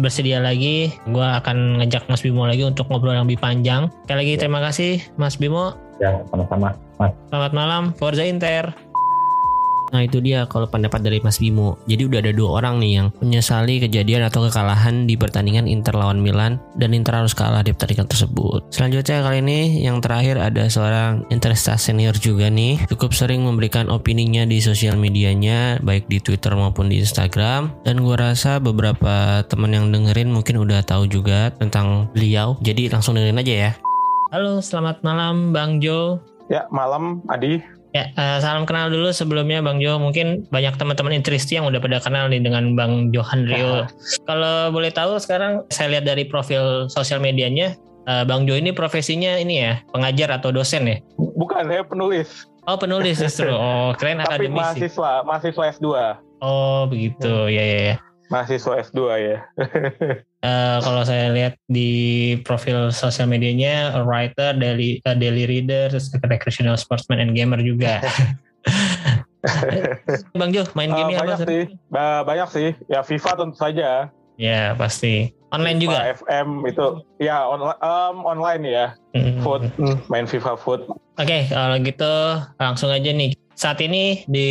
bersedia 0.00 0.40
lagi, 0.42 0.90
gue 1.06 1.22
akan 1.22 1.78
ngajak 1.84 2.08
Mas 2.10 2.24
Bimo 2.24 2.48
lagi 2.48 2.64
untuk 2.66 2.88
ngobrol 2.90 3.14
yang 3.14 3.28
lebih 3.28 3.38
panjang. 3.38 3.92
Sekali 4.08 4.18
lagi 4.24 4.32
yeah. 4.34 4.42
terima 4.42 4.60
kasih 4.64 4.92
Mas 5.20 5.36
Bimo. 5.36 5.76
Ya, 5.98 6.18
sama-sama. 6.30 6.74
Mas. 6.98 7.14
Selamat 7.30 7.52
malam, 7.54 7.82
Forza 7.94 8.26
Inter. 8.26 8.70
Nah 9.92 10.04
itu 10.04 10.20
dia 10.20 10.44
kalau 10.46 10.68
pendapat 10.68 11.00
dari 11.00 11.18
Mas 11.24 11.40
Bimo. 11.40 11.80
Jadi 11.88 12.08
udah 12.08 12.18
ada 12.20 12.32
dua 12.32 12.60
orang 12.60 12.80
nih 12.80 12.92
yang 13.00 13.06
menyesali 13.24 13.80
kejadian 13.80 14.28
atau 14.28 14.46
kekalahan 14.48 15.08
di 15.08 15.16
pertandingan 15.16 15.64
Inter 15.64 15.96
lawan 15.96 16.20
Milan 16.20 16.60
dan 16.76 16.92
Inter 16.92 17.24
harus 17.24 17.32
kalah 17.32 17.64
di 17.64 17.72
pertandingan 17.72 18.08
tersebut. 18.08 18.68
Selanjutnya 18.72 19.24
kali 19.24 19.40
ini 19.40 19.60
yang 19.84 20.00
terakhir 20.04 20.36
ada 20.40 20.68
seorang 20.68 21.24
Interstar 21.32 21.80
senior 21.80 22.16
juga 22.16 22.52
nih. 22.52 22.84
Cukup 22.88 23.16
sering 23.16 23.44
memberikan 23.44 23.88
opininya 23.88 24.44
di 24.44 24.60
sosial 24.60 25.00
medianya 25.00 25.80
baik 25.80 26.08
di 26.08 26.20
Twitter 26.20 26.52
maupun 26.52 26.92
di 26.92 27.00
Instagram. 27.00 27.72
Dan 27.84 28.04
gue 28.04 28.16
rasa 28.16 28.60
beberapa 28.60 29.44
teman 29.46 29.72
yang 29.72 29.88
dengerin 29.88 30.28
mungkin 30.28 30.60
udah 30.60 30.84
tahu 30.84 31.08
juga 31.08 31.52
tentang 31.56 32.12
beliau. 32.12 32.58
Jadi 32.60 32.92
langsung 32.92 33.16
dengerin 33.16 33.40
aja 33.40 33.54
ya. 33.68 33.70
Halo, 34.28 34.60
selamat 34.60 35.00
malam 35.00 35.56
Bang 35.56 35.80
Jo. 35.80 36.20
Ya, 36.52 36.68
malam 36.68 37.24
Adi. 37.32 37.77
Ya, 37.96 38.12
uh, 38.20 38.36
salam 38.44 38.68
kenal 38.68 38.92
dulu 38.92 39.08
sebelumnya 39.08 39.64
Bang 39.64 39.80
Jo. 39.80 39.96
Mungkin 39.96 40.44
banyak 40.52 40.76
teman-teman 40.76 41.16
Intristi 41.16 41.56
yang 41.56 41.64
udah 41.64 41.80
pada 41.80 42.04
kenal 42.04 42.28
nih 42.28 42.44
dengan 42.44 42.76
Bang 42.76 43.08
Johan 43.16 43.48
Rio. 43.48 43.88
Kalau 44.28 44.68
boleh 44.68 44.92
tahu 44.92 45.16
sekarang 45.16 45.64
saya 45.72 45.96
lihat 45.96 46.04
dari 46.04 46.28
profil 46.28 46.92
sosial 46.92 47.16
medianya, 47.24 47.80
uh, 48.04 48.28
Bang 48.28 48.44
Jo 48.44 48.60
ini 48.60 48.76
profesinya 48.76 49.40
ini 49.40 49.64
ya, 49.64 49.80
pengajar 49.88 50.36
atau 50.36 50.52
dosen 50.52 50.84
ya? 50.84 50.96
Bukan, 51.16 51.64
saya 51.64 51.80
penulis. 51.80 52.44
Oh, 52.68 52.76
penulis 52.76 53.16
justru. 53.16 53.48
Oh, 53.56 53.96
keren 53.96 54.20
akademisi. 54.20 54.52
Tapi 54.52 54.60
mahasiswa, 54.60 55.10
mahasiswa 55.24 55.64
S2. 55.80 55.88
Oh, 56.44 56.84
begitu. 56.84 57.48
Ya, 57.48 57.64
ya, 57.64 57.78
ya. 57.92 57.96
Mahasiswa 58.28 58.84
S2 58.84 59.00
ya. 59.16 59.38
Uh, 60.44 60.78
kalau 60.82 61.02
saya 61.02 61.34
lihat 61.34 61.54
di 61.66 61.90
profil 62.42 62.90
sosial 62.94 63.30
medianya 63.30 63.94
a 63.94 64.02
writer, 64.02 64.54
daily 64.54 65.02
uh, 65.06 65.16
daily 65.16 65.46
reader, 65.46 65.90
recreational 66.26 66.78
sportsman 66.78 67.22
and 67.22 67.34
gamer 67.34 67.58
juga. 67.62 68.02
Bang 70.38 70.50
Jo, 70.50 70.66
main 70.74 70.90
game 70.90 71.14
uh, 71.14 71.22
banyak 71.22 71.38
apa? 71.38 71.46
Sih. 71.46 71.62
Ba 71.90 72.26
banyak 72.26 72.48
sih. 72.50 72.68
Ya 72.90 73.06
FIFA 73.06 73.30
tentu 73.38 73.56
saja. 73.58 74.10
Ya 74.38 74.74
pasti. 74.74 75.34
Online 75.48 75.80
FIFA, 75.80 75.82
juga. 75.82 75.98
FM 76.20 76.48
itu 76.68 76.86
ya 77.24 77.48
on, 77.48 77.64
um, 77.64 78.16
online 78.28 78.62
ya. 78.68 78.86
Mm-hmm. 79.16 79.40
Food, 79.40 79.62
mm, 79.80 79.96
main 80.12 80.28
FIFA 80.28 80.60
Food. 80.60 80.84
Oke, 81.18 81.24
okay, 81.24 81.42
kalau 81.48 81.80
gitu 81.80 82.12
langsung 82.60 82.92
aja 82.92 83.10
nih 83.10 83.32
saat 83.58 83.82
ini 83.82 84.22
di 84.30 84.48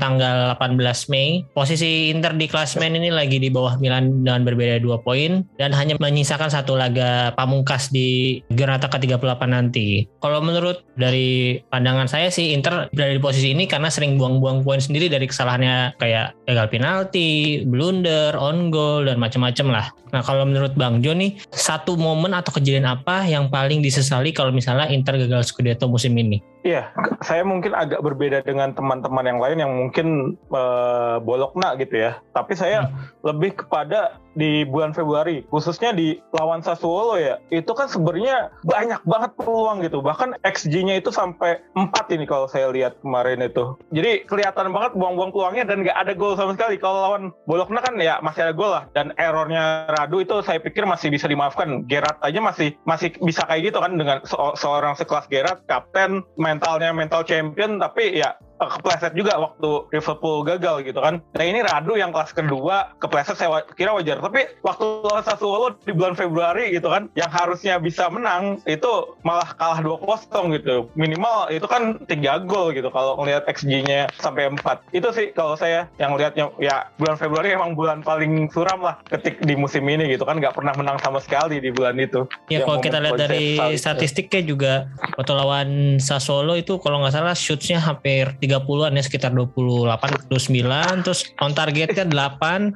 tanggal 0.00 0.56
18 0.56 1.12
Mei, 1.12 1.44
posisi 1.52 2.08
Inter 2.08 2.32
di 2.32 2.48
klasmen 2.48 2.96
ini 2.96 3.12
lagi 3.12 3.36
di 3.36 3.52
bawah 3.52 3.76
Milan 3.76 4.24
dengan 4.24 4.48
berbeda 4.48 4.80
dua 4.80 4.96
poin 5.04 5.44
dan 5.60 5.76
hanya 5.76 6.00
menyisakan 6.00 6.48
satu 6.48 6.72
laga 6.72 7.36
pamungkas 7.36 7.92
di 7.92 8.40
Granata 8.48 8.88
ke-38 8.88 9.42
nanti. 9.44 10.08
Kalau 10.24 10.40
menurut 10.40 10.80
dari 10.96 11.60
pandangan 11.68 12.08
saya 12.08 12.32
sih 12.32 12.56
Inter 12.56 12.88
berada 12.96 13.12
di 13.12 13.20
posisi 13.20 13.52
ini 13.52 13.68
karena 13.68 13.92
sering 13.92 14.16
buang-buang 14.16 14.64
poin 14.64 14.80
sendiri 14.80 15.12
dari 15.12 15.28
kesalahannya 15.28 16.00
kayak 16.00 16.32
gagal 16.48 16.66
penalti, 16.72 17.62
blunder, 17.68 18.32
on 18.40 18.72
goal 18.72 19.04
dan 19.04 19.20
macam-macam 19.20 19.66
lah. 19.68 19.86
Nah 20.08 20.24
kalau 20.24 20.48
menurut 20.48 20.72
Bang 20.72 21.04
Jo 21.04 21.12
nih 21.12 21.36
satu 21.52 22.00
momen 22.00 22.32
atau 22.32 22.56
kejadian 22.56 22.88
apa 22.88 23.28
yang 23.28 23.52
paling 23.52 23.84
disesali 23.84 24.32
kalau 24.32 24.48
misalnya 24.56 24.88
Inter 24.88 25.20
gagal 25.20 25.52
Scudetto 25.52 25.84
musim 25.84 26.16
ini? 26.16 26.40
Iya, 26.66 26.90
saya 27.22 27.46
mungkin 27.46 27.70
agak 27.70 28.02
berbeda 28.02 28.42
dengan 28.42 28.74
teman-teman 28.74 29.22
yang 29.22 29.38
lain 29.38 29.58
yang 29.62 29.72
mungkin 29.78 30.34
uh, 30.50 31.22
bolokna 31.22 31.78
gitu 31.78 32.02
ya. 32.02 32.18
Tapi 32.34 32.58
saya 32.58 32.90
hmm. 32.90 33.22
lebih 33.22 33.62
kepada 33.62 34.18
di 34.38 34.62
bulan 34.62 34.94
Februari, 34.94 35.42
khususnya 35.50 35.90
di 35.90 36.22
lawan 36.30 36.62
Sassuolo 36.62 37.18
ya, 37.18 37.42
itu 37.50 37.68
kan 37.74 37.90
sebenarnya 37.90 38.54
banyak 38.62 39.02
banget 39.02 39.34
peluang 39.34 39.82
gitu. 39.82 39.98
Bahkan 39.98 40.38
XG-nya 40.46 41.02
itu 41.02 41.10
sampai 41.10 41.58
4 41.74 42.14
ini 42.14 42.24
kalau 42.24 42.46
saya 42.46 42.70
lihat 42.70 43.02
kemarin 43.02 43.42
itu. 43.42 43.74
Jadi 43.90 44.22
kelihatan 44.30 44.70
banget 44.70 44.94
buang-buang 44.94 45.34
peluangnya 45.34 45.66
dan 45.66 45.82
nggak 45.82 45.98
ada 45.98 46.12
gol 46.14 46.38
sama 46.38 46.54
sekali. 46.54 46.78
Kalau 46.78 47.02
lawan 47.02 47.34
Bologna 47.50 47.82
kan 47.82 47.98
ya 47.98 48.22
masih 48.22 48.46
ada 48.46 48.54
gol 48.54 48.70
lah. 48.70 48.86
Dan 48.94 49.10
errornya 49.18 49.90
Radu 49.90 50.22
itu 50.22 50.38
saya 50.46 50.62
pikir 50.62 50.86
masih 50.86 51.10
bisa 51.10 51.26
dimaafkan. 51.26 51.84
Gerard 51.90 52.22
aja 52.22 52.38
masih 52.38 52.78
masih 52.86 53.10
bisa 53.18 53.42
kayak 53.50 53.74
gitu 53.74 53.82
kan 53.82 53.98
dengan 53.98 54.22
se 54.22 54.36
seorang 54.36 54.94
sekelas 54.94 55.26
Gerard, 55.26 55.66
kapten, 55.66 56.22
mentalnya 56.38 56.94
mental 56.94 57.26
champion, 57.26 57.82
tapi 57.82 58.22
ya 58.22 58.38
kepleset 58.58 59.14
juga 59.14 59.38
waktu 59.38 59.86
Liverpool 59.94 60.42
gagal 60.42 60.82
gitu 60.82 60.98
kan. 60.98 61.22
Nah 61.34 61.44
ini 61.46 61.62
Radu 61.62 61.94
yang 61.94 62.10
kelas 62.10 62.34
kedua 62.34 62.98
kepleset 62.98 63.38
saya 63.38 63.62
kira 63.78 63.94
wajar. 63.94 64.18
Tapi 64.18 64.50
waktu 64.66 64.84
lawan 65.06 65.22
Sassuolo 65.22 65.78
di 65.86 65.94
bulan 65.94 66.18
Februari 66.18 66.74
gitu 66.74 66.90
kan, 66.90 67.06
yang 67.14 67.30
harusnya 67.30 67.78
bisa 67.78 68.10
menang 68.10 68.58
itu 68.66 69.14
malah 69.22 69.54
kalah 69.54 69.78
2-0 69.80 70.54
gitu. 70.58 70.90
Minimal 70.98 71.54
itu 71.54 71.66
kan 71.70 72.02
3 72.04 72.48
gol 72.50 72.74
gitu 72.74 72.90
kalau 72.90 73.14
ngelihat 73.22 73.46
XG-nya 73.46 74.10
sampai 74.18 74.50
4. 74.50 74.82
Itu 74.90 75.14
sih 75.14 75.30
kalau 75.32 75.54
saya 75.54 75.86
yang 76.02 76.18
lihatnya 76.18 76.50
ya 76.58 76.90
bulan 76.98 77.16
Februari 77.16 77.54
emang 77.54 77.78
bulan 77.78 78.02
paling 78.02 78.50
suram 78.50 78.82
lah 78.82 78.98
ketik 79.06 79.38
di 79.46 79.54
musim 79.54 79.86
ini 79.86 80.10
gitu 80.10 80.26
kan 80.26 80.38
nggak 80.42 80.58
pernah 80.58 80.74
menang 80.74 80.98
sama 80.98 81.22
sekali 81.22 81.62
di 81.62 81.70
bulan 81.70 81.94
itu. 81.98 82.26
Ya 82.50 82.66
kalau 82.66 82.82
kita 82.82 82.98
lihat 82.98 83.18
dari 83.18 83.58
statistiknya 83.78 84.42
juga 84.42 84.72
waktu 85.14 85.32
lawan 85.34 85.68
Sassuolo 86.02 86.58
itu 86.58 86.80
kalau 86.82 87.02
nggak 87.04 87.14
salah 87.14 87.36
shootnya 87.36 87.78
hampir 87.78 88.34
30-an 88.48 88.96
ya 88.96 89.02
sekitar 89.04 89.30
28 89.36 90.32
29 90.32 91.04
terus 91.04 91.28
on 91.44 91.52
targetnya 91.52 92.08
8 92.08 92.72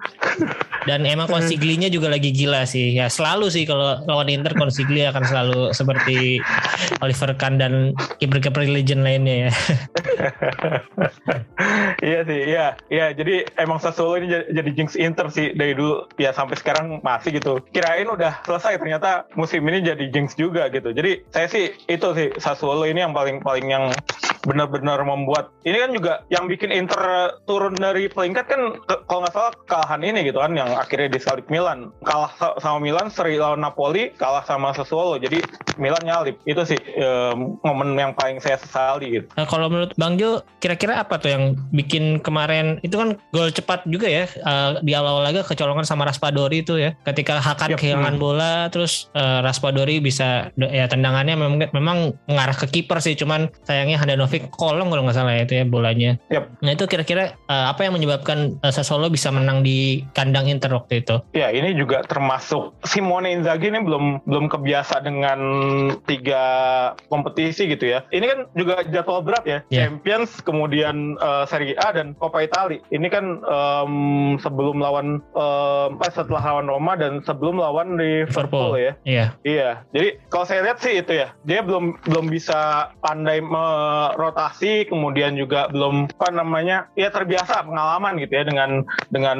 dan 0.87 1.07
emang 1.07 1.31
konsiglinya 1.31 1.87
juga 1.87 2.11
lagi 2.11 2.35
gila 2.35 2.67
sih. 2.67 2.95
Ya 2.99 3.07
selalu 3.07 3.51
sih 3.55 3.63
kalau 3.67 4.03
lawan 4.07 4.29
Inter 4.31 4.55
konsigli 4.59 5.07
akan 5.07 5.23
selalu 5.23 5.61
seperti 5.71 6.43
Oliver 6.99 7.39
Kahn 7.39 7.59
dan 7.59 7.95
kiper-kiper 8.19 8.67
legend 8.67 9.07
lainnya 9.07 9.49
ya. 9.49 9.53
Iya 12.03 12.27
sih 12.27 12.41
iya. 12.51 12.67
Iya 12.91 13.15
jadi 13.15 13.47
emang 13.63 13.79
Sassuolo 13.79 14.19
ini 14.19 14.27
jadi, 14.27 14.45
jadi 14.51 14.71
jinx 14.75 14.99
Inter 14.99 15.31
sih 15.31 15.55
dari 15.55 15.79
dulu. 15.79 16.11
Ya 16.19 16.35
sampai 16.35 16.59
sekarang 16.59 16.99
masih 17.07 17.39
gitu. 17.39 17.63
Kirain 17.71 18.11
udah 18.11 18.43
selesai 18.43 18.83
ternyata 18.83 19.31
musim 19.39 19.63
ini 19.71 19.87
jadi 19.87 20.11
jinx 20.11 20.35
juga 20.35 20.67
gitu. 20.75 20.91
Jadi 20.91 21.23
saya 21.31 21.47
sih 21.47 21.71
itu 21.87 22.09
sih 22.19 22.35
Sassuolo 22.43 22.91
ini 22.91 23.07
yang 23.07 23.15
paling 23.15 23.39
paling 23.39 23.71
yang 23.71 23.95
benar-benar 24.43 24.99
membuat 25.07 25.55
ini 25.63 25.77
kan 25.79 25.91
juga 25.95 26.13
yang 26.27 26.51
bikin 26.51 26.75
Inter 26.75 27.39
turun 27.47 27.79
dari 27.79 28.11
peringkat 28.11 28.45
kan 28.51 28.61
kalau 29.07 29.21
nggak 29.23 29.35
salah 29.35 29.53
kalahan 29.71 30.03
ini 30.03 30.27
gitu 30.27 30.43
kan 30.43 30.53
yang 30.59 30.71
akhirnya 30.75 31.15
disalip 31.15 31.47
Milan. 31.47 31.95
Kalah 32.03 32.35
sama 32.59 32.83
Milan 32.83 33.15
seri 33.15 33.39
lawan 33.39 33.63
Napoli 33.63 34.11
kalah 34.19 34.43
sama 34.43 34.75
Sassuolo. 34.75 35.23
Jadi 35.23 35.39
Milan 35.77 36.03
nyalip 36.05 36.37
itu 36.45 36.63
sih 36.67 36.81
um, 36.99 37.57
momen 37.63 37.95
yang 37.97 38.13
paling 38.17 38.39
saya 38.41 38.59
sesali 38.59 39.21
gitu. 39.21 39.27
Nah, 39.37 39.47
kalau 39.49 39.69
menurut 39.69 39.93
Bang 39.97 40.17
Jo 40.17 40.43
kira-kira 40.59 41.03
apa 41.05 41.19
tuh 41.19 41.31
yang 41.33 41.45
bikin 41.73 42.21
kemarin 42.21 42.79
itu 42.87 42.97
kan 42.99 43.19
gol 43.33 43.51
cepat 43.51 43.85
juga 43.89 44.09
ya 44.09 44.25
uh, 44.45 44.81
di 44.81 44.93
awal 44.97 45.25
laga 45.25 45.43
kecolongan 45.47 45.87
sama 45.87 46.09
Raspadori 46.09 46.63
itu 46.65 46.79
ya 46.79 46.95
ketika 47.07 47.43
Hakan 47.43 47.75
yep. 47.75 47.79
kehilangan 47.81 48.15
hmm. 48.17 48.23
bola 48.23 48.55
terus 48.71 49.11
uh, 49.17 49.43
Raspadori 49.43 49.99
bisa 49.99 50.53
ya 50.57 50.87
tendangannya 50.87 51.35
memang 51.35 51.57
memang 51.75 51.99
mengarah 52.29 52.57
ke 52.57 52.67
kiper 52.71 52.99
sih 53.03 53.19
cuman 53.19 53.51
sayangnya 53.67 53.99
Handanovic 53.99 54.51
Kolong 54.55 54.91
kalau 54.91 55.03
nggak 55.07 55.17
salah 55.17 55.35
ya 55.37 55.43
itu 55.45 55.55
ya 55.59 55.65
bolanya. 55.67 56.11
Yep. 56.31 56.45
Nah 56.63 56.71
itu 56.75 56.85
kira-kira 56.87 57.35
uh, 57.49 57.73
apa 57.73 57.87
yang 57.87 57.95
menyebabkan 57.97 58.59
uh, 58.63 58.73
Sassuolo 58.73 59.09
bisa 59.11 59.31
menang 59.35 59.65
di 59.67 60.03
kandang 60.17 60.49
Inter 60.49 60.73
waktu 60.75 61.03
itu? 61.03 61.19
Ya 61.35 61.51
ini 61.51 61.75
juga 61.75 62.03
termasuk 62.07 62.75
Simone 62.87 63.33
Inzaghi 63.35 63.71
ini 63.73 63.81
belum 63.83 64.27
belum 64.27 64.47
kebiasa 64.51 65.03
dengan 65.03 65.62
tiga 66.07 66.45
kompetisi 67.09 67.69
gitu 67.71 67.89
ya. 67.89 68.05
Ini 68.11 68.25
kan 68.25 68.39
juga 68.57 68.83
jadwal 68.87 69.23
berat 69.25 69.45
ya. 69.45 69.59
Yeah. 69.69 69.89
Champions, 69.89 70.41
kemudian 70.43 71.19
uh, 71.19 71.45
Serie 71.49 71.77
A 71.79 71.95
dan 71.95 72.15
Coppa 72.17 72.45
Italia. 72.45 72.81
Ini 72.91 73.07
kan 73.11 73.43
um, 73.45 73.95
sebelum 74.39 74.79
lawan 74.81 75.21
um, 75.35 75.91
setelah 76.07 76.43
lawan 76.55 76.67
Roma 76.71 76.93
dan 76.95 77.23
sebelum 77.25 77.59
lawan 77.59 77.99
Liverpool, 77.99 78.73
Liverpool 78.73 78.73
ya. 78.79 78.93
Iya. 79.03 79.27
Iya. 79.43 79.71
Jadi 79.91 80.09
kalau 80.29 80.45
saya 80.47 80.61
lihat 80.65 80.79
sih 80.81 80.95
itu 80.99 81.13
ya, 81.13 81.35
dia 81.43 81.61
belum 81.65 81.99
belum 82.07 82.27
bisa 82.31 82.93
pandai 83.03 83.43
me 83.43 83.67
rotasi 84.17 84.87
kemudian 84.87 85.35
juga 85.37 85.69
belum 85.69 86.13
apa 86.17 86.29
namanya 86.33 86.89
ya 86.95 87.11
terbiasa 87.11 87.67
pengalaman 87.67 88.19
gitu 88.23 88.33
ya 88.33 88.45
dengan 88.47 88.71
dengan 89.11 89.39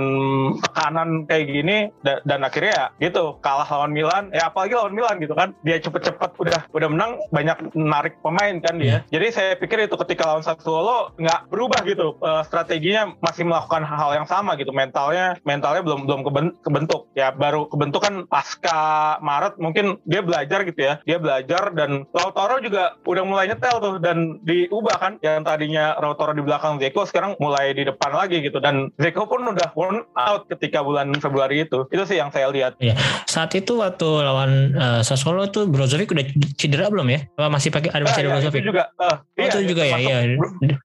tekanan 0.59 1.25
kayak 1.27 1.47
gini 1.49 1.77
dan, 2.03 2.19
dan 2.27 2.41
akhirnya 2.43 2.73
ya 2.73 2.87
gitu 3.09 3.39
kalah 3.41 3.67
lawan 3.69 3.93
Milan 3.95 4.29
ya 4.35 4.51
apalagi 4.51 4.75
lawan 4.77 4.95
Milan 4.95 5.17
gitu 5.23 5.35
kan 5.37 5.55
dia 5.63 5.79
cepet-cepet 5.79 6.12
udah 6.19 6.61
udah 6.73 6.89
menang 6.89 7.13
banyak 7.31 7.59
menarik 7.77 8.15
pemain 8.25 8.57
kan 8.63 8.75
dia. 8.79 9.03
Hmm. 9.03 9.09
jadi 9.13 9.27
saya 9.33 9.51
pikir 9.57 9.87
itu 9.87 9.97
ketika 10.07 10.29
lawan 10.29 10.45
Sassuolo 10.45 11.15
nggak 11.17 11.49
berubah 11.49 11.81
gitu 11.85 12.17
uh, 12.21 12.43
strateginya 12.47 13.15
masih 13.21 13.47
melakukan 13.47 13.85
hal 13.87 14.17
yang 14.17 14.27
sama 14.27 14.57
gitu. 14.57 14.73
Mentalnya 14.73 15.39
mentalnya 15.47 15.83
belum 15.85 16.09
belum 16.09 16.21
kebentuk. 16.63 17.13
Ya 17.13 17.31
baru 17.31 17.69
kebentuk 17.69 18.03
kan 18.03 18.25
pasca 18.27 19.19
Maret 19.21 19.61
mungkin 19.61 20.01
dia 20.09 20.25
belajar 20.25 20.65
gitu 20.67 20.81
ya. 20.81 20.95
Dia 21.05 21.19
belajar 21.21 21.71
dan 21.77 22.09
Lautaro 22.11 22.59
juga 22.59 22.97
udah 23.07 23.25
mulai 23.27 23.53
nyetel 23.53 23.77
tuh 23.79 23.95
dan 24.03 24.41
di 24.43 24.67
diubah 24.67 24.97
kan. 24.99 25.13
Yang 25.21 25.45
tadinya 25.47 25.95
rotor 26.01 26.33
di 26.33 26.43
belakang 26.43 26.81
Zeko 26.81 27.05
sekarang 27.05 27.37
mulai 27.39 27.77
di 27.77 27.87
depan 27.87 28.11
lagi 28.17 28.41
gitu. 28.41 28.59
Dan 28.59 28.91
Zeko 28.97 29.29
pun 29.29 29.45
udah 29.45 29.77
worn 29.77 30.03
out 30.17 30.49
ketika 30.49 30.81
bulan 30.81 31.13
Februari 31.21 31.69
itu. 31.69 31.85
Itu 31.93 32.03
sih 32.09 32.19
yang 32.19 32.33
saya 32.33 32.49
lihat. 32.49 32.75
Ya. 32.83 32.97
saat 33.33 33.55
itu 33.55 33.79
waktu 33.79 34.09
lawan 34.25 34.75
uh, 34.77 35.01
Sassuolo 35.01 35.47
itu 35.47 35.65
Brozovic 35.69 36.02
udah 36.11 36.27
cedera 36.59 36.91
belum 36.91 37.07
ya? 37.07 37.21
Masih 37.39 37.71
pakai 37.71 37.91
ada 37.95 38.03
masih 38.03 38.21
ada 38.25 38.29
ya, 38.29 38.33
Brozovic 38.35 38.61
itu 38.63 38.69
juga 38.73 38.85
uh, 38.99 39.07
oh, 39.07 39.17
iya, 39.39 39.51
itu 39.51 39.59
juga 39.69 39.83
ya? 39.87 39.97
iya 39.99 40.19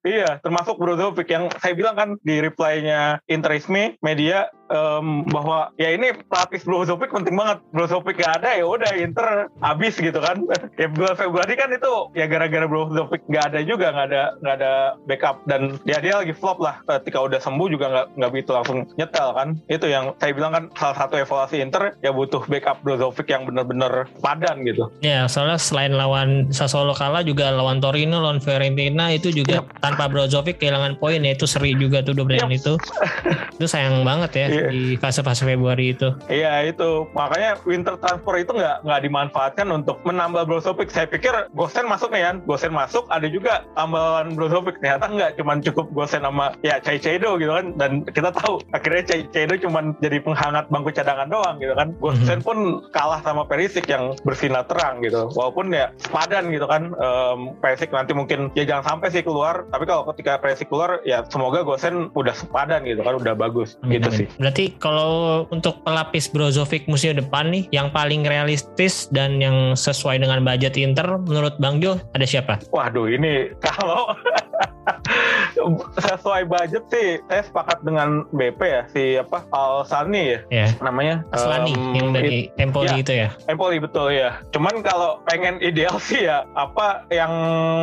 iya. 0.06 0.30
termasuk 0.44 0.74
Brozovic 0.78 1.28
yang 1.30 1.50
saya 1.58 1.74
bilang 1.74 1.94
kan 1.98 2.08
di 2.22 2.38
reply-nya 2.38 3.18
Interisme 3.26 3.98
media 4.04 4.50
um, 4.72 5.24
bahwa 5.28 5.72
ya 5.80 5.92
ini 5.92 6.14
pelatih 6.28 6.60
Brozovic 6.64 7.10
penting 7.12 7.36
banget. 7.36 7.58
Brozovic 7.72 8.16
gak 8.20 8.42
ada 8.42 8.56
ya 8.56 8.64
udah 8.64 8.92
Inter 8.96 9.26
habis 9.60 9.98
gitu 9.98 10.16
kan. 10.20 10.44
ya 10.80 10.88
bulan 10.88 11.16
Februari 11.16 11.54
kan 11.56 11.68
itu 11.72 11.92
ya 12.14 12.24
gara-gara 12.28 12.64
Brozovic 12.68 13.24
gak 13.28 13.52
ada 13.52 13.60
juga 13.64 13.90
nggak 13.92 14.06
ada 14.12 14.22
nggak 14.40 14.54
ada 14.60 14.72
backup 15.08 15.36
dan 15.48 15.76
ya 15.88 15.98
dia 16.00 16.20
lagi 16.20 16.32
flop 16.36 16.60
lah. 16.62 16.80
Ketika 16.86 17.18
udah 17.24 17.40
sembuh 17.40 17.68
juga 17.68 17.86
nggak 17.90 18.06
nggak 18.16 18.30
begitu 18.32 18.50
langsung 18.54 18.78
nyetel 18.96 19.28
kan. 19.34 19.48
Itu 19.66 19.86
yang 19.88 20.14
saya 20.20 20.32
bilang 20.32 20.52
kan 20.54 20.64
salah 20.76 20.96
satu 20.96 21.14
evaluasi 21.18 21.60
Inter 21.60 21.96
ya 22.04 22.12
butuh 22.12 22.44
backup 22.46 22.80
Brozovic 22.84 23.26
yang 23.28 23.48
benar-benar 23.48 24.08
padan 24.20 24.62
gitu. 24.64 24.88
Ya 25.00 25.26
soalnya 25.26 25.58
selain 25.60 25.96
lawan 25.96 26.50
Sassuolo 26.52 26.94
kalah 26.96 27.24
juga 27.24 27.50
lawan 27.52 27.80
Torino, 27.80 28.20
lawan 28.20 28.40
Fiorentina 28.40 29.10
itu 29.12 29.32
juga 29.32 29.64
yep. 29.64 29.68
tanpa 29.80 30.08
Brozovic 30.08 30.60
kehilangan 30.60 30.96
poin 31.00 31.20
ya 31.20 31.32
itu 31.34 31.44
seri 31.44 31.74
juga 31.76 32.00
tuh 32.04 32.16
dua 32.16 32.38
yep. 32.38 32.50
itu. 32.52 32.74
itu 33.58 33.66
sayang 33.66 34.06
banget 34.06 34.30
ya. 34.34 34.46
Di 34.66 34.82
fase-fase 34.98 35.46
Februari 35.46 35.94
itu. 35.94 36.08
Iya 36.26 36.66
itu 36.66 37.06
makanya 37.14 37.60
winter 37.64 37.94
transfer 38.00 38.34
itu 38.40 38.52
nggak 38.54 38.84
nggak 38.84 39.00
dimanfaatkan 39.06 39.66
untuk 39.70 40.02
menambah 40.02 40.44
Brozovic. 40.48 40.90
Saya 40.90 41.06
pikir 41.06 41.32
Gosen 41.54 41.86
masuk 41.86 42.10
nih 42.10 42.26
kan, 42.26 42.36
Gosen 42.44 42.74
masuk 42.74 43.06
ada 43.08 43.26
juga 43.30 43.64
tambahan 43.78 44.34
Brozovic 44.34 44.80
ternyata 44.82 45.06
nggak 45.08 45.30
cuma 45.38 45.58
cukup 45.62 45.86
Gosen 45.94 46.22
sama 46.24 46.54
ya 46.66 46.82
Chai 46.82 46.98
Chaido 46.98 47.38
gitu 47.38 47.52
kan 47.54 47.66
dan 47.78 48.02
kita 48.08 48.34
tahu 48.34 48.60
akhirnya 48.74 49.02
Chai 49.06 49.22
Chaido 49.30 49.54
cuma 49.62 49.94
jadi 50.02 50.18
penghangat 50.22 50.66
bangku 50.68 50.90
cadangan 50.90 51.28
doang 51.30 51.56
gitu 51.62 51.74
kan. 51.78 51.88
Gosen 52.02 52.40
mhm. 52.40 52.46
pun 52.46 52.58
kalah 52.90 53.20
sama 53.22 53.44
Perisic 53.46 53.86
yang 53.86 54.16
bersinar 54.22 54.66
terang 54.66 55.00
gitu. 55.04 55.30
Walaupun 55.32 55.70
ya 55.72 55.92
sepadan 56.00 56.50
gitu 56.50 56.66
kan 56.66 56.92
um, 56.96 57.54
Perisic 57.62 57.92
nanti 57.92 58.12
mungkin 58.16 58.50
ya 58.56 58.64
jangan 58.64 58.96
sampai 58.96 59.08
sih 59.12 59.22
keluar 59.22 59.68
tapi 59.68 59.84
kalau 59.84 60.08
ketika 60.12 60.40
Perisic 60.40 60.68
keluar 60.70 61.00
ya 61.04 61.24
semoga 61.28 61.62
Gosen 61.62 62.08
udah 62.14 62.34
sepadan 62.34 62.84
gitu 62.86 63.00
kan 63.04 63.14
udah 63.18 63.34
bagus 63.34 63.76
amin, 63.82 63.98
gitu 63.98 64.08
amin. 64.08 64.18
sih. 64.18 64.26
Berarti 64.48 64.72
kalau 64.80 65.44
untuk 65.52 65.84
pelapis 65.84 66.24
Brozovic 66.32 66.88
musim 66.88 67.12
depan 67.12 67.52
nih 67.52 67.68
yang 67.68 67.92
paling 67.92 68.24
realistis 68.24 69.04
dan 69.12 69.36
yang 69.44 69.76
sesuai 69.76 70.24
dengan 70.24 70.40
budget 70.40 70.80
Inter 70.80 71.04
menurut 71.20 71.60
Bang 71.60 71.84
Jo 71.84 72.00
ada 72.16 72.24
siapa? 72.24 72.56
Waduh 72.72 73.12
ini 73.12 73.52
kalau 73.60 74.16
sesuai 75.98 76.46
budget 76.46 76.84
sih 76.88 77.08
saya 77.28 77.42
sepakat 77.44 77.78
dengan 77.82 78.24
BP 78.32 78.60
ya 78.62 78.82
si 78.90 79.04
apa 79.18 79.44
Al 79.52 79.84
Sani 79.84 80.36
ya 80.36 80.40
yeah. 80.48 80.70
namanya 80.80 81.24
Aslani 81.34 81.74
um, 81.74 81.94
yang 81.94 82.08
dari 82.14 82.48
it, 82.48 82.60
Empoli 82.60 82.88
ya, 82.88 82.96
itu 83.02 83.12
ya 83.12 83.28
Empoli 83.50 83.76
betul 83.82 84.14
ya 84.14 84.38
cuman 84.54 84.80
kalau 84.84 85.20
pengen 85.26 85.58
ideal 85.60 85.96
sih 86.08 86.28
ya 86.28 86.46
apa 86.54 87.04
yang 87.12 87.32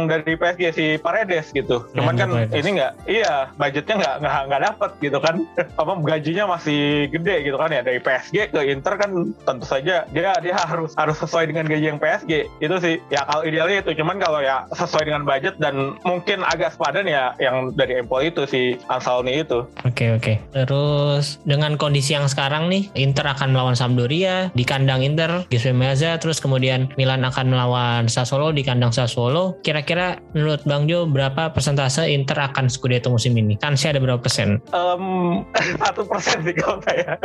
dari 0.07 0.34
PSG 0.38 0.63
si 0.74 0.86
Paredes 0.97 1.51
gitu 1.51 1.86
cuman 1.93 2.16
ya, 2.16 2.20
kan 2.26 2.30
Paredes. 2.32 2.55
ini 2.63 2.70
nggak 2.80 2.93
iya 3.09 3.34
budgetnya 3.59 3.95
nggak 4.01 4.16
nggak 4.24 4.41
nggak 4.49 4.61
dapet 4.72 4.91
gitu 5.03 5.18
kan 5.20 5.36
apa 5.82 5.91
gajinya 6.01 6.43
masih 6.56 7.12
gede 7.12 7.43
gitu 7.43 7.58
kan 7.60 7.72
ya 7.72 7.84
dari 7.84 7.99
PSG 7.99 8.56
ke 8.56 8.62
Inter 8.72 8.95
kan 8.95 9.12
tentu 9.43 9.66
saja 9.68 10.08
dia 10.10 10.32
dia 10.39 10.56
harus 10.56 10.95
harus 10.95 11.18
sesuai 11.20 11.51
dengan 11.51 11.68
gaji 11.68 11.91
yang 11.91 11.99
PSG 11.99 12.47
itu 12.64 12.76
sih 12.80 12.95
ya 13.12 13.28
kalau 13.28 13.43
idealnya 13.43 13.84
itu 13.84 13.91
cuman 13.99 14.18
kalau 14.24 14.39
ya 14.39 14.64
sesuai 14.72 15.03
dengan 15.12 15.28
budget 15.28 15.60
dan 15.60 15.99
mungkin 16.08 16.47
agak 16.47 16.78
sepadan 16.78 17.06
ya 17.06 17.36
yang 17.43 17.76
dari 17.76 17.99
Empoli 17.99 18.32
itu 18.32 18.47
si 18.47 18.80
Ansalni 18.88 19.43
itu. 19.43 19.68
Oke 19.84 19.91
okay, 19.91 20.10
oke. 20.16 20.24
Okay. 20.24 20.36
Terus 20.53 21.41
dengan 21.43 21.76
kondisi 21.76 22.16
yang 22.16 22.30
sekarang 22.30 22.72
nih, 22.72 22.88
Inter 22.95 23.28
akan 23.28 23.51
melawan 23.51 23.76
Sampdoria 23.76 24.53
di 24.56 24.64
kandang 24.64 25.03
Inter, 25.03 25.43
Giuseppe 25.51 25.76
Meazza, 25.76 26.16
terus 26.22 26.39
kemudian 26.39 26.88
Milan 26.95 27.26
akan 27.26 27.51
melawan 27.51 28.08
Sassuolo 28.08 28.56
di 28.56 28.62
kandang 28.62 28.95
Sassuolo. 28.95 29.60
Kira-kira 29.66 30.22
menurut 30.32 30.64
Bang 30.64 30.88
Jo 30.88 31.10
berapa 31.10 31.51
persentase 31.51 32.08
Inter 32.08 32.39
akan 32.53 32.72
Scudetto 32.72 33.12
musim 33.12 33.34
ini? 33.36 33.60
Kansnya 33.60 33.97
ada 33.97 34.01
berapa 34.01 34.22
persen? 34.22 34.62
Satu 35.82 36.06
persen 36.06 36.45
kalau 36.54 36.78
saya 36.88 37.18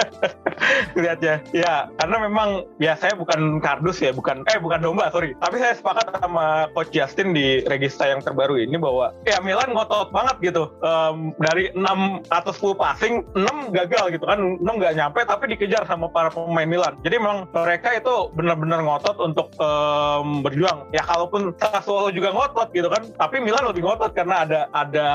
lihatnya. 0.97 1.35
Ya 1.53 1.91
karena 2.01 2.16
memang 2.25 2.49
ya 2.81 2.97
saya 2.97 3.12
bukan 3.18 3.61
kardus 3.61 4.01
ya, 4.01 4.14
bukan 4.14 4.47
eh 4.49 4.59
bukan 4.62 4.81
domba 4.81 5.12
sorry. 5.12 5.37
Tapi 5.37 5.57
saya 5.61 5.75
sepakat 5.77 6.14
sama 6.16 6.71
Coach 6.73 6.95
Justin 6.95 7.35
di 7.37 7.61
regista 7.66 8.07
yang 8.07 8.25
terbaru 8.25 8.57
ini 8.57 8.79
bahwa 8.81 9.12
ya 9.27 9.43
Milan 9.43 9.75
ngotot 9.75 10.14
banget 10.14 10.53
gitu 10.53 10.71
um, 10.85 11.33
dari 11.41 11.73
6 11.73 12.29
atau 12.29 12.53
10 12.53 12.83
passing 12.83 13.14
6 13.35 13.75
gagal 13.75 14.05
gitu 14.14 14.25
kan 14.29 14.39
6 14.61 14.62
nggak 14.62 14.95
nyampe 14.97 15.21
tapi 15.25 15.57
dikejar 15.57 15.85
sama 15.89 16.07
para 16.12 16.29
pemain 16.31 16.68
Milan 16.68 16.95
jadi 17.03 17.18
memang 17.18 17.49
mereka 17.51 17.97
itu 17.97 18.31
benar-benar 18.37 18.85
ngotot 18.85 19.16
untuk 19.18 19.51
um, 19.59 20.45
berjuang 20.45 20.87
ya 20.93 21.03
kalaupun 21.05 21.57
Sassuolo 21.57 22.12
juga 22.12 22.31
ngotot 22.31 22.68
gitu 22.71 22.89
kan 22.93 23.03
tapi 23.16 23.41
Milan 23.43 23.66
lebih 23.66 23.83
ngotot 23.85 24.12
karena 24.12 24.45
ada 24.47 24.61
ada 24.71 25.09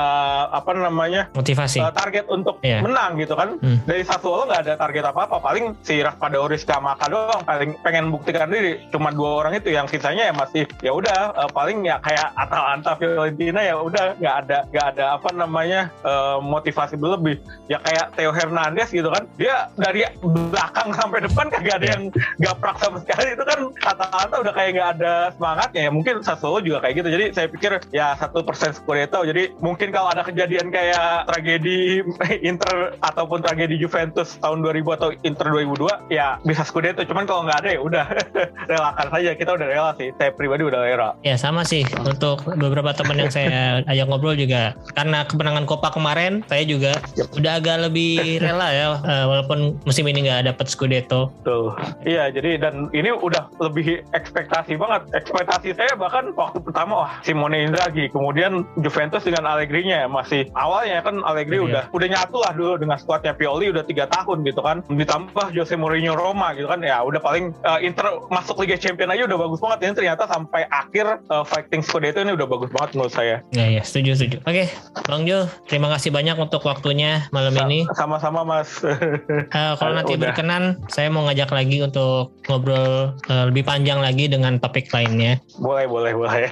apa 0.50 0.70
namanya 0.74 1.30
motivasi 1.32 1.80
uh, 1.80 1.92
target 1.94 2.26
untuk 2.28 2.58
yeah. 2.60 2.82
menang 2.82 3.16
gitu 3.16 3.34
kan 3.38 3.56
hmm. 3.62 3.86
Dari 3.96 4.04
Sassuolo 4.04 4.44
nggak 4.44 4.62
ada 4.68 4.74
target 4.76 5.08
apa-apa. 5.08 5.40
Paling 5.40 5.72
si 5.80 6.04
Raspadori 6.04 6.60
Kamaka 6.60 7.08
doang 7.08 7.40
paling 7.48 7.80
pengen 7.80 8.12
buktikan 8.12 8.52
diri. 8.52 8.76
Cuma 8.92 9.08
dua 9.08 9.40
orang 9.40 9.56
itu 9.56 9.72
yang 9.72 9.88
sisanya 9.88 10.28
ya 10.28 10.34
masih 10.36 10.68
ya 10.84 10.92
udah 10.92 11.32
uh, 11.32 11.48
paling 11.48 11.80
ya 11.88 11.96
kayak 12.04 12.36
Atalanta 12.36 12.92
Fiorentina 13.00 13.64
ya 13.64 13.80
udah 13.80 14.20
nggak 14.20 14.36
ada 14.44 14.58
nggak 14.68 14.86
ada 14.92 15.04
apa 15.16 15.32
namanya 15.32 15.88
uh, 16.04 16.44
motivasi 16.44 17.00
berlebih. 17.00 17.40
Ya 17.72 17.80
kayak 17.80 18.12
Theo 18.20 18.36
Hernandez 18.36 18.92
gitu 18.92 19.08
kan 19.08 19.24
dia 19.40 19.72
dari 19.80 20.04
belakang 20.20 20.92
sampai 20.92 21.24
depan 21.24 21.48
kagak 21.48 21.80
ada 21.80 21.86
yang 21.96 22.02
gaprak 22.44 22.76
sama 22.76 23.00
sekali. 23.00 23.32
Itu 23.32 23.48
kan 23.48 23.72
kata-kata 23.80 24.34
udah 24.44 24.52
kayak 24.52 24.70
nggak 24.76 24.90
ada 25.00 25.12
semangatnya 25.32 25.88
ya. 25.88 25.90
Mungkin 25.90 26.20
Sassuolo 26.20 26.60
juga 26.60 26.84
kayak 26.84 27.00
gitu. 27.00 27.08
Jadi 27.08 27.24
saya 27.32 27.48
pikir 27.48 27.72
ya 27.96 28.12
satu 28.20 28.44
persen 28.44 28.76
Scudetto. 28.76 29.24
Jadi 29.24 29.56
mungkin 29.64 29.88
kalau 29.88 30.12
ada 30.12 30.20
kejadian 30.20 30.68
kayak 30.68 31.32
tragedi 31.32 32.04
Inter 32.44 32.92
ataupun 33.00 33.40
tragedi 33.40 33.75
Juventus 33.78 34.36
tahun 34.40 34.64
2000 34.64 34.96
atau 34.96 35.08
Inter 35.22 35.46
2002 35.52 36.12
ya 36.12 36.40
bisa 36.42 36.66
Scudetto 36.66 37.04
cuman 37.04 37.24
kalau 37.24 37.46
nggak 37.46 37.58
ada 37.64 37.68
ya 37.76 37.80
udah 37.80 38.04
relakan 38.72 39.06
saja 39.12 39.30
kita 39.36 39.50
udah 39.54 39.66
rela 39.66 39.90
sih 40.00 40.10
saya 40.16 40.30
pribadi 40.34 40.62
udah 40.66 40.80
rela 40.82 41.10
ya 41.22 41.36
sama 41.38 41.62
sih 41.62 41.86
untuk 42.02 42.42
beberapa 42.56 42.92
teman 42.96 43.20
yang 43.20 43.32
saya 43.32 43.80
ajak 43.90 44.06
ngobrol 44.08 44.34
juga 44.36 44.74
karena 44.96 45.22
kemenangan 45.28 45.64
Copa 45.68 45.92
kemarin 45.92 46.42
saya 46.48 46.64
juga 46.66 46.96
yep. 47.14 47.30
udah 47.36 47.52
agak 47.60 47.76
lebih 47.88 48.38
rela 48.44 48.68
ya 48.72 48.86
uh, 49.00 49.24
walaupun 49.28 49.78
musim 49.84 50.06
ini 50.08 50.26
nggak 50.26 50.52
dapat 50.52 50.66
Scudetto. 50.70 51.32
Tuh. 51.42 51.72
Iya, 52.02 52.30
jadi 52.30 52.58
dan 52.60 52.88
ini 52.92 53.10
udah 53.12 53.48
lebih 53.62 54.02
ekspektasi 54.12 54.78
banget. 54.78 55.08
Ekspektasi 55.14 55.74
saya 55.74 55.92
bahkan 55.98 56.32
waktu 56.34 56.58
pertama 56.62 57.06
wah 57.06 57.12
Simone 57.22 57.66
Inzaghi, 57.66 58.10
kemudian 58.10 58.66
Juventus 58.80 59.26
dengan 59.26 59.46
Allegri-nya 59.46 60.06
masih 60.06 60.48
awalnya 60.54 61.02
kan 61.02 61.22
Allegri 61.24 61.58
iya. 61.58 61.66
udah 61.66 61.82
udah 61.94 62.08
nyatu 62.08 62.36
lah 62.42 62.52
dulu 62.54 62.74
dengan 62.78 62.96
skuadnya 62.98 63.32
Pioli 63.34 63.65
udah 63.70 63.84
tiga 63.86 64.04
tahun 64.10 64.46
gitu 64.46 64.60
kan. 64.62 64.82
Ditambah 64.86 65.54
Jose 65.54 65.74
Mourinho 65.78 66.14
Roma 66.14 66.52
gitu 66.54 66.66
kan 66.66 66.80
ya 66.82 67.02
udah 67.02 67.20
paling 67.22 67.54
uh, 67.62 67.78
Inter 67.82 68.22
masuk 68.28 68.62
Liga 68.62 68.78
Champions 68.78 69.12
aja 69.12 69.26
udah 69.26 69.38
bagus 69.38 69.58
banget 69.62 69.78
ini 69.86 69.92
ternyata 69.94 70.24
sampai 70.28 70.66
akhir 70.70 71.22
uh, 71.30 71.44
fighting 71.46 71.82
Scudetto 71.82 72.22
ini 72.22 72.34
udah 72.34 72.46
bagus 72.48 72.70
banget 72.72 72.90
menurut 72.98 73.14
saya. 73.14 73.36
Iya, 73.54 73.66
iya, 73.78 73.82
setuju, 73.82 74.18
setuju. 74.18 74.36
Oke, 74.44 74.66
okay, 74.66 74.66
Bang 75.06 75.24
Jo, 75.28 75.46
terima 75.66 75.88
kasih 75.92 76.10
banyak 76.10 76.36
untuk 76.36 76.62
waktunya 76.66 77.26
malam 77.30 77.54
Sa 77.54 77.64
ini. 77.66 77.86
Sama-sama 77.94 78.42
Mas. 78.42 78.82
uh, 78.82 79.74
kalau 79.80 79.92
nanti 79.94 80.18
Udah. 80.18 80.30
berkenan, 80.30 80.80
saya 80.90 81.08
mau 81.08 81.26
ngajak 81.26 81.50
lagi 81.52 81.82
untuk 81.82 82.34
ngobrol 82.46 83.14
uh, 83.30 83.44
lebih 83.48 83.66
panjang 83.66 84.02
lagi 84.02 84.26
dengan 84.30 84.58
topik 84.60 84.90
lainnya. 84.92 85.38
Boleh, 85.58 85.86
boleh, 85.88 86.12
boleh. 86.14 86.46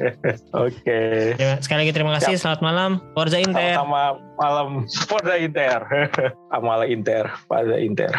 Oke. 0.66 1.34
okay. 1.34 1.58
Sekali 1.60 1.86
lagi 1.86 1.92
terima 1.92 2.12
kasih. 2.20 2.38
Selamat 2.38 2.60
malam. 2.62 2.90
Forza 3.12 3.38
Inter. 3.40 3.76
Sama 3.76 4.16
malam. 4.38 4.84
Forza 5.08 5.34
Inter. 5.36 5.80
Amala 6.50 6.86
Inter. 6.86 7.30
Forza 7.48 7.78
Inter. 7.78 8.12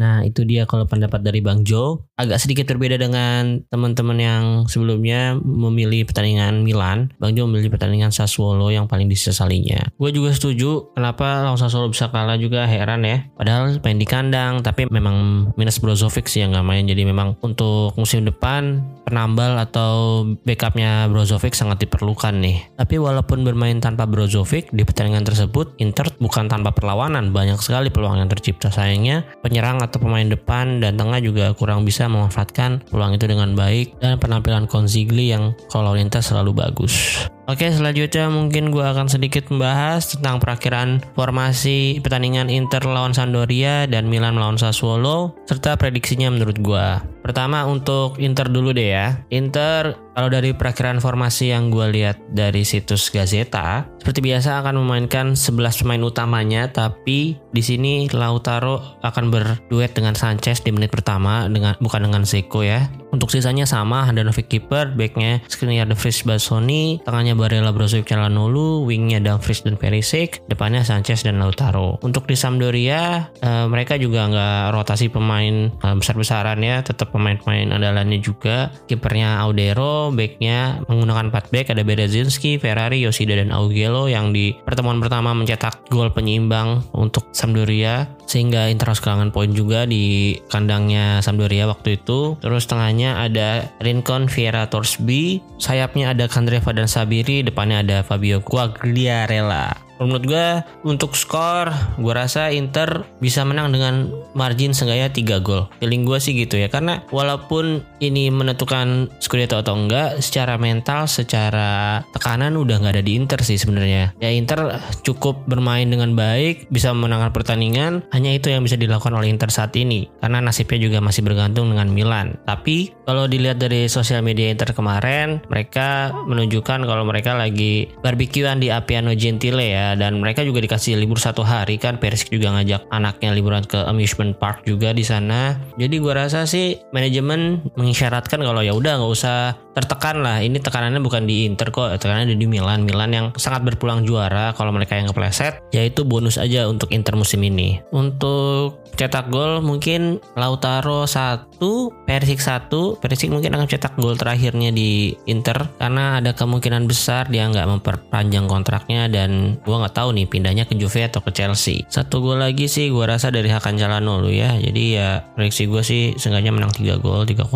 Nah 0.00 0.24
itu 0.24 0.48
dia 0.48 0.64
kalau 0.64 0.88
pendapat 0.88 1.20
dari 1.20 1.44
Bang 1.44 1.68
Jo 1.68 2.08
agak 2.16 2.40
sedikit 2.40 2.72
berbeda 2.72 2.96
dengan 2.96 3.60
teman-teman 3.68 4.16
yang 4.16 4.44
sebelumnya 4.64 5.36
memilih 5.36 6.08
pertandingan 6.08 6.64
Milan. 6.64 7.12
Bang 7.20 7.36
Jo 7.36 7.44
memilih 7.44 7.68
pertandingan 7.68 8.08
Sassuolo 8.08 8.72
yang 8.72 8.88
paling 8.88 9.12
disesalinya. 9.12 9.84
Gue 10.00 10.08
juga 10.16 10.32
setuju 10.32 10.96
kenapa 10.96 11.44
lawan 11.44 11.60
Sassuolo 11.60 11.92
bisa 11.92 12.08
kalah 12.08 12.40
juga 12.40 12.64
heran 12.64 13.04
ya. 13.04 13.28
Padahal 13.36 13.76
main 13.84 14.00
di 14.00 14.08
kandang 14.08 14.64
tapi 14.64 14.88
memang 14.88 15.50
minus 15.60 15.76
Brozovic 15.76 16.32
sih 16.32 16.40
yang 16.40 16.56
gak 16.56 16.64
main. 16.64 16.88
Jadi 16.88 17.04
memang 17.04 17.36
untuk 17.44 17.92
musim 18.00 18.24
depan 18.24 18.80
penambal 19.04 19.60
atau 19.60 20.24
backupnya 20.46 21.10
Brozovic 21.12 21.52
sangat 21.52 21.84
diperlukan 21.84 22.40
nih. 22.40 22.72
Tapi 22.78 22.96
walaupun 22.96 23.44
bermain 23.44 23.76
tanpa 23.82 24.08
Brozovic 24.08 24.72
di 24.72 24.86
pertandingan 24.86 25.28
tersebut 25.28 25.76
Inter 25.82 26.08
bukan 26.16 26.46
tanpa 26.46 26.70
perlawanan. 26.72 27.34
Banyak 27.34 27.58
sekali 27.60 27.90
peluang 27.90 28.22
yang 28.22 28.30
tercipta. 28.30 28.70
Sayangnya 28.70 29.26
penyerang 29.42 29.82
atau 29.90 29.98
pemain 29.98 30.22
depan 30.22 30.78
dan 30.78 30.94
tengah 30.94 31.18
juga 31.18 31.50
kurang 31.58 31.82
bisa 31.82 32.06
memanfaatkan 32.06 32.86
peluang 32.86 33.18
itu 33.18 33.26
dengan 33.26 33.58
baik 33.58 33.98
dan 33.98 34.22
penampilan 34.22 34.70
Konzigli 34.70 35.34
yang 35.34 35.50
kalau 35.66 35.98
lintas 35.98 36.30
selalu 36.30 36.54
bagus. 36.54 37.26
Oke, 37.50 37.66
selanjutnya 37.66 38.30
mungkin 38.30 38.70
gue 38.70 38.86
akan 38.86 39.10
sedikit 39.10 39.50
membahas 39.50 40.14
tentang 40.14 40.38
perakhiran 40.38 41.02
formasi 41.18 41.98
pertandingan 41.98 42.46
Inter 42.46 42.86
lawan 42.86 43.10
Sampdoria 43.10 43.90
dan 43.90 44.06
Milan 44.06 44.38
melawan 44.38 44.54
Sassuolo 44.54 45.34
serta 45.50 45.74
prediksinya 45.74 46.30
menurut 46.30 46.62
gue. 46.62 46.86
Pertama 47.20 47.68
untuk 47.68 48.16
Inter 48.16 48.48
dulu 48.48 48.72
deh 48.72 48.96
ya. 48.96 49.22
Inter 49.28 49.96
kalau 50.16 50.28
dari 50.28 50.52
perakhiran 50.52 51.00
formasi 51.00 51.54
yang 51.54 51.72
gue 51.72 51.86
lihat 51.96 52.20
dari 52.28 52.66
situs 52.66 53.08
Gazeta, 53.08 53.88
seperti 54.02 54.20
biasa 54.20 54.60
akan 54.60 54.82
memainkan 54.84 55.32
11 55.32 55.80
pemain 55.80 56.02
utamanya, 56.04 56.68
tapi 56.68 57.40
di 57.54 57.62
sini 57.64 58.04
Lautaro 58.10 59.00
akan 59.00 59.32
berduet 59.32 59.96
dengan 59.96 60.12
Sanchez 60.12 60.60
di 60.60 60.74
menit 60.76 60.92
pertama 60.92 61.48
dengan 61.48 61.72
bukan 61.80 62.04
dengan 62.04 62.28
Zeko 62.28 62.60
ya. 62.60 62.84
Untuk 63.10 63.34
sisanya 63.34 63.66
sama, 63.66 64.06
Handanovic 64.06 64.46
kiper, 64.46 64.94
backnya 64.94 65.42
Skriniar 65.50 65.90
De 65.90 65.98
Vries 65.98 66.22
Basoni, 66.22 67.02
tengahnya 67.02 67.34
Barella 67.34 67.74
Brozovic 67.74 68.06
Calhanoglu, 68.06 68.86
wingnya 68.86 69.18
Dumfries 69.18 69.66
dan 69.66 69.74
Perisic, 69.74 70.38
depannya 70.46 70.86
Sanchez 70.86 71.26
dan 71.26 71.42
Lautaro. 71.42 71.98
Untuk 72.06 72.30
di 72.30 72.38
Sampdoria, 72.38 73.34
uh, 73.42 73.66
mereka 73.66 73.98
juga 73.98 74.30
nggak 74.30 74.62
rotasi 74.78 75.10
pemain 75.10 75.74
uh, 75.82 75.98
besar-besaran 75.98 76.62
ya, 76.62 76.86
tetap 76.86 77.10
pemain-pemain 77.10 77.74
andalannya 77.74 78.22
juga. 78.22 78.70
Kipernya 78.86 79.42
Audero, 79.42 80.14
backnya 80.14 80.78
menggunakan 80.86 81.34
4 81.34 81.50
back, 81.50 81.66
ada 81.74 81.82
Berezinski, 81.82 82.62
Ferrari, 82.62 83.02
Yoshida 83.02 83.42
dan 83.42 83.50
Augello 83.50 84.06
yang 84.06 84.30
di 84.30 84.54
pertemuan 84.62 85.02
pertama 85.02 85.34
mencetak 85.34 85.82
gol 85.90 86.14
penyeimbang 86.14 86.86
untuk 86.94 87.26
Sampdoria 87.34 88.06
sehingga 88.30 88.70
Inter 88.70 88.94
harus 88.94 89.02
kehilangan 89.02 89.34
poin 89.34 89.50
juga 89.50 89.90
di 89.90 90.38
kandangnya 90.46 91.18
Sampdoria 91.18 91.66
waktu 91.66 91.98
itu. 91.98 92.38
Terus 92.38 92.70
tengahnya 92.70 93.18
ada 93.18 93.66
Rincon 93.82 94.30
Vieira 94.30 94.70
Torsby, 94.70 95.42
sayapnya 95.58 96.14
ada 96.14 96.30
Candreva 96.30 96.70
dan 96.70 96.86
Sabiri, 96.86 97.42
depannya 97.42 97.82
ada 97.82 98.06
Fabio 98.06 98.38
Quagliarella 98.38 99.89
menurut 100.00 100.24
gue 100.24 100.48
untuk 100.88 101.12
skor 101.12 101.68
gue 102.00 102.14
rasa 102.16 102.48
Inter 102.50 103.04
bisa 103.20 103.44
menang 103.44 103.70
dengan 103.70 104.08
margin 104.32 104.72
seenggaknya 104.72 105.12
3 105.12 105.44
gol. 105.44 105.68
Feeling 105.78 106.08
gue 106.08 106.18
sih 106.18 106.32
gitu 106.32 106.56
ya 106.56 106.72
karena 106.72 107.04
walaupun 107.12 107.84
ini 108.00 108.32
menentukan 108.32 109.12
Scudetto 109.20 109.60
atau 109.60 109.76
enggak 109.76 110.24
secara 110.24 110.56
mental 110.56 111.04
secara 111.04 112.00
tekanan 112.16 112.56
udah 112.56 112.80
nggak 112.80 112.94
ada 112.96 113.04
di 113.04 113.12
Inter 113.14 113.40
sih 113.44 113.60
sebenarnya. 113.60 114.16
Ya 114.18 114.32
Inter 114.32 114.80
cukup 115.04 115.44
bermain 115.44 115.86
dengan 115.86 116.16
baik 116.16 116.72
bisa 116.72 116.96
menangkan 116.96 117.30
pertandingan 117.36 118.08
hanya 118.16 118.32
itu 118.32 118.48
yang 118.48 118.64
bisa 118.64 118.80
dilakukan 118.80 119.12
oleh 119.12 119.28
Inter 119.28 119.52
saat 119.52 119.76
ini 119.76 120.08
karena 120.24 120.40
nasibnya 120.40 120.80
juga 120.80 120.98
masih 121.04 121.20
bergantung 121.20 121.68
dengan 121.70 121.92
Milan. 121.92 122.40
Tapi 122.48 122.96
kalau 123.04 123.28
dilihat 123.28 123.60
dari 123.60 123.86
sosial 123.86 124.24
media 124.24 124.48
Inter 124.48 124.72
kemarin 124.72 125.44
mereka 125.52 126.14
menunjukkan 126.24 126.88
kalau 126.88 127.04
mereka 127.04 127.36
lagi 127.36 127.92
barbekyuan 128.00 128.62
di 128.62 128.72
Appiano 128.72 129.12
Gentile 129.12 129.60
ya 129.68 129.89
dan 129.94 130.18
mereka 130.18 130.42
juga 130.42 130.60
dikasih 130.60 130.98
libur 130.98 131.22
satu 131.22 131.46
hari 131.46 131.78
kan. 131.78 131.96
Persik 131.96 132.34
juga 132.34 132.50
ngajak 132.54 132.90
anaknya 132.90 133.30
liburan 133.32 133.62
ke 133.64 133.78
amusement 133.86 134.34
park 134.36 134.66
juga 134.66 134.90
di 134.90 135.06
sana. 135.06 135.56
Jadi 135.78 135.96
gua 136.02 136.26
rasa 136.26 136.44
sih 136.44 136.78
manajemen 136.90 137.62
mengisyaratkan 137.78 138.42
kalau 138.42 138.60
ya 138.60 138.74
udah 138.74 139.00
nggak 139.00 139.12
usah 139.12 139.54
tertekan 139.76 140.24
lah. 140.24 140.42
Ini 140.42 140.58
tekanannya 140.58 141.00
bukan 141.00 141.24
di 141.24 141.46
Inter 141.46 141.70
kok 141.70 141.94
tekanannya 142.00 142.34
di 142.34 142.46
Milan. 142.48 142.82
Milan 142.82 143.10
yang 143.14 143.26
sangat 143.38 143.62
berpulang 143.62 144.02
juara 144.02 144.52
kalau 144.56 144.74
mereka 144.74 144.98
yang 144.98 145.06
kepleset 145.08 145.62
yaitu 145.70 146.02
bonus 146.02 146.40
aja 146.40 146.66
untuk 146.66 146.90
Inter 146.90 147.14
musim 147.14 147.40
ini. 147.46 147.78
Untuk 147.94 148.79
cetak 148.94 149.30
gol 149.32 149.60
mungkin 149.64 150.22
Lautaro 150.38 151.04
1 151.04 151.58
Persik 152.06 152.40
1 152.40 152.70
Persik 153.00 153.30
mungkin 153.32 153.56
akan 153.56 153.66
cetak 153.66 153.98
gol 153.98 154.14
terakhirnya 154.14 154.70
di 154.70 155.12
Inter 155.26 155.66
karena 155.80 156.22
ada 156.22 156.36
kemungkinan 156.36 156.86
besar 156.86 157.26
dia 157.28 157.48
nggak 157.48 157.80
memperpanjang 157.80 158.46
kontraknya 158.46 159.08
dan 159.10 159.60
gua 159.64 159.84
nggak 159.84 159.96
tahu 159.96 160.14
nih 160.14 160.26
pindahnya 160.28 160.64
ke 160.68 160.76
Juve 160.76 161.04
atau 161.04 161.24
ke 161.24 161.32
Chelsea. 161.34 161.84
Satu 161.88 162.22
gol 162.22 162.40
lagi 162.40 162.70
sih 162.70 162.92
gua 162.92 163.16
rasa 163.16 163.32
dari 163.32 163.50
Hakan 163.50 163.76
Calhanoglu 163.80 164.30
ya. 164.32 164.54
Jadi 164.60 164.82
ya 164.96 165.24
prediksi 165.34 165.66
gue 165.66 165.82
sih 165.82 166.02
sengaja 166.20 166.52
menang 166.52 166.72
3 166.72 167.00
gol 167.00 167.24
3-0 167.24 167.48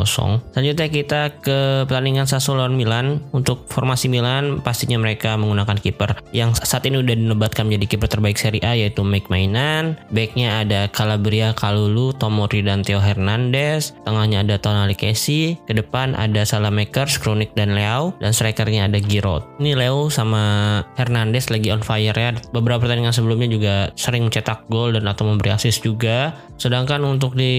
selanjutnya 0.54 0.88
kita 0.88 1.20
ke 1.40 1.58
pertandingan 1.84 2.24
Sassuolo 2.28 2.64
lawan 2.64 2.76
Milan. 2.78 3.06
Untuk 3.34 3.68
formasi 3.68 4.08
Milan 4.08 4.64
pastinya 4.64 4.96
mereka 4.96 5.36
menggunakan 5.36 5.76
kiper 5.76 6.22
yang 6.32 6.56
saat 6.56 6.86
ini 6.88 7.00
udah 7.00 7.14
dinobatkan 7.14 7.68
menjadi 7.68 7.96
kiper 7.96 8.08
terbaik 8.08 8.38
Serie 8.40 8.62
A 8.64 8.72
yaitu 8.72 9.02
Mike 9.04 9.28
Mainan. 9.28 9.98
Backnya 10.08 10.64
ada 10.64 10.86
Calabria 10.88 11.23
Kalulu 11.56 12.12
Tomori 12.16 12.60
dan 12.60 12.84
Theo 12.84 13.00
Hernandez. 13.00 13.96
Tengahnya 14.04 14.44
ada 14.44 14.60
Tonali 14.60 14.92
Kesi 14.92 15.56
ke 15.64 15.72
depan 15.72 16.12
ada 16.12 16.44
Salamakers 16.44 17.16
Kronik 17.20 17.56
dan 17.56 17.72
Leo 17.72 18.12
dan 18.20 18.36
strikernya 18.36 18.86
ada 18.88 19.00
Giroud. 19.00 19.60
Ini 19.60 19.76
Leo 19.76 20.08
sama 20.12 20.80
Hernandez 20.96 21.48
lagi 21.48 21.72
on 21.72 21.84
fire 21.84 22.16
ya. 22.16 22.32
Beberapa 22.52 22.84
pertandingan 22.84 23.14
sebelumnya 23.14 23.48
juga 23.48 23.74
sering 23.94 24.26
mencetak 24.28 24.68
gol 24.68 24.96
dan 24.96 25.04
atau 25.08 25.28
memberi 25.28 25.52
assist 25.52 25.84
juga. 25.84 26.36
Sedangkan 26.60 27.02
untuk 27.04 27.34
di 27.34 27.54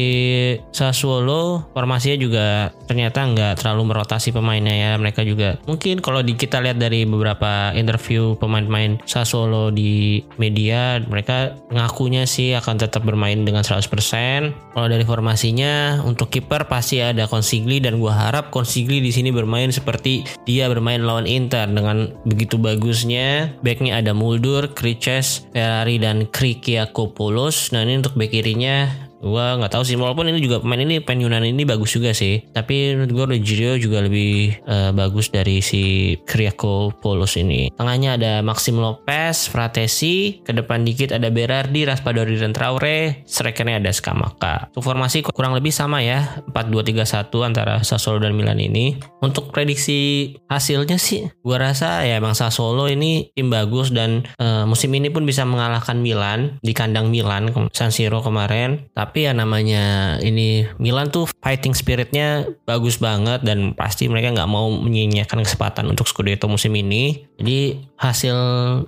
Sassuolo 0.72 1.68
formasinya 1.76 2.18
juga 2.18 2.48
ternyata 2.88 3.28
nggak 3.28 3.54
terlalu 3.62 3.94
merotasi 3.94 4.32
pemainnya 4.32 4.74
ya. 4.74 4.92
Mereka 4.98 5.22
juga 5.28 5.60
mungkin 5.70 6.00
kalau 6.00 6.26
di 6.26 6.34
kita 6.36 6.60
lihat 6.60 6.80
dari 6.80 7.06
beberapa 7.06 7.72
interview 7.76 8.36
pemain-pemain 8.40 9.00
Sassuolo 9.06 9.70
di 9.70 10.24
media 10.40 11.00
mereka 11.06 11.56
ngakunya 11.72 12.28
sih 12.28 12.56
akan 12.58 12.76
tetap 12.82 13.06
bermain 13.06 13.46
dengan 13.46 13.55
100% 13.64 14.76
kalau 14.76 14.88
dari 14.90 15.06
formasinya 15.06 16.04
untuk 16.04 16.34
kiper 16.34 16.68
pasti 16.68 17.00
ada 17.00 17.30
Consigli 17.30 17.80
dan 17.80 18.02
gua 18.02 18.28
harap 18.28 18.52
Consigli 18.52 19.00
di 19.00 19.14
sini 19.14 19.30
bermain 19.32 19.72
seperti 19.72 20.28
dia 20.44 20.68
bermain 20.68 21.06
lawan 21.06 21.30
Inter 21.30 21.70
dengan 21.70 22.12
begitu 22.28 22.60
bagusnya. 22.60 23.56
Backnya 23.62 24.02
ada 24.02 24.12
Muldur, 24.12 24.74
Kriches, 24.74 25.48
Ferrari 25.56 26.02
dan 26.02 26.28
Krikiakopoulos 26.28 27.72
nah 27.72 27.86
ini 27.86 28.02
untuk 28.02 28.18
back 28.18 28.34
kirinya 28.34 29.05
Gua 29.26 29.58
nggak 29.58 29.74
tahu 29.74 29.82
sih 29.82 29.98
walaupun 29.98 30.30
ini 30.30 30.38
juga 30.38 30.62
pemain 30.62 30.78
ini 30.78 31.02
pemain 31.02 31.26
Yunani 31.26 31.50
ini 31.50 31.66
bagus 31.66 31.98
juga 31.98 32.14
sih. 32.14 32.46
Tapi 32.54 32.94
menurut 32.94 33.12
gue 33.12 33.26
Rogerio 33.34 33.74
juga 33.82 34.06
lebih 34.06 34.62
uh, 34.70 34.94
bagus 34.94 35.34
dari 35.34 35.66
si 35.66 36.14
Kriako 36.30 36.94
Polos 37.02 37.34
ini. 37.34 37.74
Tengahnya 37.74 38.22
ada 38.22 38.34
Maxim 38.46 38.78
Lopez, 38.78 39.50
Fratesi, 39.50 40.46
ke 40.46 40.54
depan 40.54 40.86
dikit 40.86 41.10
ada 41.10 41.34
Berardi, 41.34 41.90
Raspadori 41.90 42.38
dan 42.38 42.54
Traore, 42.54 43.26
strikernya 43.26 43.82
ada 43.82 43.90
Skamaka. 43.90 44.70
Untuk 44.70 44.86
formasi 44.86 45.26
kurang 45.26 45.58
lebih 45.58 45.74
sama 45.74 46.06
ya, 46.06 46.44
4-2-3-1 46.54 47.34
antara 47.42 47.82
Sassuolo 47.82 48.22
dan 48.22 48.38
Milan 48.38 48.62
ini. 48.62 49.00
Untuk 49.26 49.50
prediksi 49.50 50.36
hasilnya 50.52 51.02
sih 51.02 51.26
gua 51.42 51.72
rasa 51.72 52.06
ya 52.06 52.22
emang 52.22 52.38
Sassuolo 52.38 52.86
ini 52.86 53.34
tim 53.34 53.50
bagus 53.50 53.90
dan 53.90 54.28
uh, 54.38 54.68
musim 54.70 54.94
ini 54.94 55.10
pun 55.10 55.26
bisa 55.26 55.48
mengalahkan 55.48 55.98
Milan 55.98 56.62
di 56.62 56.76
kandang 56.76 57.10
Milan 57.10 57.50
San 57.72 57.90
Siro 57.90 58.22
kemarin. 58.22 58.92
Tapi 58.92 59.15
tapi 59.16 59.32
ya 59.32 59.32
namanya 59.32 60.20
ini 60.20 60.68
Milan 60.76 61.08
tuh 61.08 61.24
fighting 61.40 61.72
spiritnya 61.72 62.52
bagus 62.68 63.00
banget 63.00 63.48
dan 63.48 63.72
pasti 63.72 64.12
mereka 64.12 64.36
nggak 64.36 64.52
mau 64.52 64.68
menyia-nyiakan 64.68 65.40
kesempatan 65.48 65.88
untuk 65.88 66.04
Scudetto 66.04 66.52
musim 66.52 66.76
ini. 66.76 67.24
Jadi 67.40 67.80
hasil 67.96 68.36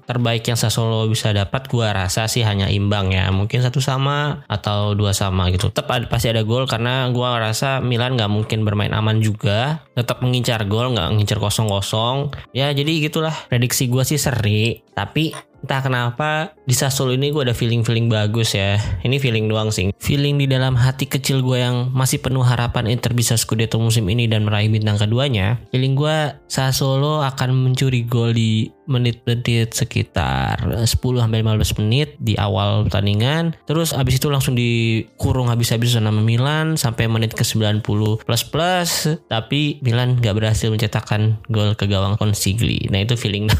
terbaik 0.03 0.43
yang 0.43 0.59
Sassuolo 0.59 1.07
bisa 1.07 1.32
dapat 1.32 1.71
gua 1.71 1.95
rasa 1.95 2.28
sih 2.28 2.43
hanya 2.43 2.67
imbang 2.67 3.15
ya. 3.15 3.32
Mungkin 3.32 3.63
satu 3.63 3.80
sama 3.80 4.43
atau 4.51 4.99
dua 4.99 5.15
sama 5.15 5.47
gitu. 5.47 5.71
Tetap 5.71 5.88
ada, 5.95 6.11
pasti 6.11 6.28
ada 6.28 6.43
gol 6.43 6.67
karena 6.67 7.07
gua 7.15 7.39
rasa 7.39 7.80
Milan 7.80 8.19
nggak 8.19 8.28
mungkin 8.28 8.67
bermain 8.67 8.91
aman 8.91 9.23
juga. 9.23 9.88
Tetap 9.95 10.19
mengincar 10.19 10.67
gol 10.67 10.91
nggak 10.91 11.07
mengincar 11.07 11.39
kosong 11.39 11.71
kosong 11.71 12.36
ya 12.51 12.75
jadi 12.75 12.99
gitulah 12.99 13.47
prediksi 13.47 13.88
gua 13.88 14.03
sih 14.03 14.19
seri. 14.19 14.84
Tapi 14.91 15.32
entah 15.63 15.81
kenapa 15.81 16.53
di 16.65 16.75
Sassuolo 16.75 17.15
ini 17.15 17.33
gue 17.33 17.43
ada 17.47 17.55
feeling-feeling 17.55 18.07
bagus 18.07 18.53
ya. 18.53 18.77
Ini 19.01 19.17
feeling 19.17 19.49
doang 19.49 19.73
sih. 19.73 19.91
Feeling 19.97 20.37
di 20.37 20.47
dalam 20.47 20.77
hati 20.77 21.09
kecil 21.09 21.41
gue 21.41 21.59
yang 21.59 21.91
masih 21.91 22.21
penuh 22.21 22.45
harapan 22.45 22.87
Inter 22.91 23.11
bisa 23.17 23.35
Scudetto 23.35 23.81
musim 23.81 24.05
ini 24.07 24.29
dan 24.29 24.45
meraih 24.45 24.69
bintang 24.71 25.01
keduanya. 25.01 25.57
Feeling 25.73 25.97
gue 25.97 26.17
Sassuolo 26.47 27.25
akan 27.25 27.53
mencuri 27.67 28.05
gol 28.05 28.31
di 28.35 28.76
menit-menit 28.88 29.75
sekitar 29.75 30.63
10 30.63 30.88
sampai 30.88 31.43
15 31.43 31.79
menit 31.83 32.15
di 32.17 32.33
awal 32.39 32.88
pertandingan. 32.88 33.53
Terus 33.67 33.91
abis 33.93 34.17
itu 34.17 34.31
langsung 34.31 34.55
dikurung 34.55 35.51
habis-habis 35.51 35.93
sama 35.93 36.09
Milan 36.23 36.79
sampai 36.79 37.11
menit 37.11 37.35
ke 37.35 37.43
90 37.43 37.83
plus 38.23 38.43
plus. 38.47 38.91
Tapi 39.27 39.83
Milan 39.83 40.17
gak 40.17 40.39
berhasil 40.39 40.71
mencetakkan 40.71 41.38
gol 41.51 41.75
ke 41.75 41.85
gawang 41.85 42.15
Consigli. 42.17 42.88
Nah 42.89 43.03
itu 43.03 43.13
feeling 43.19 43.51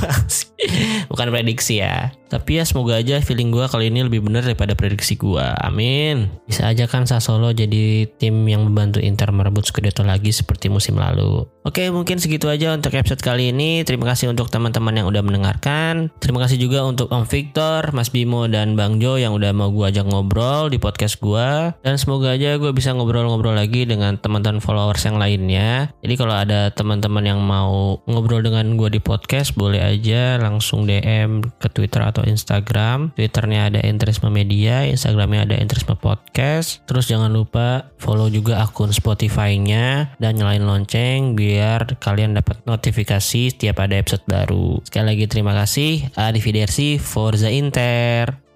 Bukan 1.12 1.28
prediksi 1.30 1.84
ya. 1.84 2.12
Tapi 2.28 2.60
ya 2.60 2.64
semoga 2.68 3.00
aja 3.00 3.24
feeling 3.24 3.56
gue 3.56 3.64
kali 3.72 3.88
ini 3.88 4.04
lebih 4.04 4.20
benar 4.20 4.44
daripada 4.44 4.76
prediksi 4.76 5.16
gue. 5.16 5.44
Amin. 5.64 6.28
Bisa 6.44 6.68
aja 6.68 6.84
kan 6.84 7.08
Sassuolo 7.08 7.56
jadi 7.56 8.04
tim 8.20 8.44
yang 8.52 8.68
membantu 8.68 9.00
Inter 9.00 9.32
merebut 9.32 9.64
Scudetto 9.64 10.04
lagi 10.04 10.36
seperti 10.36 10.68
musim 10.68 11.00
lalu. 11.00 11.48
Oke 11.64 11.88
mungkin 11.88 12.20
segitu 12.20 12.52
aja 12.52 12.76
untuk 12.76 12.92
episode 13.00 13.24
kali 13.24 13.56
ini. 13.56 13.88
Terima 13.88 14.12
kasih 14.12 14.28
untuk 14.28 14.52
teman-teman 14.52 14.92
yang 15.00 15.08
udah 15.08 15.17
mendengarkan. 15.22 16.10
Terima 16.20 16.44
kasih 16.44 16.58
juga 16.58 16.84
untuk 16.84 17.10
Om 17.14 17.26
Victor, 17.30 17.94
Mas 17.94 18.10
Bimo, 18.10 18.50
dan 18.50 18.74
Bang 18.76 19.00
Jo 19.00 19.16
yang 19.16 19.38
udah 19.38 19.54
mau 19.54 19.70
gue 19.70 19.86
ajak 19.88 20.06
ngobrol 20.10 20.74
di 20.74 20.82
podcast 20.82 21.22
gue. 21.22 21.78
Dan 21.82 21.96
semoga 21.96 22.34
aja 22.34 22.58
gue 22.58 22.72
bisa 22.74 22.92
ngobrol-ngobrol 22.92 23.56
lagi 23.56 23.88
dengan 23.88 24.18
teman-teman 24.20 24.60
followers 24.60 25.06
yang 25.08 25.22
lainnya. 25.22 25.94
Jadi 26.04 26.14
kalau 26.20 26.36
ada 26.36 26.74
teman-teman 26.74 27.24
yang 27.24 27.40
mau 27.40 28.02
ngobrol 28.10 28.44
dengan 28.44 28.76
gue 28.76 28.90
di 28.94 29.02
podcast 29.02 29.54
boleh 29.56 29.80
aja 29.80 30.42
langsung 30.42 30.84
DM 30.84 31.46
ke 31.58 31.68
Twitter 31.72 32.04
atau 32.04 32.26
Instagram. 32.28 33.16
Twitternya 33.16 33.72
ada 33.72 33.80
Entrisme 33.84 34.28
Media, 34.28 34.84
Instagramnya 34.88 35.48
ada 35.48 35.56
Entrisme 35.56 35.96
Podcast. 35.96 36.84
Terus 36.90 37.08
jangan 37.08 37.32
lupa 37.32 37.94
follow 38.02 38.28
juga 38.28 38.60
akun 38.60 38.92
Spotify-nya 38.92 40.18
dan 40.20 40.36
nyalain 40.36 40.66
lonceng 40.66 41.38
biar 41.38 42.00
kalian 42.02 42.36
dapat 42.36 42.62
notifikasi 42.68 43.54
setiap 43.54 43.80
ada 43.80 43.96
episode 44.00 44.26
baru. 44.28 44.82
Sekali 44.84 45.07
lagi 45.08 45.26
terima 45.32 45.56
kasih. 45.56 46.12
Arrivederci, 46.20 47.00
Forza 47.00 47.48
Inter. 47.48 48.47